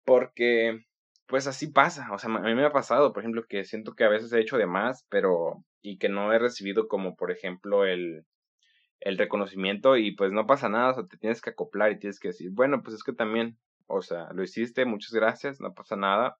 Porque, 0.05 0.85
pues 1.27 1.47
así 1.47 1.67
pasa. 1.67 2.09
O 2.11 2.19
sea, 2.19 2.33
a 2.33 2.39
mí 2.39 2.53
me 2.55 2.65
ha 2.65 2.71
pasado, 2.71 3.13
por 3.13 3.23
ejemplo, 3.23 3.45
que 3.47 3.63
siento 3.65 3.93
que 3.95 4.03
a 4.03 4.09
veces 4.09 4.31
he 4.33 4.41
hecho 4.41 4.57
de 4.57 4.67
más, 4.67 5.05
pero. 5.09 5.63
y 5.81 5.97
que 5.97 6.09
no 6.09 6.33
he 6.33 6.39
recibido 6.39 6.87
como, 6.87 7.15
por 7.15 7.31
ejemplo, 7.31 7.85
el 7.85 8.25
el 9.01 9.17
reconocimiento 9.17 9.97
y 9.97 10.15
pues 10.15 10.31
no 10.31 10.47
pasa 10.47 10.67
nada, 10.67 10.91
o 10.91 10.93
sea, 10.95 11.05
te 11.05 11.17
tienes 11.17 11.41
que 11.41 11.51
acoplar 11.51 11.91
y 11.91 11.99
tienes 11.99 12.19
que 12.19 12.29
decir, 12.29 12.49
bueno, 12.51 12.81
pues 12.81 12.95
es 12.95 13.03
que 13.03 13.13
también 13.13 13.57
o 13.87 14.01
sea, 14.01 14.31
lo 14.33 14.43
hiciste, 14.43 14.85
muchas 14.85 15.11
gracias, 15.11 15.59
no 15.59 15.73
pasa 15.73 15.95
nada. 15.95 16.37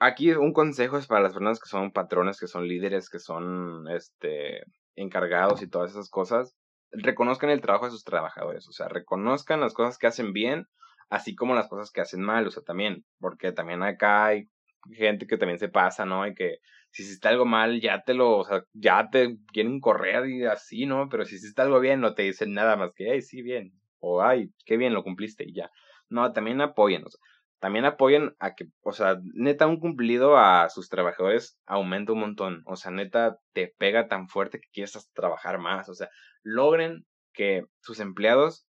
Aquí 0.00 0.32
un 0.32 0.52
consejo 0.52 0.96
es 0.98 1.06
para 1.06 1.22
las 1.22 1.32
personas 1.32 1.60
que 1.60 1.68
son 1.68 1.92
patrones, 1.92 2.40
que 2.40 2.46
son 2.46 2.66
líderes, 2.66 3.08
que 3.08 3.18
son 3.18 3.86
este 3.88 4.62
encargados 4.96 5.62
y 5.62 5.68
todas 5.68 5.92
esas 5.92 6.10
cosas. 6.10 6.56
Reconozcan 6.92 7.50
el 7.50 7.60
trabajo 7.60 7.84
de 7.84 7.92
sus 7.92 8.04
trabajadores, 8.04 8.66
o 8.68 8.72
sea, 8.72 8.88
reconozcan 8.88 9.60
las 9.60 9.74
cosas 9.74 9.98
que 9.98 10.08
hacen 10.08 10.32
bien, 10.32 10.66
así 11.08 11.34
como 11.36 11.54
las 11.54 11.68
cosas 11.68 11.90
que 11.92 12.00
hacen 12.00 12.22
mal, 12.22 12.46
o 12.46 12.50
sea, 12.50 12.62
también, 12.62 13.04
porque 13.20 13.52
también 13.52 13.82
acá 13.82 14.26
hay 14.26 14.48
gente 14.92 15.26
que 15.26 15.36
también 15.36 15.58
se 15.58 15.68
pasa, 15.68 16.04
¿no? 16.04 16.26
Y 16.26 16.34
que 16.34 16.58
si 16.90 17.02
hiciste 17.02 17.28
algo 17.28 17.44
mal, 17.44 17.80
ya 17.80 18.02
te 18.02 18.14
lo, 18.14 18.38
o 18.38 18.44
sea, 18.44 18.64
ya 18.72 19.08
te 19.10 19.36
quieren 19.52 19.80
correr 19.80 20.28
y 20.28 20.44
así, 20.46 20.86
¿no? 20.86 21.08
Pero 21.08 21.24
si 21.24 21.36
hiciste 21.36 21.62
algo 21.62 21.80
bien, 21.80 22.00
no 22.00 22.14
te 22.14 22.22
dicen 22.22 22.52
nada 22.52 22.76
más 22.76 22.92
que, 22.94 23.10
ay, 23.12 23.22
sí, 23.22 23.42
bien, 23.42 23.72
o 24.00 24.22
ay, 24.22 24.50
qué 24.64 24.76
bien 24.76 24.94
lo 24.94 25.04
cumpliste 25.04 25.44
y 25.46 25.54
ya. 25.54 25.70
No, 26.08 26.32
también 26.32 26.60
apoyen, 26.60 27.04
o 27.04 27.10
sea, 27.10 27.20
también 27.60 27.84
apoyen 27.84 28.34
a 28.38 28.54
que, 28.54 28.66
o 28.82 28.92
sea, 28.92 29.18
neta, 29.34 29.66
un 29.66 29.78
cumplido 29.78 30.36
a 30.38 30.68
sus 30.70 30.88
trabajadores 30.88 31.58
aumenta 31.66 32.12
un 32.12 32.20
montón, 32.20 32.62
o 32.66 32.76
sea, 32.76 32.90
neta, 32.90 33.38
te 33.52 33.74
pega 33.78 34.08
tan 34.08 34.28
fuerte 34.28 34.58
que 34.60 34.68
quieres 34.72 35.10
trabajar 35.12 35.58
más, 35.58 35.88
o 35.88 35.94
sea, 35.94 36.08
logren 36.42 37.04
que 37.34 37.64
sus 37.80 38.00
empleados 38.00 38.66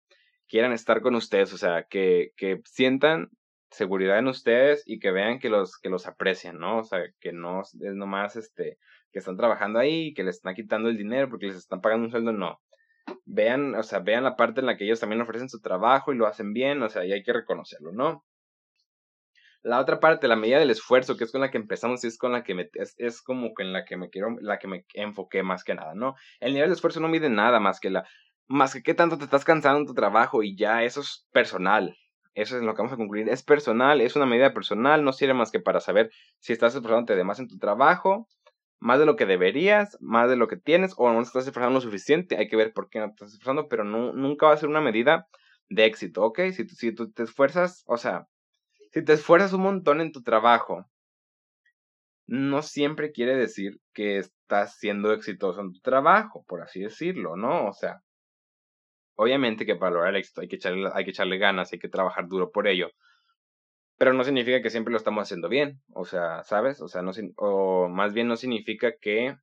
quieran 0.49 0.73
estar 0.73 1.01
con 1.03 1.15
ustedes, 1.15 1.53
o 1.53 1.59
sea, 1.59 1.85
que, 1.89 2.31
que 2.37 2.61
sientan 2.65 3.29
seguridad 3.71 4.19
en 4.19 4.27
ustedes 4.27 4.83
y 4.85 4.99
que 4.99 5.13
vean 5.13 5.39
que 5.39 5.49
los, 5.49 5.79
que 5.79 5.89
los 5.89 6.09
aprecian, 6.09 6.59
¿no? 6.59 6.79
O 6.79 6.85
sea, 6.85 7.01
que 7.21 7.33
no 7.33 7.61
es 7.63 7.95
nomás 7.95 8.35
este, 8.35 8.79
que 9.13 9.21
están 9.21 9.37
trabajando 9.37 9.79
ahí, 9.79 10.13
que 10.15 10.25
les 10.25 10.37
están 10.37 10.57
quitando 10.57 10.89
el 10.89 10.99
dinero 10.99 11.29
porque 11.31 11.47
les 11.47 11.57
están 11.57 11.81
pagando 11.81 12.07
un 12.07 12.11
sueldo, 12.11 12.33
no 12.33 12.61
vean, 13.25 13.75
o 13.75 13.83
sea, 13.83 14.01
vean 14.01 14.25
la 14.25 14.37
parte 14.37 14.61
en 14.61 14.67
la 14.67 14.77
que 14.77 14.85
ellos 14.85 15.01
también 15.01 15.21
ofrecen 15.21 15.49
su 15.49 15.61
trabajo 15.61 16.13
y 16.13 16.17
lo 16.17 16.27
hacen 16.27 16.53
bien, 16.53 16.83
o 16.83 16.89
sea, 16.89 17.05
y 17.05 17.13
hay 17.13 17.23
que 17.23 17.33
reconocerlo, 17.33 17.93
¿no? 17.93 18.25
La 19.63 19.79
otra 19.79 20.01
parte, 20.01 20.27
la 20.27 20.37
medida 20.37 20.59
del 20.59 20.71
esfuerzo, 20.71 21.17
que 21.17 21.25
es 21.25 21.33
con 21.33 21.43
la 21.43 21.51
que 21.51 21.59
empezamos 21.59 22.03
y 22.03 22.07
es 22.07 22.17
con 22.17 22.33
la 22.33 22.43
que 22.43 22.55
me, 22.55 22.71
es, 22.75 23.21
como 23.21 23.51
en 23.59 23.73
la 23.73 23.85
que 23.85 23.97
me 23.99 24.09
quiero, 24.09 24.37
la 24.41 24.59
que 24.59 24.69
me 24.69 24.87
enfoqué 24.95 25.43
más 25.43 25.65
que 25.65 25.75
nada, 25.75 25.95
¿no? 25.95 26.15
El 26.41 26.55
nivel 26.55 26.71
de 26.71 26.75
esfuerzo 26.75 27.01
no 27.01 27.09
mide 27.09 27.29
nada 27.29 27.61
más 27.61 27.79
que 27.79 27.91
la, 27.91 28.07
más 28.49 28.73
que 28.73 28.83
qué 28.83 28.95
tanto 28.95 29.19
te 29.19 29.25
estás 29.25 29.45
cansando 29.45 29.81
en 29.81 29.87
tu 29.87 29.95
trabajo 29.95 30.43
y 30.43 30.57
ya 30.57 30.83
eso 30.83 31.01
es 31.01 31.27
personal. 31.31 31.97
Eso 32.35 32.57
es 32.57 32.63
lo 32.63 32.75
que 32.75 32.79
vamos 32.79 32.93
a 32.93 32.97
concluir. 32.97 33.29
Es 33.29 33.43
personal, 33.43 34.01
es 34.01 34.17
una 34.17 34.27
medida 34.27 34.55
personal, 34.55 35.05
no 35.05 35.13
sirve 35.13 35.35
más 35.35 35.51
que 35.51 35.61
para 35.61 35.81
saber 35.81 36.11
si 36.39 36.53
estás 36.53 36.75
esforzándote 36.75 37.17
de 37.17 37.25
más 37.25 37.39
en 37.39 37.49
tu 37.49 37.59
trabajo, 37.59 38.29
más 38.81 38.99
de 38.99 39.07
lo 39.07 39.17
que 39.17 39.27
deberías, 39.27 39.97
más 40.01 40.29
de 40.29 40.37
lo 40.37 40.49
que 40.49 40.57
tienes, 40.57 40.95
o 40.97 41.13
no 41.13 41.21
estás 41.21 41.47
esforzando 41.47 41.75
lo 41.75 41.81
suficiente. 41.81 42.37
Hay 42.37 42.49
que 42.49 42.57
ver 42.57 42.73
por 42.73 42.89
qué 42.89 42.99
no 42.99 43.07
estás 43.07 43.33
esforzando, 43.35 43.69
pero 43.69 43.85
no, 43.85 44.13
nunca 44.13 44.47
va 44.47 44.55
a 44.55 44.57
ser 44.57 44.69
una 44.69 44.81
medida 44.81 45.29
de 45.69 45.85
éxito, 45.85 46.25
¿ok? 46.25 46.41
Si, 46.53 46.69
si 46.69 46.93
tú 46.93 47.13
te 47.13 47.23
esfuerzas, 47.23 47.85
o 47.87 47.97
sea, 47.97 48.27
si 48.91 49.05
te 49.05 49.13
esfuerzas 49.13 49.53
un 49.53 49.63
montón 49.63 50.01
en 50.01 50.13
tu 50.13 50.23
trabajo, 50.23 50.87
no 52.27 52.63
siempre 52.63 53.13
quiere 53.13 53.37
decir 53.37 53.81
que 53.93 54.19
estás 54.19 54.79
siendo 54.79 55.13
exitoso 55.13 55.61
en 55.61 55.73
tu 55.73 55.81
trabajo, 55.81 56.45
por 56.47 56.63
así 56.63 56.81
decirlo, 56.81 57.37
¿no? 57.37 57.67
O 57.67 57.73
sea, 57.73 58.03
obviamente 59.17 59.67
que 59.67 59.77
para 59.77 59.93
lograr 59.93 60.15
el 60.15 60.21
éxito 60.21 60.41
hay 60.41 60.49
que 60.49 60.57
echarle, 60.57 60.91
hay 60.95 61.05
que 61.05 61.11
echarle 61.11 61.39
ganas, 61.39 61.73
hay 61.73 61.79
que 61.79 61.89
trabajar 61.89 62.29
duro 62.29 62.51
por 62.51 62.67
ello, 62.67 62.91
pero 64.01 64.15
no 64.15 64.25
significa 64.25 64.63
que 64.63 64.71
siempre 64.71 64.93
lo 64.93 64.97
estamos 64.97 65.25
haciendo 65.25 65.51
bien, 65.51 65.83
o 65.93 66.07
sea, 66.07 66.43
¿sabes? 66.45 66.81
O 66.81 66.89
sea, 66.89 67.03
no, 67.03 67.13
o 67.37 67.87
más 67.91 68.15
bien 68.15 68.29
no 68.29 68.37
significa 68.37 68.95
que, 68.99 69.37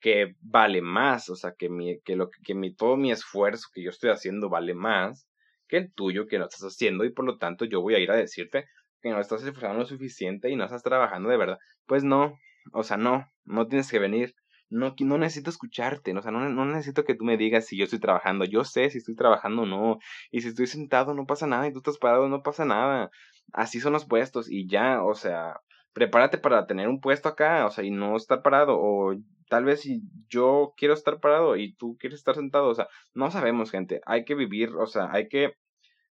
que 0.00 0.36
vale 0.40 0.80
más, 0.80 1.28
o 1.28 1.36
sea, 1.36 1.52
que, 1.52 1.68
mi, 1.68 2.00
que, 2.00 2.16
lo, 2.16 2.30
que 2.30 2.54
mi, 2.54 2.74
todo 2.74 2.96
mi 2.96 3.12
esfuerzo 3.12 3.68
que 3.74 3.82
yo 3.82 3.90
estoy 3.90 4.08
haciendo 4.08 4.48
vale 4.48 4.72
más 4.72 5.28
que 5.68 5.76
el 5.76 5.92
tuyo 5.92 6.26
que 6.26 6.38
no 6.38 6.46
estás 6.46 6.62
haciendo 6.62 7.04
y 7.04 7.12
por 7.12 7.26
lo 7.26 7.36
tanto 7.36 7.66
yo 7.66 7.82
voy 7.82 7.94
a 7.94 7.98
ir 7.98 8.10
a 8.10 8.16
decirte 8.16 8.64
que 9.02 9.10
no 9.10 9.20
estás 9.20 9.42
esforzando 9.42 9.80
lo 9.80 9.84
suficiente 9.84 10.48
y 10.48 10.56
no 10.56 10.64
estás 10.64 10.82
trabajando 10.82 11.28
de 11.28 11.36
verdad. 11.36 11.58
Pues 11.84 12.04
no, 12.04 12.38
o 12.72 12.84
sea, 12.84 12.96
no, 12.96 13.26
no 13.44 13.68
tienes 13.68 13.90
que 13.90 13.98
venir. 13.98 14.34
No, 14.70 14.94
no 14.98 15.18
necesito 15.18 15.50
escucharte, 15.50 16.16
o 16.16 16.22
sea, 16.22 16.32
no, 16.32 16.48
no 16.48 16.64
necesito 16.64 17.04
que 17.04 17.14
tú 17.14 17.24
me 17.24 17.36
digas 17.36 17.66
si 17.66 17.76
yo 17.76 17.84
estoy 17.84 18.00
trabajando. 18.00 18.44
Yo 18.44 18.64
sé 18.64 18.90
si 18.90 18.98
estoy 18.98 19.14
trabajando 19.14 19.62
o 19.62 19.66
no. 19.66 19.98
Y 20.30 20.40
si 20.40 20.48
estoy 20.48 20.66
sentado 20.66 21.14
no 21.14 21.26
pasa 21.26 21.46
nada 21.46 21.66
y 21.66 21.72
tú 21.72 21.78
estás 21.78 21.98
parado 21.98 22.28
no 22.28 22.42
pasa 22.42 22.64
nada. 22.64 23.10
Así 23.52 23.80
son 23.80 23.92
los 23.92 24.06
puestos 24.06 24.50
y 24.50 24.66
ya, 24.68 25.02
o 25.04 25.14
sea, 25.14 25.60
prepárate 25.92 26.38
para 26.38 26.66
tener 26.66 26.88
un 26.88 27.00
puesto 27.00 27.28
acá, 27.28 27.66
o 27.66 27.70
sea, 27.70 27.84
y 27.84 27.90
no 27.90 28.16
estar 28.16 28.42
parado. 28.42 28.78
O 28.80 29.14
tal 29.48 29.64
vez 29.64 29.82
si 29.82 30.02
yo 30.28 30.74
quiero 30.76 30.94
estar 30.94 31.20
parado 31.20 31.56
y 31.56 31.74
tú 31.74 31.96
quieres 31.98 32.18
estar 32.18 32.34
sentado, 32.34 32.68
o 32.68 32.74
sea, 32.74 32.88
no 33.14 33.30
sabemos, 33.30 33.70
gente. 33.70 34.00
Hay 34.06 34.24
que 34.24 34.34
vivir, 34.34 34.70
o 34.76 34.86
sea, 34.86 35.10
hay 35.12 35.28
que 35.28 35.54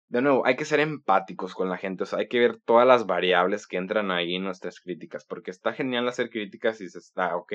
de 0.09 0.21
nuevo, 0.21 0.45
hay 0.45 0.55
que 0.55 0.65
ser 0.65 0.79
empáticos 0.79 1.53
con 1.53 1.69
la 1.69 1.77
gente, 1.77 2.03
o 2.03 2.05
sea, 2.05 2.19
hay 2.19 2.27
que 2.29 2.39
ver 2.39 2.59
todas 2.61 2.87
las 2.87 3.05
variables 3.05 3.67
que 3.67 3.77
entran 3.77 4.09
ahí 4.11 4.35
en 4.35 4.43
nuestras 4.43 4.79
críticas, 4.79 5.25
porque 5.25 5.51
está 5.51 5.73
genial 5.73 6.07
hacer 6.07 6.29
críticas 6.29 6.79
y 6.81 6.89
se 6.89 6.99
está, 6.99 7.35
ok, 7.35 7.53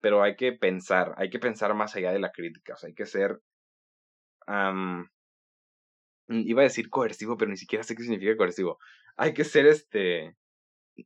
pero 0.00 0.22
hay 0.22 0.36
que 0.36 0.52
pensar, 0.52 1.14
hay 1.16 1.28
que 1.30 1.40
pensar 1.40 1.74
más 1.74 1.96
allá 1.96 2.12
de 2.12 2.20
la 2.20 2.30
crítica, 2.30 2.74
o 2.74 2.76
sea, 2.76 2.88
hay 2.88 2.94
que 2.94 3.06
ser, 3.06 3.40
iba 6.28 6.60
a 6.60 6.64
decir 6.64 6.88
coercivo, 6.88 7.36
pero 7.36 7.50
ni 7.50 7.56
siquiera 7.56 7.82
sé 7.82 7.96
qué 7.96 8.02
significa 8.02 8.36
coercivo, 8.36 8.78
hay 9.16 9.34
que 9.34 9.44
ser 9.44 9.66
este, 9.66 10.36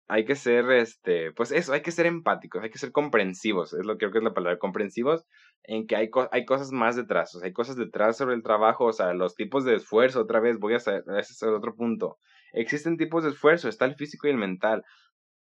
hay 0.08 0.24
que 0.24 0.34
ser, 0.34 0.70
este, 0.70 1.32
pues 1.32 1.52
eso, 1.52 1.72
hay 1.72 1.82
que 1.82 1.90
ser 1.90 2.06
empáticos, 2.06 2.62
hay 2.62 2.70
que 2.70 2.78
ser 2.78 2.92
comprensivos, 2.92 3.72
es 3.72 3.84
lo 3.84 3.94
que 3.94 3.98
creo 4.00 4.12
que 4.12 4.18
es 4.18 4.24
la 4.24 4.34
palabra, 4.34 4.58
comprensivos, 4.58 5.24
en 5.64 5.86
que 5.86 5.96
hay, 5.96 6.10
hay 6.30 6.44
cosas 6.44 6.72
más 6.72 6.96
detrás, 6.96 7.34
o 7.34 7.38
sea, 7.38 7.46
hay 7.46 7.52
cosas 7.52 7.76
detrás 7.76 8.16
sobre 8.16 8.34
el 8.34 8.42
trabajo, 8.42 8.86
o 8.86 8.92
sea, 8.92 9.14
los 9.14 9.34
tipos 9.34 9.64
de 9.64 9.76
esfuerzo, 9.76 10.20
otra 10.20 10.40
vez, 10.40 10.58
voy 10.58 10.74
a 10.74 10.78
hacer, 10.78 11.04
ese 11.18 11.32
es 11.32 11.42
otro 11.42 11.74
punto. 11.74 12.18
Existen 12.52 12.98
tipos 12.98 13.24
de 13.24 13.30
esfuerzo, 13.30 13.68
está 13.68 13.86
el 13.86 13.94
físico 13.96 14.26
y 14.26 14.30
el 14.30 14.36
mental. 14.36 14.84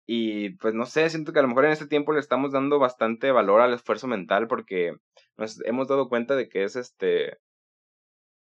Y 0.06 0.52
pues 0.58 0.74
no 0.74 0.86
sé, 0.86 1.10
siento 1.10 1.32
que 1.32 1.40
a 1.40 1.42
lo 1.42 1.48
mejor 1.48 1.66
en 1.66 1.72
este 1.72 1.88
tiempo 1.88 2.14
le 2.14 2.20
estamos 2.20 2.52
dando 2.52 2.80
bastante 2.80 3.32
valor 3.32 3.62
al 3.62 3.74
esfuerzo 3.74 4.08
mental 4.08 4.48
porque 4.48 4.96
nos 5.38 5.62
hemos 5.66 5.88
dado 5.88 6.10
cuenta 6.10 6.36
de 6.36 6.50
que 6.50 6.64
es 6.64 6.76
este, 6.76 7.38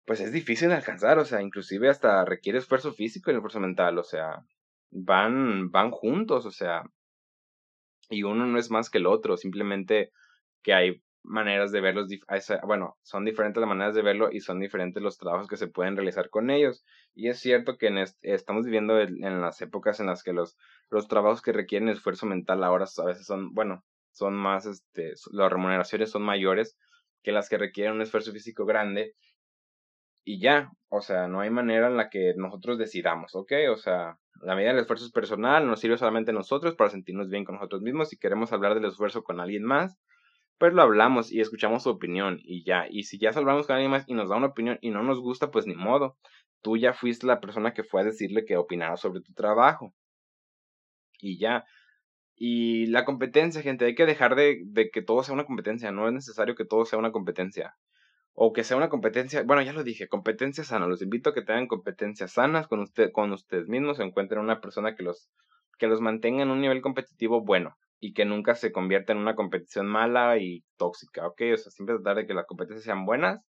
pues 0.06 0.20
es 0.20 0.32
difícil 0.32 0.70
de 0.70 0.76
alcanzar, 0.76 1.18
o 1.18 1.24
sea, 1.24 1.42
inclusive 1.42 1.88
hasta 1.88 2.24
requiere 2.24 2.58
esfuerzo 2.58 2.92
físico 2.92 3.30
y 3.30 3.34
esfuerzo 3.34 3.60
mental, 3.60 3.98
o 3.98 4.02
sea, 4.04 4.42
van, 4.90 5.70
van 5.70 5.90
juntos, 5.90 6.46
o 6.46 6.50
sea, 6.50 6.82
y 8.08 8.24
uno 8.24 8.46
no 8.46 8.58
es 8.58 8.70
más 8.70 8.90
que 8.90 8.98
el 8.98 9.06
otro, 9.06 9.36
simplemente 9.36 10.10
que 10.62 10.74
hay 10.74 11.02
maneras 11.22 11.70
de 11.70 11.80
verlos, 11.80 12.08
bueno, 12.64 12.96
son 13.02 13.24
diferentes 13.24 13.60
las 13.60 13.68
maneras 13.68 13.94
de 13.94 14.02
verlo 14.02 14.30
y 14.32 14.40
son 14.40 14.58
diferentes 14.58 15.02
los 15.02 15.18
trabajos 15.18 15.48
que 15.48 15.56
se 15.56 15.68
pueden 15.68 15.96
realizar 15.96 16.30
con 16.30 16.50
ellos. 16.50 16.84
Y 17.14 17.28
es 17.28 17.38
cierto 17.40 17.76
que 17.76 18.04
estamos 18.22 18.64
viviendo 18.64 18.98
en, 19.00 19.40
las 19.40 19.60
épocas 19.60 20.00
en 20.00 20.06
las 20.06 20.22
que 20.22 20.32
los, 20.32 20.56
los 20.90 21.08
trabajos 21.08 21.42
que 21.42 21.52
requieren 21.52 21.88
esfuerzo 21.88 22.26
mental 22.26 22.64
ahora 22.64 22.86
a 22.96 23.04
veces 23.04 23.26
son, 23.26 23.52
bueno, 23.52 23.84
son 24.12 24.34
más, 24.34 24.66
este, 24.66 25.12
las 25.32 25.52
remuneraciones 25.52 26.10
son 26.10 26.22
mayores 26.22 26.76
que 27.22 27.32
las 27.32 27.48
que 27.48 27.58
requieren 27.58 27.94
un 27.94 28.02
esfuerzo 28.02 28.32
físico 28.32 28.64
grande. 28.64 29.14
Y 30.24 30.40
ya, 30.40 30.70
o 30.88 31.00
sea, 31.00 31.28
no 31.28 31.40
hay 31.40 31.50
manera 31.50 31.88
en 31.88 31.96
la 31.96 32.10
que 32.10 32.34
nosotros 32.36 32.78
decidamos, 32.78 33.34
¿ok? 33.34 33.52
O 33.72 33.76
sea, 33.76 34.18
la 34.40 34.54
medida 34.54 34.70
del 34.70 34.80
esfuerzo 34.80 35.04
es 35.04 35.12
personal, 35.12 35.66
nos 35.66 35.80
sirve 35.80 35.98
solamente 35.98 36.30
a 36.30 36.34
nosotros 36.34 36.74
para 36.74 36.90
sentirnos 36.90 37.28
bien 37.28 37.44
con 37.44 37.56
nosotros 37.56 37.82
mismos. 37.82 38.08
Si 38.08 38.16
queremos 38.16 38.52
hablar 38.52 38.74
del 38.74 38.86
esfuerzo 38.86 39.22
con 39.22 39.40
alguien 39.40 39.64
más, 39.64 39.98
pues 40.58 40.72
lo 40.72 40.82
hablamos 40.82 41.32
y 41.32 41.40
escuchamos 41.40 41.82
su 41.82 41.90
opinión 41.90 42.38
y 42.42 42.64
ya. 42.64 42.86
Y 42.90 43.04
si 43.04 43.18
ya 43.18 43.30
hablamos 43.30 43.66
con 43.66 43.76
alguien 43.76 43.90
más 43.90 44.04
y 44.06 44.14
nos 44.14 44.28
da 44.28 44.36
una 44.36 44.48
opinión 44.48 44.78
y 44.80 44.90
no 44.90 45.02
nos 45.02 45.20
gusta, 45.20 45.50
pues 45.50 45.66
ni 45.66 45.74
modo. 45.74 46.16
Tú 46.62 46.76
ya 46.76 46.92
fuiste 46.92 47.26
la 47.26 47.40
persona 47.40 47.72
que 47.74 47.84
fue 47.84 48.02
a 48.02 48.04
decirle 48.04 48.44
que 48.44 48.56
opinara 48.56 48.96
sobre 48.96 49.20
tu 49.20 49.32
trabajo. 49.34 49.94
Y 51.20 51.38
ya. 51.38 51.64
Y 52.36 52.86
la 52.86 53.04
competencia, 53.04 53.62
gente, 53.62 53.84
hay 53.84 53.94
que 53.94 54.06
dejar 54.06 54.34
de, 54.36 54.60
de 54.64 54.90
que 54.90 55.02
todo 55.02 55.22
sea 55.22 55.34
una 55.34 55.44
competencia. 55.44 55.92
No 55.92 56.08
es 56.08 56.14
necesario 56.14 56.54
que 56.54 56.64
todo 56.64 56.84
sea 56.86 56.98
una 56.98 57.12
competencia 57.12 57.74
o 58.42 58.54
que 58.54 58.64
sea 58.64 58.78
una 58.78 58.88
competencia, 58.88 59.42
bueno, 59.42 59.60
ya 59.60 59.74
lo 59.74 59.84
dije, 59.84 60.08
competencia 60.08 60.64
sana. 60.64 60.86
Los 60.86 61.02
invito 61.02 61.28
a 61.28 61.34
que 61.34 61.42
tengan 61.42 61.66
competencias 61.66 62.32
sanas 62.32 62.66
con, 62.68 62.80
usted, 62.80 63.12
con 63.12 63.30
ustedes 63.32 63.68
mismos, 63.68 64.00
encuentren 64.00 64.40
una 64.40 64.62
persona 64.62 64.94
que 64.96 65.02
los, 65.02 65.28
que 65.78 65.86
los 65.86 66.00
mantenga 66.00 66.42
en 66.42 66.50
un 66.50 66.62
nivel 66.62 66.80
competitivo 66.80 67.44
bueno 67.44 67.76
y 67.98 68.14
que 68.14 68.24
nunca 68.24 68.54
se 68.54 68.72
convierta 68.72 69.12
en 69.12 69.18
una 69.18 69.34
competición 69.34 69.86
mala 69.88 70.38
y 70.38 70.64
tóxica, 70.78 71.26
¿ok? 71.26 71.42
O 71.52 71.56
sea, 71.58 71.70
siempre 71.70 71.96
tratar 71.96 72.16
de 72.16 72.26
que 72.26 72.32
las 72.32 72.46
competencias 72.46 72.84
sean 72.84 73.04
buenas 73.04 73.44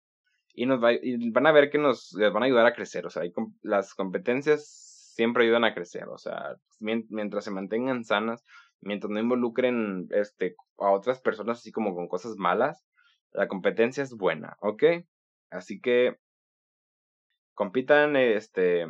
y, 0.55 0.67
nos 0.67 0.81
va, 0.81 0.93
y 0.93 1.31
van 1.33 1.49
a 1.49 1.53
ver 1.53 1.69
que 1.69 1.79
nos 1.79 2.13
les 2.13 2.33
van 2.33 2.45
a 2.45 2.47
ayudar 2.47 2.67
a 2.67 2.75
crecer, 2.75 3.07
o 3.07 3.11
sea, 3.11 3.25
las 3.63 3.93
competencias 3.93 4.69
siempre 5.17 5.47
ayudan 5.47 5.65
a 5.65 5.75
crecer, 5.75 6.05
o 6.05 6.17
sea, 6.19 6.55
mientras 6.79 7.43
se 7.43 7.51
mantengan 7.51 8.05
sanas, 8.05 8.45
mientras 8.81 9.11
no 9.11 9.19
involucren 9.19 10.07
este, 10.13 10.55
a 10.79 10.93
otras 10.93 11.21
personas 11.21 11.59
así 11.59 11.73
como 11.73 11.93
con 11.93 12.07
cosas 12.07 12.37
malas, 12.37 12.87
la 13.37 13.49
competencia 13.49 14.03
es 14.03 14.15
buena, 14.15 14.57
¿ok? 14.61 14.83
Así 15.51 15.79
que 15.79 16.17
compitan, 17.55 18.17
este, 18.17 18.87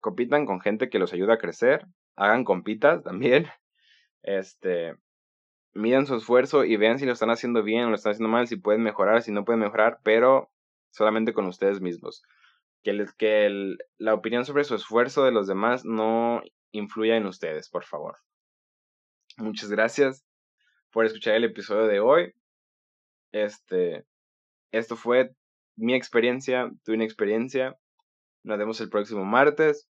compitan 0.00 0.44
con 0.44 0.60
gente 0.60 0.90
que 0.90 0.98
los 0.98 1.12
ayuda 1.12 1.34
a 1.34 1.38
crecer, 1.38 1.86
hagan 2.16 2.44
compitas 2.44 3.04
también, 3.04 3.46
este, 4.22 4.96
midan 5.72 6.06
su 6.06 6.16
esfuerzo 6.16 6.64
y 6.64 6.76
vean 6.76 6.98
si 6.98 7.06
lo 7.06 7.12
están 7.12 7.30
haciendo 7.30 7.62
bien 7.62 7.84
o 7.84 7.90
lo 7.90 7.94
están 7.94 8.12
haciendo 8.12 8.28
mal, 8.28 8.48
si 8.48 8.56
pueden 8.56 8.82
mejorar, 8.82 9.22
si 9.22 9.30
no 9.30 9.44
pueden 9.44 9.60
mejorar, 9.60 10.00
pero 10.02 10.50
solamente 10.90 11.32
con 11.32 11.46
ustedes 11.46 11.80
mismos. 11.80 12.22
Que, 12.82 13.06
que 13.16 13.76
la 13.98 14.14
opinión 14.14 14.44
sobre 14.44 14.64
su 14.64 14.74
esfuerzo 14.74 15.24
de 15.24 15.32
los 15.32 15.46
demás 15.46 15.84
no 15.84 16.42
influya 16.72 17.16
en 17.16 17.26
ustedes, 17.26 17.68
por 17.68 17.84
favor. 17.84 18.16
Muchas 19.36 19.70
gracias 19.70 20.24
por 20.90 21.04
escuchar 21.04 21.34
el 21.34 21.44
episodio 21.44 21.86
de 21.86 22.00
hoy. 22.00 22.34
Este, 23.32 24.04
esto 24.72 24.96
fue 24.96 25.34
mi 25.76 25.94
experiencia, 25.94 26.70
tu 26.84 26.92
inexperiencia. 26.92 27.78
Nos 28.42 28.58
vemos 28.58 28.80
el 28.80 28.90
próximo 28.90 29.24
martes. 29.24 29.88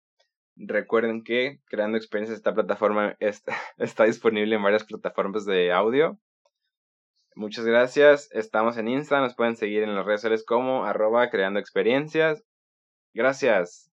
Recuerden 0.57 1.22
que 1.22 1.61
Creando 1.66 1.96
Experiencias, 1.96 2.38
esta 2.38 2.55
plataforma 2.55 3.16
está, 3.20 3.57
está 3.79 4.05
disponible 4.05 4.57
en 4.57 4.62
varias 4.62 4.85
plataformas 4.85 5.44
de 5.44 5.72
audio. 5.72 6.18
Muchas 7.35 7.64
gracias. 7.64 8.29
Estamos 8.33 8.77
en 8.79 8.88
Insta. 8.88 9.20
Nos 9.20 9.37
pueden 9.37 9.57
seguir 9.57 9.85
en 9.85 9.94
las 9.94 10.05
redes 10.05 10.20
sociales 10.20 10.44
como 10.44 10.85
arroba 10.85 11.31
creando 11.31 11.61
experiencias. 11.61 12.44
Gracias 13.15 13.92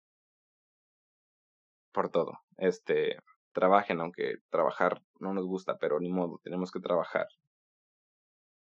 por 1.92 2.10
todo. 2.10 2.38
Este, 2.56 3.16
trabajen, 3.52 4.00
aunque 4.00 4.36
trabajar 4.50 5.02
no 5.18 5.34
nos 5.34 5.46
gusta, 5.46 5.76
pero 5.78 6.00
ni 6.00 6.10
modo, 6.10 6.40
tenemos 6.42 6.70
que 6.70 6.80
trabajar. 6.80 7.26